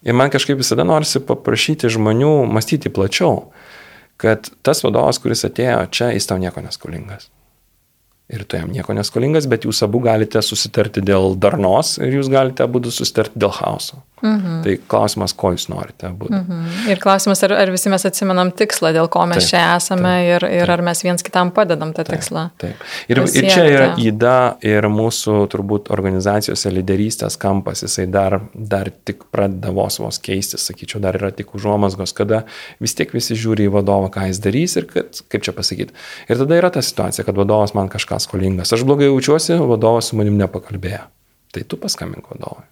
Ir 0.05 0.17
man 0.17 0.29
kažkaip 0.33 0.61
visada 0.61 0.85
norisi 0.85 1.21
paprašyti 1.25 1.89
žmonių 1.93 2.31
mąstyti 2.53 2.93
plačiau, 2.93 3.49
kad 4.21 4.49
tas 4.61 4.85
vadovas, 4.85 5.17
kuris 5.21 5.45
atėjo 5.49 5.83
čia, 5.89 6.13
jis 6.13 6.29
tau 6.29 6.37
nieko 6.41 6.61
neskolingas 6.61 7.31
ir 8.31 8.45
tu 8.47 8.57
jam 8.57 8.71
nieko 8.71 8.95
neskolingas, 8.95 9.47
bet 9.51 9.67
jūs 9.67 9.83
abu 9.85 9.99
galite 10.03 10.41
susitarti 10.45 11.03
dėl 11.03 11.35
darnos 11.39 11.97
ir 11.99 12.15
jūs 12.19 12.31
galite 12.31 12.63
abu 12.63 12.81
susitarti 12.87 13.41
dėl 13.43 13.51
chaoso. 13.57 14.01
Mhm. 14.21 14.61
Tai 14.65 14.75
klausimas, 14.91 15.33
ko 15.37 15.51
jūs 15.55 15.67
norite 15.71 16.11
būti. 16.13 16.37
Mhm. 16.37 16.89
Ir 16.93 17.01
klausimas, 17.01 17.41
ar, 17.47 17.55
ar 17.57 17.71
visi 17.73 17.89
mes 17.89 18.05
atsimenam 18.05 18.51
tikslą, 18.53 18.93
dėl 18.95 19.09
ko 19.11 19.25
mes 19.29 19.41
taip, 19.41 19.49
čia 19.49 19.61
esame 19.75 20.11
taip, 20.11 20.29
ir, 20.29 20.47
ir 20.61 20.65
taip. 20.65 20.73
ar 20.75 20.83
mes 20.85 21.03
viens 21.05 21.25
kitam 21.25 21.51
padedam 21.55 21.93
tą 21.95 22.05
taip, 22.05 22.19
tikslą. 22.19 22.45
Taip. 22.61 22.83
Ir, 23.07 23.21
pasiekti. 23.23 23.45
ir 23.45 23.53
čia 23.53 23.65
yra 23.69 23.87
įda 24.01 24.35
ir 24.67 24.87
mūsų 24.91 25.37
turbūt 25.51 25.91
organizacijose 25.93 26.73
lyderystės 26.73 27.37
kampas, 27.41 27.83
jisai 27.87 28.07
dar, 28.11 28.39
dar 28.53 28.91
tik 29.05 29.25
pradeda 29.33 29.73
vos 29.75 29.99
vos 30.01 30.19
keistis, 30.21 30.65
sakyčiau, 30.69 31.01
dar 31.03 31.17
yra 31.17 31.31
tik 31.35 31.55
užuomasgos, 31.57 32.13
kada 32.17 32.43
vis 32.83 32.95
tiek 32.97 33.13
visi 33.15 33.37
žiūri 33.37 33.69
į 33.69 33.75
vadovą, 33.77 34.11
ką 34.13 34.27
jis 34.29 34.41
darys 34.43 34.77
ir 34.79 34.89
kad, 34.91 35.23
kaip 35.31 35.47
čia 35.47 35.55
pasakyti. 35.57 35.97
Ir 36.29 36.41
tada 36.43 36.59
yra 36.59 36.71
ta 36.73 36.83
situacija, 36.85 37.25
kad 37.27 37.39
vadovas 37.39 37.75
man 37.77 37.89
kažką 37.91 38.21
skolingas. 38.21 38.73
Aš 38.75 38.85
blogai 38.87 39.09
jaučiuosi, 39.09 39.57
vadovas 39.71 40.11
su 40.11 40.19
manim 40.19 40.37
nepakalbėjo. 40.41 41.07
Tai 41.51 41.65
tu 41.67 41.79
paskambink 41.79 42.29
vadovui. 42.31 42.63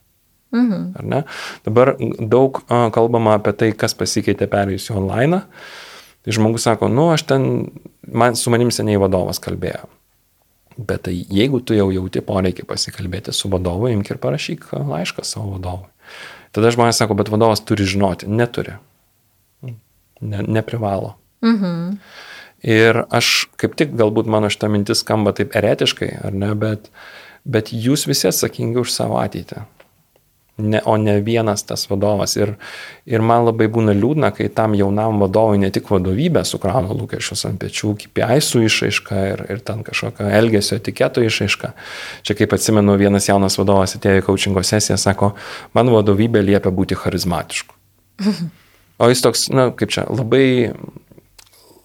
Mhm. 0.51 1.23
Dabar 1.65 1.93
daug 2.19 2.61
kalbama 2.67 3.37
apie 3.37 3.53
tai, 3.53 3.69
kas 3.77 3.93
pasikeitė 3.97 4.49
perėjus 4.49 4.89
į 4.89 4.97
online. 5.01 5.43
Tai 6.25 6.35
žmogus 6.35 6.65
sako, 6.67 6.89
nu, 6.91 7.09
aš 7.13 7.23
ten, 7.29 7.45
man, 8.03 8.35
su 8.35 8.51
manim 8.51 8.73
seniai 8.75 8.99
vadovas 8.99 9.39
kalbėjo. 9.39 9.85
Bet 10.79 11.05
tai 11.07 11.13
jeigu 11.15 11.61
tu 11.63 11.75
jau 11.75 11.89
jauti 11.91 12.23
poreikį 12.23 12.65
pasikalbėti 12.67 13.33
su 13.35 13.51
vadovu, 13.51 13.89
imk 13.91 14.11
ir 14.13 14.19
parašyk 14.21 14.69
laišką 14.73 15.25
savo 15.27 15.55
vadovui. 15.57 15.89
Tada 16.55 16.71
žmonės 16.73 16.99
sako, 17.01 17.17
bet 17.19 17.31
vadovas 17.31 17.61
turi 17.61 17.85
žinoti. 17.87 18.27
Neturi. 18.31 18.77
Ne, 20.19 20.43
neprivalo. 20.43 21.15
Mhm. 21.45 21.99
Ir 22.67 23.05
aš 23.15 23.47
kaip 23.59 23.77
tik 23.79 23.93
galbūt 23.95 24.27
mano 24.27 24.49
šitą 24.51 24.67
mintis 24.71 24.99
skamba 25.05 25.31
taip 25.35 25.53
eretiškai, 25.55 26.09
ar 26.27 26.35
ne, 26.35 26.51
bet, 26.59 26.89
bet 27.47 27.71
jūs 27.71 28.03
visi 28.09 28.27
atsakingi 28.27 28.81
už 28.81 28.91
savo 28.91 29.19
ateitį. 29.21 29.63
Ne, 30.59 30.81
o 30.85 30.97
ne 30.99 31.15
vienas 31.23 31.63
tas 31.63 31.85
vadovas. 31.89 32.35
Ir, 32.35 32.53
ir 33.07 33.23
man 33.23 33.45
labai 33.47 33.69
būna 33.71 33.93
liūdna, 33.95 34.33
kai 34.35 34.49
tam 34.51 34.75
jaunam 34.75 35.21
vadovui 35.23 35.61
ne 35.61 35.71
tik 35.71 35.87
vadovybė 35.91 36.43
sukrauna 36.47 36.91
lūkesčius 36.93 37.45
ant 37.47 37.61
pečių, 37.61 37.93
KPI 38.03 38.43
su 38.43 38.63
išaiška 38.67 39.23
ir, 39.31 39.43
ir 39.55 39.63
ten 39.65 39.85
kažkokio 39.87 40.27
elgesio 40.39 40.77
etiketo 40.79 41.23
išaiška. 41.23 41.73
Čia 42.27 42.37
kaip 42.41 42.55
atsimenu, 42.59 42.97
vienas 42.99 43.29
jaunas 43.31 43.55
vadovas 43.61 43.95
atėjo 43.95 44.19
į 44.19 44.25
coachingo 44.27 44.65
sesiją, 44.67 44.99
sako, 44.99 45.33
man 45.77 45.91
vadovybė 45.95 46.43
liepia 46.43 46.73
būti 46.75 46.99
charizmatišku. 46.99 47.75
O 48.99 49.07
jis 49.07 49.23
toks, 49.23 49.47
na, 49.55 49.69
kaip 49.71 49.95
čia, 49.95 50.03
labai 50.11 50.67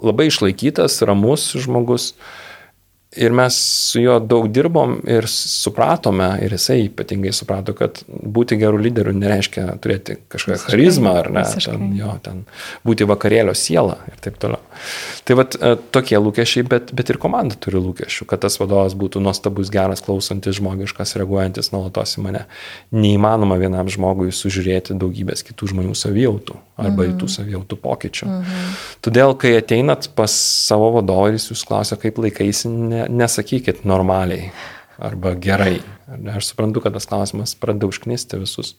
labai 0.04 0.28
išlaikytas, 0.28 1.00
ramus 1.02 1.52
žmogus. 1.56 2.12
Ir 3.20 3.34
mes 3.36 3.56
su 3.90 4.00
juo 4.02 4.16
daug 4.18 4.48
dirbom 4.50 4.96
ir 5.06 5.28
supratome, 5.30 6.26
ir 6.42 6.54
jisai 6.56 6.80
ypatingai 6.88 7.30
suprato, 7.36 7.74
kad 7.78 8.00
būti 8.08 8.58
gerų 8.58 8.80
lyderių 8.88 9.14
nereiškia 9.18 9.66
turėti 9.82 10.16
kažkokią 10.32 10.58
charizmą 10.64 11.12
ar 11.20 11.30
ne, 11.34 11.44
ten, 11.62 11.84
jo, 11.98 12.14
ten 12.24 12.42
būti 12.86 13.06
vakarėlio 13.06 13.54
siela 13.58 14.00
ir 14.10 14.18
taip 14.24 14.40
toliau. 14.42 14.58
Tai 15.24 15.38
vad 15.38 15.54
e, 15.56 15.74
tokie 15.94 16.18
lūkesčiai, 16.18 16.66
bet, 16.68 16.90
bet 16.96 17.12
ir 17.14 17.20
komanda 17.22 17.56
turi 17.60 17.78
lūkesčių, 17.80 18.26
kad 18.30 18.42
tas 18.42 18.58
vadovas 18.60 18.96
būtų 18.98 19.22
nuostabus, 19.24 19.70
geras, 19.72 20.02
klausantis, 20.04 20.58
žmogiškas, 20.58 21.14
reaguojantis 21.20 21.70
nuolatos 21.74 22.18
į 22.18 22.26
mane. 22.26 22.44
Neįmanoma 22.94 23.58
vienam 23.62 23.88
žmogui 23.90 24.34
sužiūrėti 24.34 24.98
daugybės 24.98 25.46
kitų 25.46 25.70
žmonių 25.74 25.94
savijautų 25.98 26.58
arba 26.74 27.06
mhm. 27.06 27.18
tų 27.20 27.28
savijautų 27.30 27.78
pokyčių. 27.78 28.26
Mhm. 28.26 28.74
Todėl, 29.06 29.36
kai 29.38 29.54
ateinat 29.60 30.08
pas 30.18 30.34
savo 30.34 30.90
vadovą 30.96 31.30
ir 31.30 31.38
jis 31.38 31.52
jūs 31.52 31.64
klausia, 31.68 31.98
kaip 32.00 32.18
laikaisi, 32.18 32.70
ne, 32.72 33.03
nesakykit 33.08 33.84
normaliai 33.84 34.50
arba 34.98 35.34
gerai. 35.34 35.78
Aš 36.34 36.52
suprantu, 36.52 36.82
kad 36.84 36.94
tas 36.94 37.08
klausimas 37.10 37.54
pradeda 37.58 37.88
užknisti 37.90 38.38
visus, 38.38 38.74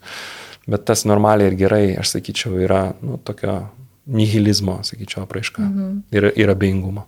bet 0.67 0.85
tas 0.87 1.03
normaliai 1.05 1.51
ir 1.51 1.57
gerai, 1.59 1.85
aš 1.99 2.15
sakyčiau, 2.15 2.59
yra 2.61 2.83
nu, 3.01 3.17
tokio 3.23 3.57
nihilizmo, 4.05 4.79
sakyčiau, 4.85 5.25
apraiška 5.25 5.61
mhm. 5.65 5.99
ir, 6.15 6.31
ir 6.35 6.53
abejingumo. 6.53 7.07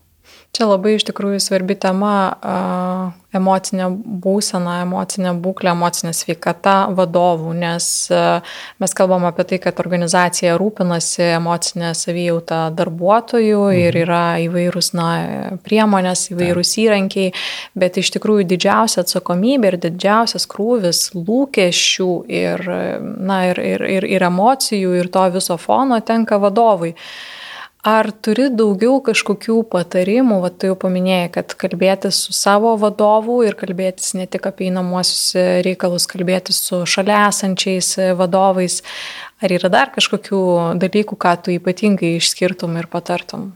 Čia 0.57 0.65
labai 0.71 0.95
iš 0.97 1.03
tikrųjų 1.05 1.37
svarbi 1.37 1.75
tema- 1.77 2.33
emocinė 3.37 3.91
būsena, 4.23 4.79
emocinė 4.87 5.35
būklė, 5.37 5.69
emocinė 5.75 6.13
sveikata 6.17 6.89
vadovų, 6.97 7.53
nes 7.53 8.09
mes 8.81 8.95
kalbam 8.97 9.27
apie 9.29 9.45
tai, 9.51 9.59
kad 9.61 9.77
organizacija 9.77 10.55
rūpinasi 10.57 11.27
emocinę 11.35 11.93
savijautą 11.93 12.73
darbuotojų 12.73 13.61
mhm. 13.67 13.83
ir 13.83 13.99
yra 14.01 14.23
įvairūs 14.47 14.91
na, 14.97 15.07
priemonės, 15.61 16.31
įvairūs 16.33 16.73
įrankiai, 16.87 17.29
bet 17.75 18.01
iš 18.01 18.15
tikrųjų 18.17 18.49
didžiausia 18.49 19.05
atsakomybė 19.05 19.75
ir 19.75 19.81
didžiausias 19.85 20.49
krūvis 20.49 21.11
lūkesčių 21.13 22.11
ir, 22.33 22.69
na, 23.05 23.43
ir, 23.53 23.61
ir, 23.61 23.89
ir, 23.99 24.09
ir 24.17 24.31
emocijų 24.33 24.97
ir 25.03 25.13
to 25.13 25.29
viso 25.37 25.61
fono 25.61 26.01
tenka 26.01 26.41
vadovui. 26.41 26.95
Ar 27.88 28.09
turi 28.11 28.49
daugiau 28.51 28.97
kažkokių 29.05 29.61
patarimų, 29.71 30.41
va, 30.43 30.49
tu 30.51 30.67
jau 30.67 30.75
paminėjai, 30.79 31.29
kad 31.38 31.53
kalbėtis 31.61 32.17
su 32.25 32.33
savo 32.35 32.73
vadovu 32.81 33.38
ir 33.47 33.55
kalbėtis 33.55 34.11
ne 34.17 34.25
tik 34.27 34.49
apie 34.49 34.67
įnamuosius 34.67 35.38
reikalus, 35.63 36.07
kalbėtis 36.11 36.59
su 36.67 36.81
šalia 36.89 37.21
esančiais 37.29 37.93
vadovais, 38.19 38.81
ar 39.39 39.55
yra 39.55 39.71
dar 39.71 39.93
kažkokių 39.95 40.41
dalykų, 40.81 41.15
ką 41.15 41.33
tu 41.45 41.55
ypatingai 41.55 42.17
išskirtum 42.17 42.75
ir 42.81 42.89
patartum? 42.91 43.53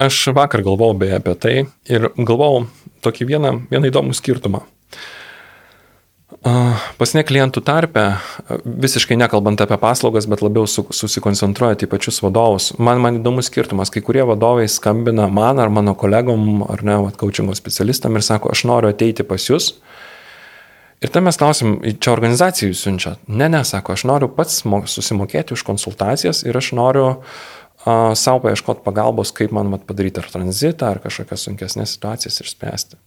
Aš 0.00 0.30
vakar 0.32 0.62
galvojau 0.64 0.96
beje 1.02 1.18
apie 1.18 1.36
tai 1.36 1.54
ir 1.90 2.08
galvojau 2.16 2.68
tokį 3.04 3.30
vieną, 3.34 3.54
vieną 3.68 3.90
įdomų 3.90 4.16
skirtumą. 4.16 4.62
Pas 6.42 7.12
ne 7.16 7.24
klientų 7.26 7.60
tarpe, 7.66 8.02
visiškai 8.62 9.16
nekalbant 9.18 9.58
apie 9.60 9.74
paslaugas, 9.82 10.28
bet 10.30 10.42
labiau 10.44 10.68
su, 10.70 10.84
susikoncentruojant 10.94 11.82
į 11.82 11.88
pačius 11.90 12.20
vadovus, 12.22 12.70
man, 12.78 13.02
man 13.02 13.18
įdomus 13.18 13.50
skirtumas, 13.50 13.90
kai 13.90 14.04
kurie 14.06 14.22
vadovai 14.28 14.68
skambina 14.70 15.26
man 15.26 15.58
ar 15.58 15.72
mano 15.74 15.96
kolegom 15.98 16.62
ar 16.70 16.84
ne, 16.86 17.00
coachingo 17.18 17.58
specialistam 17.58 18.14
ir 18.14 18.26
sako, 18.26 18.54
aš 18.54 18.64
noriu 18.70 18.92
ateiti 18.92 19.26
pas 19.26 19.50
jūs. 19.50 19.72
Ir 21.02 21.10
tam 21.14 21.26
mes 21.26 21.38
klausim, 21.38 21.76
čia 21.98 22.14
organizacijų 22.14 22.74
siunčia. 22.74 23.16
Ne, 23.26 23.50
ne, 23.50 23.64
sako, 23.66 23.98
aš 23.98 24.06
noriu 24.06 24.30
pats 24.34 24.62
susimokėti 24.94 25.54
už 25.58 25.66
konsultacijas 25.66 26.44
ir 26.46 26.58
aš 26.58 26.72
noriu 26.78 27.06
uh, 27.10 28.14
savo 28.18 28.42
paieškoti 28.46 28.82
pagalbos, 28.86 29.34
kaip 29.34 29.54
man 29.54 29.70
mat, 29.74 29.86
padaryti 29.90 30.22
ar 30.22 30.30
tranzitą, 30.32 30.94
ar 30.94 31.02
kažkokias 31.02 31.46
sunkesnės 31.46 31.98
situacijas 31.98 32.42
išspręsti. 32.42 32.98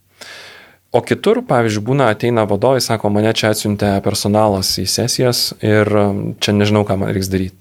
O 0.92 1.00
kitur, 1.00 1.40
pavyzdžiui, 1.48 1.84
būna 1.86 2.10
ateina 2.12 2.44
vadovai, 2.48 2.82
sako, 2.84 3.08
mane 3.14 3.30
čia 3.32 3.54
atsiuntė 3.54 3.94
personalas 4.04 4.74
į 4.76 4.84
sesijas 4.92 5.40
ir 5.64 5.88
um, 5.96 6.18
čia 6.36 6.52
nežinau, 6.52 6.84
ką 6.84 6.98
man 7.00 7.14
reiks 7.16 7.30
daryti. 7.32 7.56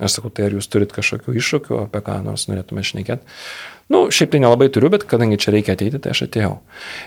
Aš 0.00 0.16
sakau, 0.16 0.30
tai 0.32 0.46
ar 0.46 0.56
jūs 0.56 0.70
turit 0.72 0.94
kažkokių 0.96 1.34
iššūkių, 1.36 1.76
apie 1.82 2.00
ką 2.06 2.14
nors 2.24 2.46
norėtume 2.48 2.80
šnekėti. 2.88 3.36
Nu, 3.90 4.04
šiaip 4.14 4.30
tai 4.30 4.38
nelabai 4.38 4.68
turiu, 4.70 4.86
bet 4.92 5.02
kadangi 5.10 5.34
čia 5.42 5.50
reikia 5.50 5.74
ateiti, 5.74 5.98
tai 5.98 6.12
aš 6.14 6.20
atėjau. 6.28 6.52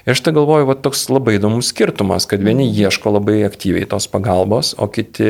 Ir 0.03 0.11
aš 0.17 0.21
tai 0.25 0.33
galvoju, 0.35 0.65
va 0.67 0.75
toks 0.75 1.05
labai 1.07 1.37
įdomus 1.37 1.69
skirtumas, 1.71 2.27
kad 2.27 2.43
vieni 2.43 2.65
ieško 2.67 3.13
labai 3.15 3.37
aktyviai 3.47 3.87
tos 3.87 4.09
pagalbos, 4.11 4.73
o 4.75 4.89
kiti 4.91 5.29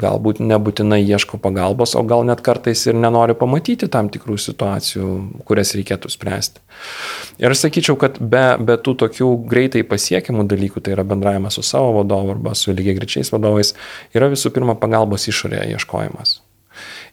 galbūt 0.00 0.40
nebūtinai 0.40 1.02
ieško 1.04 1.36
pagalbos, 1.44 1.92
o 2.00 2.04
gal 2.08 2.24
net 2.24 2.40
kartais 2.46 2.86
ir 2.88 2.96
nenori 2.96 3.36
pamatyti 3.36 3.90
tam 3.92 4.08
tikrų 4.08 4.38
situacijų, 4.46 5.12
kurias 5.44 5.74
reikėtų 5.76 6.16
spręsti. 6.16 6.64
Ir 7.44 7.52
aš 7.52 7.66
sakyčiau, 7.66 8.00
kad 8.00 8.16
be, 8.16 8.46
be 8.64 8.80
tų 8.80 8.96
tokių 9.04 9.30
greitai 9.52 9.84
pasiekimų 9.84 10.48
dalykų, 10.48 10.80
tai 10.80 10.96
yra 10.96 11.04
bendravimas 11.04 11.60
su 11.60 11.66
savo 11.66 11.92
vadovu 12.00 12.38
arba 12.38 12.56
su 12.56 12.72
lygiai 12.72 12.96
grečiais 12.96 13.36
vadovais, 13.36 13.76
yra 14.16 14.32
visų 14.32 14.56
pirma 14.56 14.80
pagalbos 14.80 15.28
išorėje 15.28 15.74
ieškojimas. 15.76 16.38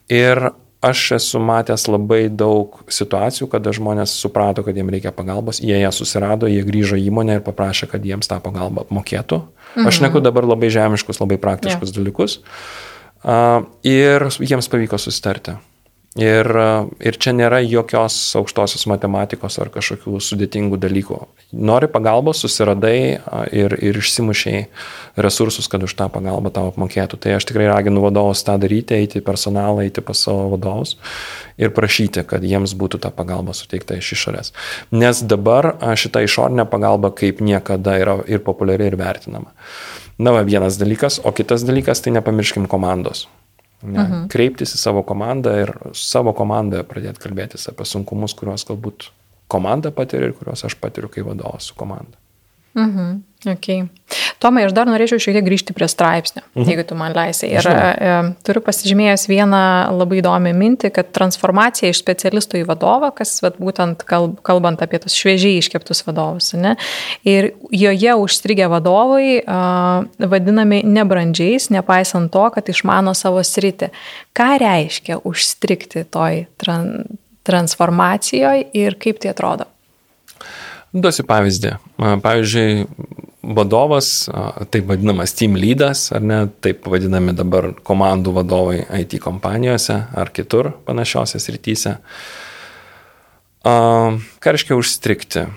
Ir 0.08 0.54
aš 0.84 1.12
esu 1.18 1.40
matęs 1.44 1.88
labai 1.90 2.26
daug 2.30 2.80
situacijų, 2.92 3.48
kada 3.52 3.74
žmonės 3.76 4.14
suprato, 4.20 4.64
kad 4.66 4.78
jiems 4.78 4.94
reikia 4.96 5.14
pagalbos, 5.16 5.62
jie 5.64 5.78
ją 5.82 5.92
susirado, 5.96 6.50
jie 6.52 6.64
grįžo 6.68 7.00
į 7.00 7.08
įmonę 7.12 7.40
ir 7.40 7.46
paprašė, 7.46 7.90
kad 7.92 8.06
jiems 8.06 8.30
tą 8.32 8.40
pagalbą 8.44 8.86
apmokėtų. 8.86 9.42
Mhm. 9.76 9.88
Aš 9.92 10.02
neku 10.06 10.24
dabar 10.24 10.48
labai 10.48 10.72
žemiškus, 10.74 11.22
labai 11.24 11.40
praktiškus 11.42 11.92
yeah. 11.92 12.00
dalykus. 12.00 12.40
Uh, 13.26 13.66
ir 13.88 14.28
jiems 14.38 14.70
pavyko 14.70 15.00
susitarti. 15.02 15.56
Ir, 16.16 16.48
ir 17.04 17.18
čia 17.20 17.34
nėra 17.36 17.58
jokios 17.60 18.16
aukštosios 18.40 18.86
matematikos 18.88 19.58
ar 19.60 19.68
kažkokių 19.68 20.22
sudėtingų 20.24 20.78
dalykų. 20.80 21.18
Nori 21.60 21.90
pagalbos, 21.92 22.40
susiradai 22.40 23.00
ir, 23.52 23.76
ir 23.84 24.00
išsimušiai 24.00 24.62
resursus, 25.20 25.68
kad 25.68 25.84
už 25.84 25.98
tą 26.00 26.08
pagalbą 26.14 26.54
tau 26.56 26.72
apmokėtų. 26.72 27.20
Tai 27.20 27.36
aš 27.36 27.50
tikrai 27.52 27.68
raginu 27.68 28.06
vadovus 28.06 28.46
tą 28.48 28.56
daryti, 28.64 28.96
eiti 28.96 29.20
į 29.20 29.26
personalą, 29.28 29.84
eiti 29.84 30.00
pas 30.00 30.24
savo 30.24 30.48
vadovus 30.56 30.96
ir 31.60 31.76
prašyti, 31.76 32.24
kad 32.24 32.48
jiems 32.48 32.78
būtų 32.80 33.04
ta 33.04 33.12
pagalba 33.12 33.52
suteikta 33.52 34.00
iš 34.00 34.16
išorės. 34.16 34.56
Nes 34.96 35.20
dabar 35.20 35.74
šita 36.00 36.24
išorinė 36.24 36.64
pagalba 36.72 37.12
kaip 37.12 37.44
niekada 37.44 38.00
yra 38.00 38.22
ir 38.32 38.40
populiari, 38.40 38.88
ir 38.88 38.96
vertinama. 39.04 39.52
Na, 40.16 40.32
va, 40.32 40.48
vienas 40.48 40.80
dalykas, 40.80 41.20
o 41.28 41.36
kitas 41.36 41.68
dalykas, 41.68 42.00
tai 42.00 42.16
nepamirškim 42.16 42.72
komandos. 42.72 43.28
Ne, 43.86 44.02
mhm. 44.02 44.28
Kreiptis 44.34 44.76
į 44.76 44.82
savo 44.82 45.06
komandą 45.08 45.56
ir 45.62 45.74
savo 45.98 46.34
komandoje 46.38 46.86
pradėti 46.90 47.24
kalbėtis 47.28 47.70
apie 47.72 47.88
sunkumus, 47.88 48.36
kuriuos 48.38 48.66
galbūt 48.68 49.10
komanda 49.52 49.92
patiria 49.96 50.32
ir 50.32 50.38
kuriuos 50.38 50.66
aš 50.68 50.78
patiriu 50.82 51.12
kaip 51.14 51.28
vadovas 51.30 51.70
su 51.70 51.78
komanda. 51.78 52.18
Mhm. 52.76 53.24
Okay. 53.46 53.86
Tomai, 54.42 54.64
aš 54.66 54.74
dar 54.74 54.90
norėčiau 54.90 55.22
šiek 55.22 55.36
tiek 55.38 55.46
grįžti 55.46 55.74
prie 55.78 55.86
straipsnio, 55.90 56.42
mhm. 56.56 56.66
jeigu 56.66 56.86
tu 56.90 56.96
man 56.98 57.14
leisai. 57.14 57.52
Ir 57.54 57.68
e, 57.70 58.14
turiu 58.46 58.64
pasižymėjęs 58.66 59.28
vieną 59.30 59.60
labai 59.94 60.20
įdomią 60.22 60.54
mintį, 60.58 60.90
kad 60.96 61.12
transformacija 61.14 61.92
iš 61.94 62.02
specialistų 62.02 62.64
į 62.64 62.66
vadovą, 62.70 63.12
kas 63.16 63.36
vat, 63.46 63.60
būtent 63.62 64.02
kalb, 64.10 64.40
kalbant 64.46 64.82
apie 64.82 65.00
tos 65.04 65.14
šviežiai 65.18 65.60
iškeptus 65.62 66.02
vadovus, 66.08 66.56
ne, 66.58 66.74
ir 67.28 67.52
joje 67.70 68.18
užstrigę 68.24 68.70
vadovai 68.72 69.28
a, 69.46 69.60
vadinami 70.18 70.82
nebrandžiais, 70.90 71.70
nepaisant 71.76 72.34
to, 72.34 72.48
kad 72.56 72.74
išmano 72.74 73.14
savo 73.18 73.46
sritį. 73.46 73.92
Ką 74.36 74.50
reiškia 74.62 75.22
užstrigti 75.22 76.08
toj 76.10 76.48
tran, 76.62 76.92
transformacijoje 77.46 78.72
ir 78.74 78.98
kaip 78.98 79.22
tai 79.22 79.36
atrodo? 79.36 79.70
Duosiu 80.96 81.26
pavyzdį. 81.28 81.74
Pavyzdžiui, 82.24 82.86
vadovas, 83.56 84.30
taip 84.72 84.88
vadinamas 84.90 85.36
team 85.36 85.58
leadas, 85.60 86.08
ar 86.16 86.24
ne, 86.24 86.40
taip 86.64 86.88
vadinami 86.90 87.36
dabar 87.36 87.74
komandų 87.86 88.34
vadovai 88.40 88.80
IT 89.02 89.18
kompanijose 89.24 89.98
ar 90.16 90.32
kitur 90.36 90.72
panašiose 90.88 91.42
srityse. 91.44 91.98
Ką 93.66 94.56
reiškia 94.56 94.78
užstrikti? 94.80 95.48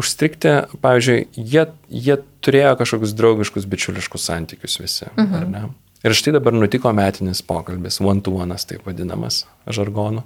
Užstrikti, 0.00 0.54
pavyzdžiui, 0.82 1.20
jie, 1.36 1.66
jie 1.90 2.16
turėjo 2.44 2.74
kažkokius 2.80 3.14
draugiškus, 3.18 3.68
bičiuliškus 3.70 4.26
santykius 4.30 4.78
visi. 4.82 5.08
Mhm. 5.16 5.70
Ir 6.00 6.16
štai 6.16 6.32
dabar 6.38 6.54
nutiko 6.56 6.92
metinis 6.96 7.42
pokalbis, 7.44 7.98
one-to-one, 8.00 8.56
taip 8.64 8.86
vadinamas 8.88 9.42
žargonu. 9.68 10.22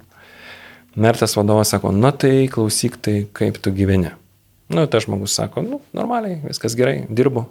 Na 0.95 1.11
ir 1.11 1.19
tas 1.19 1.35
vadovas 1.35 1.73
sako, 1.73 1.91
na 1.91 2.13
tai 2.15 2.47
klausyk, 2.51 2.95
tai 3.03 3.17
kaip 3.35 3.59
tu 3.59 3.73
gyveni. 3.75 4.13
Na, 4.69 4.81
nu, 4.81 4.87
tas 4.89 5.05
žmogus 5.05 5.35
sako, 5.37 5.61
nu, 5.61 5.81
normaliai, 5.93 6.39
viskas 6.47 6.73
gerai, 6.77 7.03
dirbu. 7.11 7.45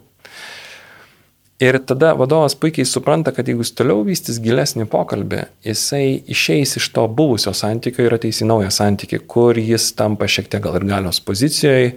Ir 1.62 1.76
tada 1.86 2.11
vadovas 2.18 2.57
puikiai 2.59 2.86
supranta, 2.88 3.30
kad 3.30 3.47
jeigu 3.47 3.62
jis 3.62 3.70
toliau 3.78 4.03
vystys 4.03 4.40
gilesnį 4.42 4.88
pokalbį, 4.90 5.45
jisai 5.62 6.24
išeis 6.34 6.74
iš 6.80 6.88
to 6.97 7.05
buvusio 7.07 7.53
santykio 7.55 8.09
ir 8.09 8.16
ateis 8.16 8.42
į 8.42 8.49
naują 8.51 8.72
santykį, 8.74 9.20
kur 9.30 9.61
jis 9.61 9.92
tampa 9.95 10.26
šiek 10.26 10.51
tiek 10.51 10.64
gal 10.64 10.80
ir 10.80 10.88
galios 10.88 11.22
pozicijoje 11.22 11.92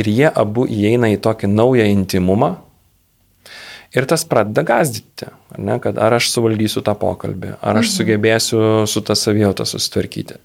ir 0.00 0.08
jie 0.08 0.30
abu 0.30 0.64
įeina 0.64 1.12
į 1.12 1.20
tokį 1.26 1.52
naują 1.52 1.84
intimumą, 1.92 2.54
Ir 3.94 4.08
tas 4.10 4.24
pradeda 4.26 4.64
gazdyti, 4.66 5.28
ar 5.54 5.60
ne, 5.62 5.76
kad 5.82 5.98
ar 6.02 6.16
aš 6.16 6.32
suvaldysiu 6.32 6.82
tą 6.82 6.96
pokalbį, 6.98 7.52
ar 7.62 7.78
aš 7.78 7.86
mhm. 7.86 7.94
sugebėsiu 7.94 8.60
su 8.90 9.02
tą 9.06 9.14
savijautą 9.18 9.66
susitvarkyti. 9.70 10.40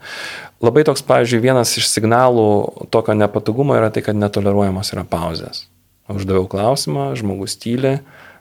Labai 0.62 0.84
toks, 0.86 1.02
pavyzdžiui, 1.08 1.42
vienas 1.48 1.74
iš 1.80 1.88
signalų 1.90 2.46
tokio 2.94 3.16
nepatogumo 3.18 3.78
yra 3.80 3.90
tai, 3.96 4.04
kad 4.06 4.20
netoleruojamos 4.20 4.94
yra 4.94 5.06
pauzės. 5.08 5.66
Uždaviau 6.10 6.46
klausimą, 6.50 7.12
žmogus 7.18 7.58
tyli, 7.62 8.00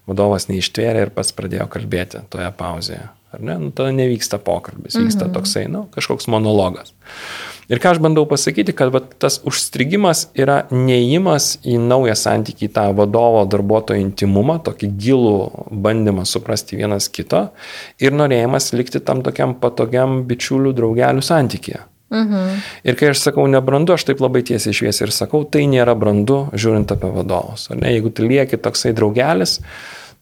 vadovas 0.09 0.49
neištvėrė 0.49 1.07
ir 1.07 1.15
pats 1.15 1.33
pradėjo 1.37 1.69
kalbėti 1.73 2.25
toje 2.33 2.49
pauzėje. 2.59 3.07
Ar 3.33 3.45
ne? 3.45 3.59
Nu, 3.61 3.71
tada 3.77 3.93
nevyksta 3.93 4.41
pokalbis, 4.41 4.97
vyksta 4.97 5.27
mhm. 5.27 5.35
toksai, 5.37 5.67
nu, 5.73 5.87
kažkoks 5.93 6.29
monologas. 6.33 6.95
Ir 7.69 7.83
ką 7.85 7.91
aš 7.93 7.99
bandau 8.01 8.25
pasakyti, 8.25 8.73
kad 8.73 8.89
va, 8.95 9.03
tas 9.21 9.43
užstrigimas 9.45 10.31
yra 10.39 10.63
neįimas 10.73 11.59
į 11.69 11.77
naują 11.83 12.15
santykį, 12.17 12.71
tą 12.73 12.87
vadovo 12.97 13.43
darbuotojo 13.51 14.01
intimumą, 14.01 14.57
tokį 14.65 14.89
gilų 14.97 15.35
bandymą 15.85 16.25
suprasti 16.29 16.81
vienas 16.81 17.11
kito 17.13 17.51
ir 18.01 18.17
norėjimas 18.17 18.73
likti 18.73 19.05
tam 19.05 19.21
tokiam 19.27 19.53
patogiam 19.61 20.23
bičiulių 20.31 20.73
draugelių 20.81 21.25
santykėje. 21.29 21.85
Mhm. 22.09 22.59
Ir 22.89 22.97
kai 22.97 23.13
aš 23.13 23.21
sakau 23.27 23.45
nebrandu, 23.53 23.93
aš 23.93 24.09
taip 24.09 24.25
labai 24.25 24.41
tiesiai 24.49 24.73
šviesiai 24.73 25.11
ir 25.11 25.13
sakau, 25.13 25.45
tai 25.45 25.67
nėra 25.69 25.93
brandu, 25.93 26.47
žiūrint 26.57 26.97
apie 26.97 27.13
vadovus. 27.13 27.69
Jeigu 27.69 28.17
tu 28.17 28.25
lieki 28.25 28.57
toksai 28.65 28.97
draugelis, 28.97 29.59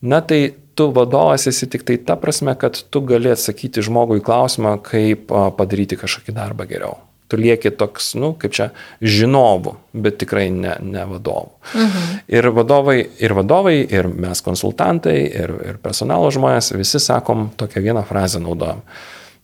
na 0.02 0.18
tai 0.18 0.56
tu 0.74 0.90
vadovas 0.90 1.46
esi 1.46 1.70
tik 1.70 1.86
tai 1.86 2.02
ta 2.02 2.18
prasme, 2.18 2.58
kad 2.58 2.74
tu 2.90 3.06
gali 3.06 3.30
atsakyti 3.30 3.86
žmogui 3.86 4.18
klausimą, 4.18 4.80
kaip 4.82 5.30
padaryti 5.30 6.02
kažkokį 6.02 6.34
darbą 6.42 6.66
geriau 6.66 7.05
tu 7.28 7.38
lieki 7.40 7.72
toks, 7.74 8.12
nu, 8.20 8.32
kaip 8.38 8.54
čia, 8.54 8.68
žinovų, 9.02 9.74
bet 9.98 10.18
tikrai 10.22 10.46
ne, 10.54 10.76
ne 10.84 11.04
vadovų. 11.10 11.52
Mhm. 11.74 12.16
Ir 12.38 12.50
vadovai, 12.54 12.98
ir 13.22 13.34
vadovai, 13.36 13.76
ir 13.82 14.08
mes 14.12 14.42
konsultantai, 14.46 15.18
ir, 15.26 15.54
ir 15.72 15.78
personalo 15.82 16.30
žmonės, 16.34 16.72
visi 16.76 17.02
sakom 17.02 17.48
tokią 17.58 17.82
vieną 17.88 18.06
frazę 18.06 18.42
naudojam. 18.42 18.84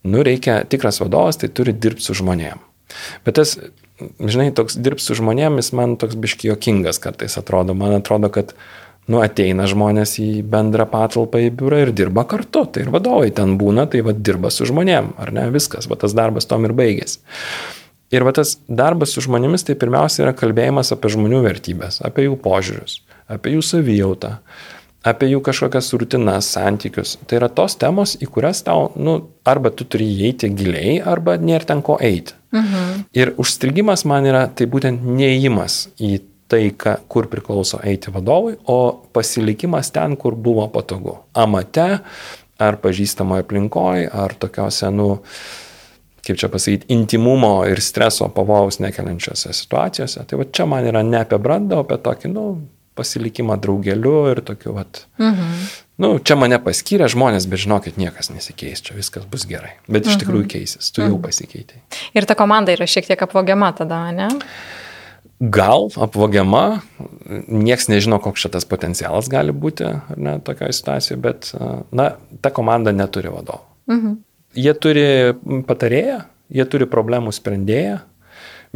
Nu, 0.03 0.23
reikia, 0.27 0.63
tikras 0.67 0.99
vadovas, 1.03 1.39
tai 1.39 1.51
turi 1.55 1.75
dirbti 1.75 2.07
su 2.07 2.17
žmonėm. 2.19 2.63
Bet 3.27 3.39
tas, 3.39 3.57
žinai, 4.19 4.51
toks 4.55 4.77
dirbti 4.79 5.05
su 5.05 5.17
žmonėmis 5.19 5.73
man 5.77 5.97
toks 6.01 6.19
biški 6.19 6.51
jokingas 6.51 7.01
kartais 7.03 7.39
atrodo. 7.41 7.75
Man 7.79 7.95
atrodo, 7.99 8.31
kad 8.35 8.55
nu, 9.11 9.21
ateina 9.23 9.67
žmonės 9.71 10.17
į 10.23 10.29
bendrą 10.47 10.87
patalpą 10.91 11.41
į 11.43 11.53
biurą 11.59 11.83
ir 11.87 11.93
dirba 11.97 12.25
kartu. 12.29 12.65
Tai 12.71 12.85
ir 12.85 12.91
vadovai 12.95 13.31
ten 13.35 13.57
būna, 13.61 13.89
tai 13.91 14.03
vad 14.07 14.23
dirba 14.25 14.53
su 14.55 14.69
žmonėm, 14.69 15.15
ar 15.23 15.33
ne, 15.35 15.49
viskas, 15.55 15.89
va 15.91 15.99
tas 15.99 16.15
darbas 16.17 16.47
tom 16.51 16.69
ir 16.69 16.77
baigėsi. 16.79 17.23
Ir 18.13 18.27
va 18.29 18.35
tas 18.37 18.59
darbas 18.69 19.15
su 19.15 19.25
žmonėmis 19.25 19.65
tai 19.65 19.79
pirmiausia 19.81 20.27
yra 20.27 20.35
kalbėjimas 20.37 20.93
apie 20.93 21.15
žmonių 21.15 21.41
vertybės, 21.47 22.03
apie 22.05 22.27
jų 22.27 22.37
požiūrius, 22.45 22.99
apie 23.33 23.55
jų 23.55 23.63
savijautą, 23.65 24.35
apie 25.09 25.31
jų 25.31 25.41
kažkokias 25.47 25.89
rutinas, 25.97 26.51
santykius. 26.53 27.17
Tai 27.27 27.41
yra 27.41 27.49
tos 27.49 27.79
temos, 27.81 28.15
į 28.21 28.29
kurias 28.35 28.61
tau, 28.67 28.91
nu, 29.01 29.17
arba 29.49 29.73
tu 29.73 29.89
turi 29.89 30.11
įeiti 30.13 30.53
giliai, 30.53 30.99
arba 31.01 31.39
nėra 31.41 31.73
ten 31.73 31.81
ko 31.85 31.97
eiti. 32.05 32.37
Mhm. 32.53 33.07
Ir 33.17 33.33
užstrigimas 33.41 34.05
man 34.05 34.29
yra 34.29 34.45
tai 34.53 34.69
būtent 34.69 35.01
neįimas 35.09 35.87
į 35.97 36.19
tai, 36.53 36.67
ka, 36.77 36.99
kur 37.09 37.31
priklauso 37.33 37.81
eiti 37.85 38.13
vadovui, 38.13 38.59
o 38.69 38.79
pasilikimas 39.17 39.93
ten, 39.95 40.19
kur 40.21 40.37
buvo 40.37 40.67
patogu. 40.73 41.17
Amate, 41.33 41.87
ar 42.61 42.79
pažįstamoje 42.83 43.47
aplinkoje, 43.47 44.11
ar 44.13 44.35
tokiuose, 44.39 44.91
nu, 44.93 45.09
kaip 46.23 46.39
čia 46.39 46.51
pasakyti, 46.53 46.91
intimumo 46.93 47.55
ir 47.71 47.81
streso 47.83 48.29
pavojaus 48.35 48.83
nekeliančiose 48.85 49.55
situacijose. 49.57 50.27
Tai 50.29 50.43
va 50.43 50.47
čia 50.53 50.69
man 50.69 50.87
yra 50.93 51.03
ne 51.07 51.23
apie 51.25 51.41
brandą, 51.43 51.81
o 51.81 51.87
apie 51.87 51.99
tokį, 52.05 52.31
nu, 52.35 52.47
pasilikimą 52.99 53.57
draugeliu 53.65 54.19
ir 54.35 54.43
tokiu, 54.45 54.75
va, 54.77 54.85
mhm. 55.17 55.65
nu, 56.05 56.13
čia 56.21 56.37
mane 56.37 56.59
paskyrė 56.61 57.09
žmonės, 57.13 57.49
bet 57.49 57.65
žinokit, 57.65 57.97
niekas 58.01 58.29
nesikeis, 58.35 58.85
čia 58.85 58.99
viskas 58.99 59.25
bus 59.33 59.49
gerai. 59.49 59.79
Bet 59.89 60.05
iš 60.05 60.19
mhm. 60.19 60.23
tikrųjų 60.27 60.53
keisis, 60.59 60.93
tu 60.93 61.01
mhm. 61.01 61.15
jau 61.15 61.23
pasikeitai. 61.25 61.83
Ir 62.13 62.29
ta 62.29 62.37
komanda 62.37 62.77
yra 62.77 62.85
šiek 62.85 63.09
tiek 63.09 63.25
apvogiama 63.25 63.73
tada, 63.81 64.05
ne? 64.13 64.29
Gal 65.43 65.89
apvogiama, 65.99 66.83
nieks 67.49 67.89
nežino, 67.91 68.21
koks 68.23 68.45
šitas 68.45 68.67
potencialas 68.69 69.31
gali 69.33 69.55
būti, 69.55 69.89
ar 69.89 70.21
ne, 70.21 70.37
tokioje 70.45 70.77
situacijoje, 70.79 71.19
bet, 71.23 71.51
na, 71.91 72.13
ta 72.45 72.53
komanda 72.55 72.95
neturi 72.95 73.33
vadovo. 73.33 73.65
Mhm. 73.91 74.21
Jie 74.53 74.73
turi 74.77 75.05
patarėją, 75.67 76.19
jie 76.53 76.65
turi 76.69 76.87
problemų 76.87 77.33
sprendėją, 77.35 77.99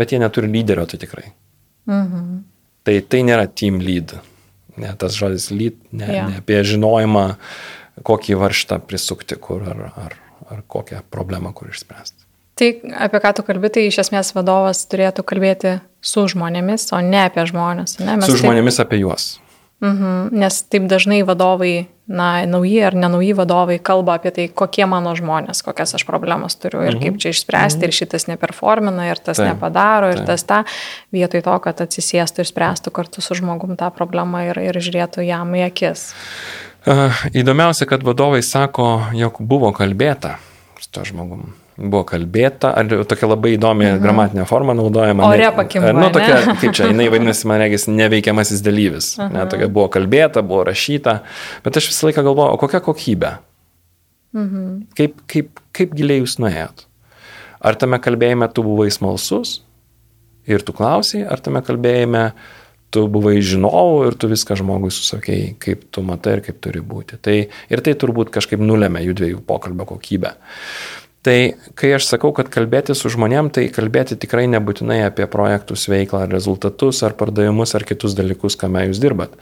bet 0.00 0.12
jie 0.12 0.20
neturi 0.22 0.50
lyderio, 0.50 0.86
tai 0.88 1.00
tikrai. 1.02 1.26
Mhm. 1.86 2.38
Tai 2.86 2.96
tai 3.12 3.22
nėra 3.26 3.46
team 3.50 3.78
lead. 3.82 4.16
Ne, 4.76 4.92
tas 4.98 5.14
žodis 5.16 5.50
lead, 5.52 5.76
ne, 5.92 6.08
ja. 6.12 6.26
ne 6.28 6.40
apie 6.40 6.58
žinojimą, 6.66 7.26
kokį 8.06 8.36
varštą 8.40 8.80
prisukti, 8.88 9.38
kur 9.40 9.64
ar, 9.70 9.86
ar, 9.96 10.16
ar 10.52 10.62
kokią 10.68 11.00
problemą, 11.12 11.52
kur 11.56 11.70
išspręsti. 11.72 12.15
Tai 12.56 12.68
apie 13.04 13.20
ką 13.20 13.34
tu 13.36 13.42
kalbi, 13.44 13.68
tai 13.68 13.82
iš 13.90 13.98
esmės 14.06 14.32
vadovas 14.32 14.86
turėtų 14.88 15.26
kalbėti 15.28 15.74
su 16.00 16.22
žmonėmis, 16.32 16.88
o 16.96 17.02
ne 17.04 17.26
apie 17.26 17.44
žmonės. 17.48 17.98
Ne? 18.00 18.14
Mes 18.16 18.30
su 18.32 18.38
žmonėmis 18.40 18.78
taip... 18.78 18.88
apie 18.88 19.02
juos. 19.02 19.34
Mhm, 19.84 20.30
nes 20.32 20.62
taip 20.72 20.86
dažnai 20.88 21.18
vadovai, 21.28 21.84
na, 22.08 22.46
nauji 22.48 22.78
ar 22.86 22.94
nenauji 22.96 23.34
vadovai 23.36 23.76
kalba 23.76 24.14
apie 24.16 24.32
tai, 24.32 24.46
kokie 24.48 24.86
mano 24.88 25.12
žmonės, 25.18 25.60
kokias 25.66 25.92
aš 25.98 26.06
problemas 26.08 26.56
turiu 26.56 26.80
ir 26.86 26.94
mhm. 26.94 27.02
kaip 27.02 27.18
čia 27.20 27.34
išspręsti, 27.34 27.82
mhm. 27.82 27.90
ir 27.90 27.98
šitas 27.98 28.24
neperformina, 28.30 29.10
ir 29.10 29.20
tas 29.20 29.36
taip, 29.36 29.50
nepadaro, 29.52 30.14
ir 30.14 30.22
taip. 30.22 30.30
tas 30.32 30.46
tą, 30.48 30.62
vietoj 31.12 31.44
to, 31.44 31.58
kad 31.68 31.84
atsisėstų 31.84 32.40
ir 32.40 32.50
spręstų 32.54 32.94
kartu 32.96 33.20
su 33.20 33.36
žmogum 33.36 33.76
tą 33.76 33.92
problemą 33.92 34.46
ir, 34.48 34.62
ir 34.70 34.80
žiūrėtų 34.80 35.28
jam 35.28 35.52
į 35.60 35.66
akis. 35.68 36.08
Įdomiausia, 37.36 37.84
kad 37.90 38.00
vadovai 38.06 38.40
sako, 38.46 39.10
jog 39.12 39.44
buvo 39.44 39.76
kalbėta 39.76 40.38
su 40.80 40.88
to 40.88 41.04
žmogum. 41.04 41.50
Buvo 41.76 42.02
kalbėta, 42.08 42.70
ar 42.78 42.88
tokia 43.08 43.28
labai 43.28 43.54
įdomi 43.56 43.86
mhm. 43.86 44.00
gramatinė 44.04 44.46
forma 44.48 44.74
naudojama. 44.76 45.28
Ore 45.28 45.50
pakimba. 45.56 45.92
Nu, 45.96 46.08
tokia, 46.14 46.38
ne? 46.46 46.56
kaip 46.62 46.76
čia, 46.76 46.88
jinai 46.92 47.08
vadinasi, 47.12 47.48
man 47.50 47.60
regis, 47.64 47.86
neveikiamasis 47.92 48.64
dalyvis. 48.64 49.12
Uh 49.18 49.26
-huh. 49.26 49.34
ne, 49.36 49.46
tokia 49.52 49.68
buvo 49.68 49.88
kalbėta, 49.92 50.42
buvo 50.42 50.64
rašyta, 50.70 51.20
bet 51.64 51.76
aš 51.76 51.90
visą 51.92 52.10
laiką 52.10 52.24
galvoju, 52.24 52.56
o 52.56 52.60
kokia 52.64 52.80
kokybė? 52.80 53.32
Mhm. 54.36 54.82
Kaip, 54.96 55.22
kaip, 55.26 55.60
kaip 55.72 55.94
giliai 55.96 56.20
jūs 56.20 56.38
nuėjot? 56.42 56.86
Ar 57.60 57.74
tame 57.74 57.98
kalbėjime 57.98 58.48
tu 58.52 58.62
buvai 58.62 58.90
smalsus 58.90 59.62
ir 60.46 60.62
tu 60.62 60.72
klausiai, 60.76 61.24
ar 61.24 61.40
tame 61.40 61.62
kalbėjime 61.64 62.32
tu 62.94 63.06
buvai 63.10 63.40
žinovų 63.44 64.10
ir 64.10 64.16
tu 64.20 64.28
viską 64.30 64.56
žmogui 64.60 64.92
susakėjai, 64.94 65.56
kaip 65.62 65.86
tu 65.92 66.04
matai 66.06 66.36
ir 66.38 66.44
kaip 66.46 66.60
turi 66.64 66.82
būti. 66.84 67.18
Tai, 67.22 67.36
ir 67.72 67.82
tai 67.84 67.94
turbūt 67.98 68.30
kažkaip 68.34 68.62
nulėmė 68.62 69.02
jų 69.08 69.16
dviejų 69.20 69.42
pokalbio 69.48 69.88
kokybę. 69.88 70.36
Tai 71.26 71.38
kai 71.74 71.88
aš 71.96 72.06
sakau, 72.06 72.30
kad 72.30 72.46
kalbėti 72.54 72.94
su 72.94 73.10
žmonėm, 73.10 73.48
tai 73.50 73.64
kalbėti 73.74 74.14
tikrai 74.22 74.44
nebūtinai 74.52 75.00
apie 75.08 75.26
projektus, 75.30 75.88
veiklą, 75.90 76.22
ar 76.22 76.30
rezultatus, 76.30 77.00
ar 77.02 77.16
pardavimus, 77.18 77.72
ar 77.74 77.82
kitus 77.88 78.14
dalykus, 78.14 78.54
kame 78.60 78.84
jūs 78.86 79.00
dirbat. 79.02 79.34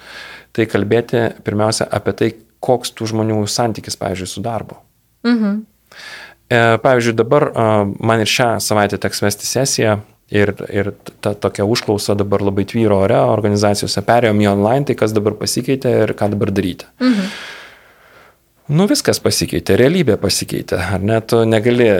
Tai 0.57 0.65
kalbėti 0.71 1.27
pirmiausia 1.45 1.85
apie 1.93 2.15
tai, 2.17 2.31
koks 2.65 2.95
tų 2.97 3.11
žmonių 3.13 3.43
santykis, 3.53 3.99
pavyzdžiui, 4.01 4.31
su 4.31 4.45
darbu. 4.45 4.79
Mhm. 5.29 5.61
E, 6.49 6.63
pavyzdžiui, 6.81 7.17
dabar 7.21 7.51
man 8.01 8.25
ir 8.25 8.33
šią 8.33 8.55
savaitę 8.65 8.97
teks 9.03 9.21
vesti 9.25 9.49
sesiją 9.49 9.99
ir, 10.33 10.55
ir 10.73 10.95
ta 11.21 11.35
tokia 11.37 11.67
užklausa 11.69 12.17
dabar 12.17 12.45
labai 12.49 12.65
tvyro 12.69 13.03
ore, 13.05 13.19
organizacijose 13.35 14.01
perėjom 14.09 14.41
į 14.41 14.49
online, 14.55 14.89
tai 14.89 14.97
kas 15.05 15.13
dabar 15.13 15.37
pasikeitė 15.37 15.93
ir 16.07 16.15
ką 16.17 16.33
dabar 16.33 16.55
daryti. 16.55 16.89
Mhm. 17.05 17.29
Nu 18.73 18.87
viskas 18.89 19.21
pasikeitė, 19.21 19.77
realybė 19.77 20.17
pasikeitė, 20.21 20.79
ar 20.97 21.03
ne? 21.05 21.19
Tu 21.21 21.43
negali 21.45 21.91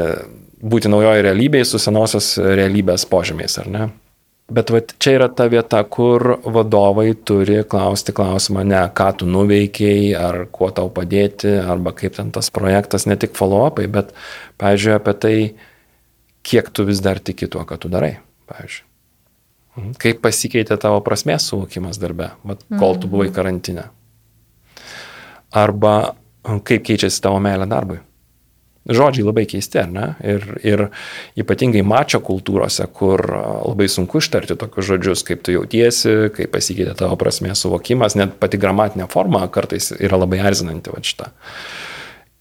būti 0.65 0.89
naujoje 0.89 1.27
realybėje 1.27 1.67
su 1.69 1.81
senosios 1.83 2.31
realybės 2.41 3.05
požymiais, 3.11 3.59
ar 3.61 3.69
ne? 3.69 3.85
Bet 4.55 4.69
va, 4.73 4.81
čia 5.01 5.15
yra 5.17 5.29
ta 5.33 5.47
vieta, 5.49 5.81
kur 5.89 6.37
vadovai 6.45 7.15
turi 7.17 7.63
klausti 7.69 8.13
klausimą 8.17 8.65
ne 8.69 8.81
ką 8.97 9.07
tu 9.21 9.29
nuveikiai, 9.29 10.11
ar 10.21 10.43
kuo 10.53 10.69
tau 10.77 10.91
padėti, 10.93 11.53
arba 11.65 11.95
kaip 11.97 12.19
ten 12.19 12.33
tas 12.33 12.51
projektas, 12.53 13.07
ne 13.09 13.17
tik 13.17 13.33
follow-upai, 13.37 13.87
bet, 13.93 14.13
pavyzdžiui, 14.61 14.97
apie 14.99 15.15
tai, 15.21 15.37
kiek 16.45 16.69
tu 16.77 16.85
vis 16.85 17.01
dar 17.05 17.23
tiki 17.25 17.49
tuo, 17.49 17.65
ką 17.65 17.81
tu 17.81 17.93
darai, 17.93 18.19
pavyzdžiui. 18.53 18.85
Mhm. 19.75 19.95
Kaip 20.01 20.21
pasikeitė 20.23 20.77
tavo 20.81 21.01
prasmės 21.05 21.49
suvokimas 21.49 21.97
darbe, 22.01 22.29
vat, 22.45 22.61
kol 22.77 23.01
tu 23.01 23.09
buvai 23.09 23.31
mhm. 23.31 23.37
karantinė. 23.37 23.89
Arba 25.57 26.15
kaip 26.45 26.85
keičiasi 26.87 27.23
tavo 27.25 27.41
meilė 27.43 27.69
darbui. 27.71 28.01
Žodžiai 28.85 29.25
labai 29.25 29.47
keisti, 29.49 29.79
ar 29.81 29.89
ne? 29.89 30.07
Ir, 30.21 30.43
ir 30.61 30.83
ypatingai 31.41 31.81
mačio 31.89 32.21
kultūrose, 32.25 32.85
kur 32.93 33.23
labai 33.25 33.87
sunku 33.89 34.21
ištarti 34.21 34.59
tokius 34.61 34.91
žodžius, 34.91 35.23
kaip 35.25 35.41
tu 35.47 35.55
jautiesi, 35.55 36.13
kaip 36.37 36.53
pasikeitė 36.53 36.93
tavo 36.99 37.17
prasmės 37.21 37.65
suvokimas, 37.65 38.17
net 38.21 38.37
pati 38.43 38.61
gramatinė 38.61 39.09
forma 39.13 39.41
kartais 39.53 39.89
yra 39.97 40.21
labai 40.21 40.43
erzinanti 40.45 40.93
va 40.93 41.01
šitą. 41.01 41.31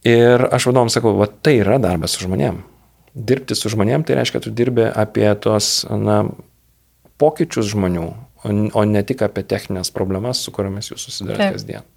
Ir 0.03 0.43
aš 0.51 0.67
vadovom 0.67 0.91
sakau, 0.91 1.15
va 1.15 1.29
tai 1.31 1.61
yra 1.61 1.79
darbas 1.79 2.17
su 2.17 2.25
žmonėm. 2.25 2.59
Dirbti 3.15 3.55
su 3.55 3.71
žmonėm 3.71 4.03
tai 4.03 4.19
reiškia, 4.19 4.43
tu 4.43 4.51
dirbi 4.51 4.89
apie 4.89 5.29
tos 5.39 5.85
na, 5.87 6.25
pokyčius 7.23 7.71
žmonių, 7.71 8.09
o 8.75 8.83
ne 8.83 9.03
tik 9.07 9.23
apie 9.23 9.45
techninės 9.47 9.93
problemas, 9.95 10.43
su 10.43 10.51
kuriamis 10.51 10.91
jūs 10.91 11.07
susidurite 11.07 11.53
kasdien. 11.55 11.87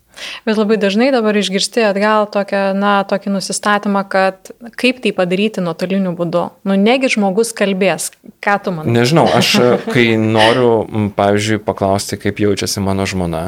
Bet 0.46 0.58
labai 0.58 0.78
dažnai 0.80 1.10
dabar 1.14 1.36
išgirsti 1.36 1.84
atgal 1.88 2.28
tokią, 2.32 2.62
na, 2.78 2.98
tokį 3.08 3.34
nusistatymą, 3.34 4.02
kad 4.10 4.52
kaip 4.78 5.02
tai 5.04 5.12
padaryti 5.16 5.64
nuotoliniu 5.64 6.14
būdu. 6.16 6.46
Nu, 6.66 6.76
negi 6.80 7.10
žmogus 7.12 7.52
kalbės, 7.56 8.10
ką 8.44 8.58
tu 8.64 8.74
man. 8.76 8.90
Nežinau, 8.96 9.26
aš 9.36 9.52
kai 9.94 10.14
noriu, 10.20 10.84
pavyzdžiui, 11.16 11.62
paklausti, 11.66 12.20
kaip 12.20 12.40
jaučiasi 12.42 12.84
mano 12.84 13.06
žmona, 13.08 13.44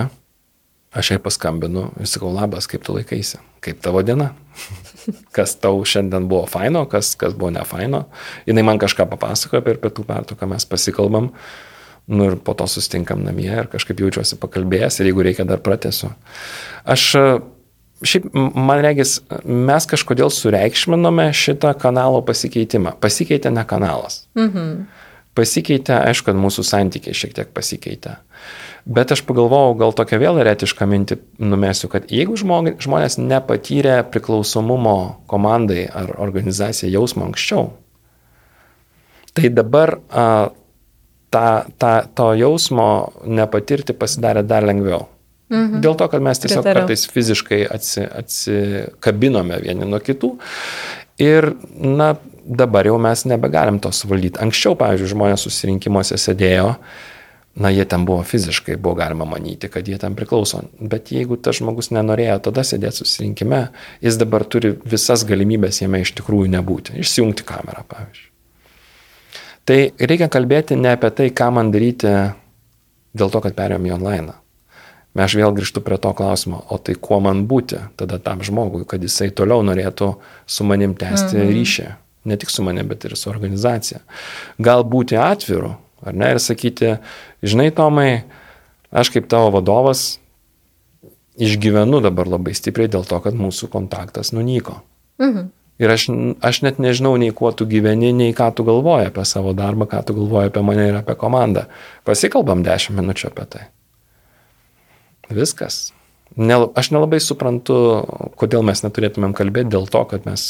aš 0.96 1.14
jai 1.14 1.20
paskambinu 1.22 1.88
ir 2.00 2.10
sakau, 2.10 2.32
labas, 2.34 2.68
kaip 2.70 2.84
tu 2.86 2.96
laikaisi, 2.96 3.40
kaip 3.64 3.80
tavo 3.84 4.02
diena, 4.06 4.32
kas 5.36 5.56
tau 5.62 5.80
šiandien 5.86 6.28
buvo 6.30 6.44
faino, 6.50 6.84
kas, 6.90 7.14
kas 7.18 7.36
buvo 7.38 7.52
ne 7.54 7.64
faino. 7.68 8.06
Jis 8.48 8.60
man 8.64 8.80
kažką 8.80 9.08
papasakoja 9.14 9.64
per 9.64 9.80
pietų 9.82 10.06
pertrauką, 10.08 10.50
mes 10.50 10.68
pasikalbam. 10.68 11.32
Nu 12.08 12.30
ir 12.30 12.38
po 12.40 12.54
to 12.56 12.64
sustinkam 12.70 13.20
namie 13.24 13.50
ir 13.52 13.68
kažkaip 13.68 14.00
jaučiuosi 14.00 14.38
pakalbėjęs 14.40 15.00
ir 15.00 15.10
jeigu 15.10 15.24
reikia 15.26 15.44
dar 15.48 15.60
pratęsiu. 15.60 16.14
Aš 16.88 17.04
šiaip, 18.06 18.30
man 18.32 18.80
regis, 18.84 19.18
mes 19.44 19.88
kažkodėl 19.90 20.32
sureikšminome 20.32 21.28
šitą 21.36 21.74
kanalo 21.80 22.22
pasikeitimą. 22.26 22.96
Pasikeitė 23.02 23.52
ne 23.54 23.66
kanalas. 23.68 24.22
Mhm. 24.38 24.86
Pasikeitė, 25.38 25.94
aišku, 26.08 26.32
kad 26.32 26.38
mūsų 26.40 26.64
santykiai 26.66 27.14
šiek 27.14 27.36
tiek 27.36 27.50
pasikeitė. 27.54 28.16
Bet 28.88 29.12
aš 29.12 29.20
pagalvojau, 29.28 29.76
gal 29.78 29.92
tokią 29.94 30.18
vėl 30.22 30.40
eretišką 30.42 30.86
mintį 30.88 31.18
numesiu, 31.44 31.90
kad 31.92 32.08
jeigu 32.10 32.38
žmonės 32.40 33.18
nepatyrė 33.20 34.00
priklausomumo 34.10 34.96
komandai 35.30 35.84
ar 35.92 36.14
organizacijai 36.16 36.90
jausmo 36.94 37.26
anksčiau, 37.28 37.68
tai 39.36 39.52
dabar 39.54 39.98
a, 40.08 40.48
tą, 41.30 41.46
tą, 41.78 41.92
to 42.14 42.32
jausmo 42.38 42.88
nepatirti 43.26 43.96
pasidarė 43.96 44.44
dar 44.46 44.66
lengviau. 44.66 45.06
Mhm. 45.48 45.80
Dėl 45.84 45.96
to, 45.96 46.08
kad 46.12 46.24
mes 46.24 46.40
tiesiog 46.42 46.60
Pritariu. 46.60 46.84
kartais 46.84 47.06
fiziškai 47.08 47.62
atsi, 47.72 48.04
atsikabinome 48.04 49.60
vieni 49.64 49.88
nuo 49.88 50.00
kitų. 50.04 50.34
Ir, 51.24 51.54
na, 51.72 52.12
dabar 52.44 52.86
jau 52.86 52.98
mes 53.00 53.24
nebegalim 53.28 53.80
to 53.82 53.90
suvaldyti. 53.92 54.38
Anksčiau, 54.44 54.76
pavyzdžiui, 54.78 55.12
žmonės 55.14 55.46
susirinkimuose 55.48 56.18
sėdėjo, 56.20 56.74
na, 57.58 57.72
jie 57.74 57.88
ten 57.88 58.04
buvo 58.06 58.20
fiziškai, 58.28 58.76
buvo 58.76 58.94
galima 59.00 59.26
manyti, 59.26 59.72
kad 59.72 59.88
jie 59.88 59.98
ten 59.98 60.14
priklauso. 60.18 60.62
Bet 60.78 61.10
jeigu 61.16 61.40
tas 61.40 61.58
žmogus 61.58 61.90
nenorėjo 61.96 62.38
tada 62.50 62.62
sėdėti 62.62 63.02
susirinkime, 63.02 63.64
jis 64.04 64.20
dabar 64.20 64.44
turi 64.44 64.76
visas 64.84 65.24
galimybės 65.26 65.82
jame 65.82 66.04
iš 66.04 66.14
tikrųjų 66.20 66.52
nebūti. 66.54 67.00
Išsijungti 67.02 67.48
kamerą, 67.48 67.88
pavyzdžiui. 67.88 68.27
Tai 69.68 69.78
reikia 70.00 70.30
kalbėti 70.32 70.78
ne 70.80 70.94
apie 70.96 71.10
tai, 71.12 71.28
ką 71.28 71.50
man 71.52 71.72
daryti 71.74 72.08
dėl 73.18 73.32
to, 73.32 73.40
kad 73.44 73.56
perėjom 73.56 73.88
į 73.88 73.96
online. 73.98 74.36
Aš 75.18 75.34
vėl 75.34 75.52
grįžtu 75.52 75.82
prie 75.82 75.98
to 76.00 76.12
klausimo, 76.14 76.62
o 76.70 76.78
tai 76.78 76.94
kuo 76.94 77.18
man 77.20 77.42
būti 77.50 77.80
tada 77.98 78.20
tam 78.22 78.40
žmogui, 78.46 78.84
kad 78.88 79.02
jisai 79.02 79.32
toliau 79.34 79.64
norėtų 79.66 80.12
su 80.46 80.64
manim 80.64 80.94
tęsti 80.96 81.40
mhm. 81.40 81.50
ryšį. 81.56 81.88
Ne 82.28 82.38
tik 82.40 82.52
su 82.52 82.64
manim, 82.64 82.88
bet 82.88 83.04
ir 83.08 83.16
su 83.18 83.28
organizacija. 83.30 84.00
Gal 84.62 84.86
būti 84.88 85.18
atviru, 85.20 85.74
ar 86.04 86.16
ne, 86.16 86.30
ir 86.34 86.40
sakyti, 86.42 86.96
žinai, 87.42 87.68
Tomai, 87.74 88.22
aš 88.92 89.10
kaip 89.14 89.28
tavo 89.30 89.50
vadovas 89.58 90.18
išgyvenu 91.38 92.00
dabar 92.04 92.30
labai 92.30 92.54
stipriai 92.56 92.90
dėl 92.92 93.06
to, 93.08 93.20
kad 93.24 93.36
mūsų 93.36 93.70
kontaktas 93.74 94.32
nunyko. 94.36 94.80
Mhm. 95.22 95.50
Ir 95.78 95.92
aš, 95.94 96.08
aš 96.42 96.62
net 96.66 96.80
nežinau 96.82 97.14
nei 97.20 97.30
kuo 97.30 97.52
tu 97.54 97.66
gyveni, 97.70 98.10
nei 98.10 98.34
ką 98.34 98.50
tu 98.58 98.64
galvoji 98.66 99.12
apie 99.12 99.22
savo 99.28 99.52
darbą, 99.54 99.86
ką 99.86 100.00
tu 100.08 100.16
galvoji 100.16 100.50
apie 100.50 100.62
mane 100.66 100.88
ir 100.90 100.96
apie 100.98 101.14
komandą. 101.18 101.68
Pasikalbam 102.08 102.64
10 102.66 102.98
minučių 102.98 103.28
apie 103.30 103.44
tai. 103.52 103.66
Viskas. 105.30 105.92
Ne, 106.38 106.58
aš 106.78 106.90
nelabai 106.94 107.20
suprantu, 107.22 107.76
kodėl 108.38 108.66
mes 108.66 108.82
neturėtumėm 108.82 109.36
kalbėti 109.38 109.72
dėl 109.76 109.86
to, 109.90 110.02
kad 110.10 110.26
mes 110.26 110.48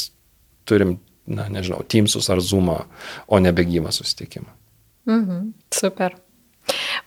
turim, 0.69 0.97
na, 1.29 1.45
nežinau, 1.51 1.83
Teamsus 1.85 2.29
ar 2.33 2.41
Zoomą, 2.41 2.81
o 3.29 3.39
nebe 3.41 3.65
gyvą 3.69 3.93
susitikimą. 3.93 4.49
Mhm, 5.09 5.45
super. 5.73 6.17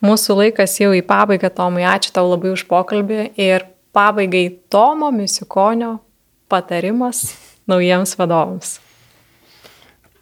Mūsų 0.02 0.38
laikas 0.38 0.78
jau 0.80 0.90
į 0.94 1.02
pabaigą, 1.06 1.50
Tomai, 1.54 1.84
ačiū 1.90 2.14
tau 2.14 2.30
labai 2.30 2.54
už 2.54 2.66
pokalbį 2.70 3.32
ir 3.38 3.66
pabaigai 3.94 4.46
Tomo 4.70 5.10
Misikonio 5.14 5.98
patarimas 6.50 7.26
naujiems 7.70 8.14
vadovams? 8.18 8.78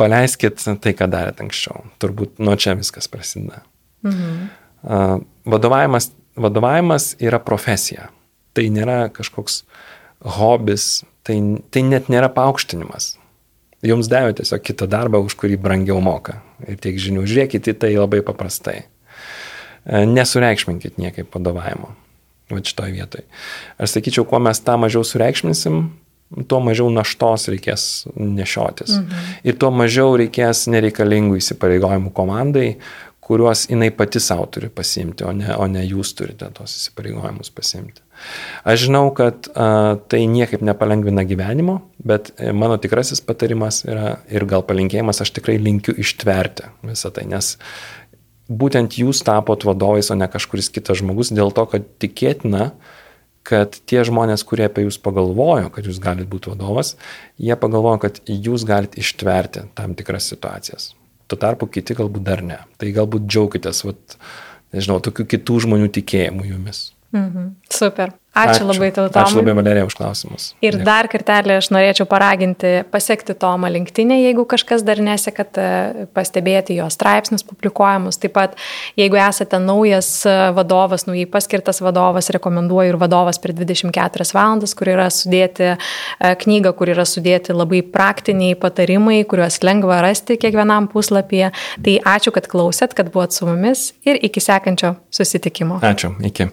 Paleiskit 0.00 0.62
tai, 0.80 0.94
ką 0.96 1.10
darėt 1.12 1.42
anksčiau. 1.44 1.84
Turbūt 2.00 2.40
nuo 2.40 2.56
čia 2.56 2.74
viskas 2.78 3.10
prasideda. 3.12 3.62
Mhm. 4.06 4.48
Vadovavimas, 5.50 6.10
vadovavimas 6.40 7.14
yra 7.20 7.40
profesija. 7.42 8.08
Tai 8.56 8.64
nėra 8.72 9.10
kažkoks 9.12 9.62
hobis, 10.38 11.02
tai, 11.26 11.36
tai 11.70 11.84
net 11.86 12.08
nėra 12.12 12.30
paaukštinimas. 12.32 13.14
Jums 13.86 14.10
davė 14.12 14.34
tiesiog 14.36 14.64
kitą 14.64 14.88
darbą, 14.90 15.22
už 15.24 15.36
kurį 15.40 15.56
brangiau 15.60 16.00
moka. 16.04 16.40
Ir 16.68 16.76
tiek 16.80 16.98
žinių. 17.00 17.24
Žiūrėkit 17.28 17.70
į 17.72 17.76
tai 17.80 17.94
labai 17.96 18.20
paprastai. 18.24 18.82
Nesureikšminkit 19.88 21.00
niekaip 21.00 21.32
vadovavimo. 21.32 21.94
Va 22.50 22.60
šitoje 22.60 22.92
vietoje. 22.92 23.24
Aš 23.80 23.96
sakyčiau, 23.96 24.26
kuo 24.28 24.40
mes 24.42 24.60
tą 24.60 24.74
mažiau 24.80 25.04
sureikšminsim, 25.06 25.84
tuo 26.48 26.60
mažiau 26.62 26.90
naštos 26.94 27.48
reikės 27.50 27.84
nešiotis. 28.14 28.96
Mhm. 28.98 29.30
Ir 29.50 29.60
tuo 29.60 29.72
mažiau 29.74 30.16
reikės 30.20 30.66
nereikalingų 30.70 31.40
įsipareigojimų 31.40 32.12
komandai, 32.16 32.74
kuriuos 33.30 33.68
jinai 33.70 33.92
pati 33.94 34.18
savo 34.22 34.48
turi 34.50 34.70
pasimti, 34.74 35.24
o 35.26 35.32
ne, 35.34 35.52
o 35.54 35.66
ne 35.70 35.84
jūs 35.86 36.14
turite 36.18 36.48
tos 36.54 36.74
įsipareigojimus 36.78 37.52
pasimti. 37.54 38.02
Aš 38.68 38.88
žinau, 38.88 39.04
kad 39.16 39.46
a, 39.54 39.96
tai 40.10 40.24
niekaip 40.28 40.64
nepalengvina 40.66 41.22
gyvenimo, 41.24 41.78
Bet 42.04 42.32
e, 42.40 42.52
mano 42.56 42.78
tikrasis 42.80 43.20
patarimas 43.20 43.82
yra 43.84 44.20
ir 44.32 44.46
gal 44.48 44.64
palinkėjimas, 44.64 45.20
aš 45.20 45.34
tikrai 45.36 45.58
linkiu 45.60 45.92
ištverti 46.00 46.70
visą 46.86 47.10
tai, 47.12 47.26
nes 47.28 47.52
būtent 48.50 48.96
jūs 48.98 49.20
tapot 49.26 49.66
vadovais, 49.68 50.08
o 50.10 50.16
ne 50.16 50.28
kažkuris 50.30 50.72
kitas 50.72 51.02
žmogus, 51.02 51.32
dėl 51.34 51.52
to, 51.54 51.66
kad 51.70 51.84
tikėtina, 52.02 52.70
kad 53.46 53.78
tie 53.88 54.02
žmonės, 54.06 54.44
kurie 54.46 54.66
apie 54.68 54.84
jūs 54.84 55.00
pagalvojo, 55.02 55.70
kad 55.74 55.88
jūs 55.88 56.00
galite 56.02 56.28
būti 56.30 56.52
vadovas, 56.52 56.94
jie 57.40 57.56
pagalvojo, 57.58 58.02
kad 58.04 58.20
jūs 58.28 58.66
galite 58.68 59.00
ištverti 59.00 59.66
tam 59.78 59.96
tikras 59.98 60.28
situacijas. 60.32 60.92
Tuo 61.30 61.38
tarpu 61.40 61.68
kiti 61.70 61.96
galbūt 61.98 62.26
dar 62.26 62.42
ne. 62.44 62.58
Tai 62.78 62.92
galbūt 62.94 63.28
džiaukitės, 63.30 63.84
vat, 63.86 64.16
nežinau, 64.74 64.98
tokių 65.04 65.28
kitų 65.36 65.60
žmonių 65.66 65.90
tikėjimų 66.00 66.48
jumis. 66.50 66.90
Mhm. 67.12 67.54
Super. 67.70 68.12
Ačiū, 68.30 68.62
ačiū 68.62 68.66
labai 68.68 68.88
tau, 68.94 69.08
Tomai. 69.10 69.26
Ačiū 69.26 69.38
labai, 69.40 69.52
Valerija, 69.58 69.86
už 69.88 69.94
klausimus. 69.98 70.44
Ir 70.62 70.76
Dėkui. 70.76 70.84
dar 70.86 71.08
kartelį 71.10 71.56
aš 71.58 71.68
norėčiau 71.74 72.06
paraginti 72.06 72.84
pasiekti 72.86 73.34
Tomą 73.34 73.66
linktinę, 73.74 74.20
jeigu 74.22 74.44
kažkas 74.46 74.84
dar 74.86 75.02
nesekat, 75.02 75.58
pastebėti 76.14 76.76
jo 76.78 76.86
straipsnius 76.86 77.42
publikuojamus. 77.42 78.20
Taip 78.22 78.36
pat, 78.38 78.54
jeigu 78.94 79.18
esate 79.18 79.58
naujas 79.58 80.12
e, 80.30 80.36
vadovas, 80.54 81.08
naujai 81.08 81.26
paskirtas 81.26 81.82
vadovas, 81.82 82.30
rekomenduoju 82.30 82.94
ir 82.94 83.00
vadovas 83.02 83.42
per 83.42 83.50
24 83.50 84.30
valandas, 84.38 84.76
kur 84.78 84.92
yra 84.94 85.08
sudėti 85.10 85.72
e, 85.74 85.76
knyga, 86.46 86.70
kur 86.78 86.94
yra 86.94 87.02
sudėti 87.02 87.50
labai 87.50 87.82
praktiniai 87.82 88.54
patarimai, 88.54 89.24
kuriuos 89.26 89.58
lengva 89.66 89.98
rasti 90.06 90.38
kiekvienam 90.38 90.86
puslapyje. 90.94 91.50
Tai 91.82 91.98
ačiū, 92.14 92.30
kad 92.30 92.46
klausėt, 92.46 92.94
kad 92.94 93.10
buvot 93.10 93.34
su 93.34 93.50
mumis 93.50 93.90
ir 94.06 94.22
iki 94.22 94.38
sekančio 94.38 95.00
susitikimo. 95.10 95.82
Ačiū, 95.82 96.14
iki. 96.22 96.52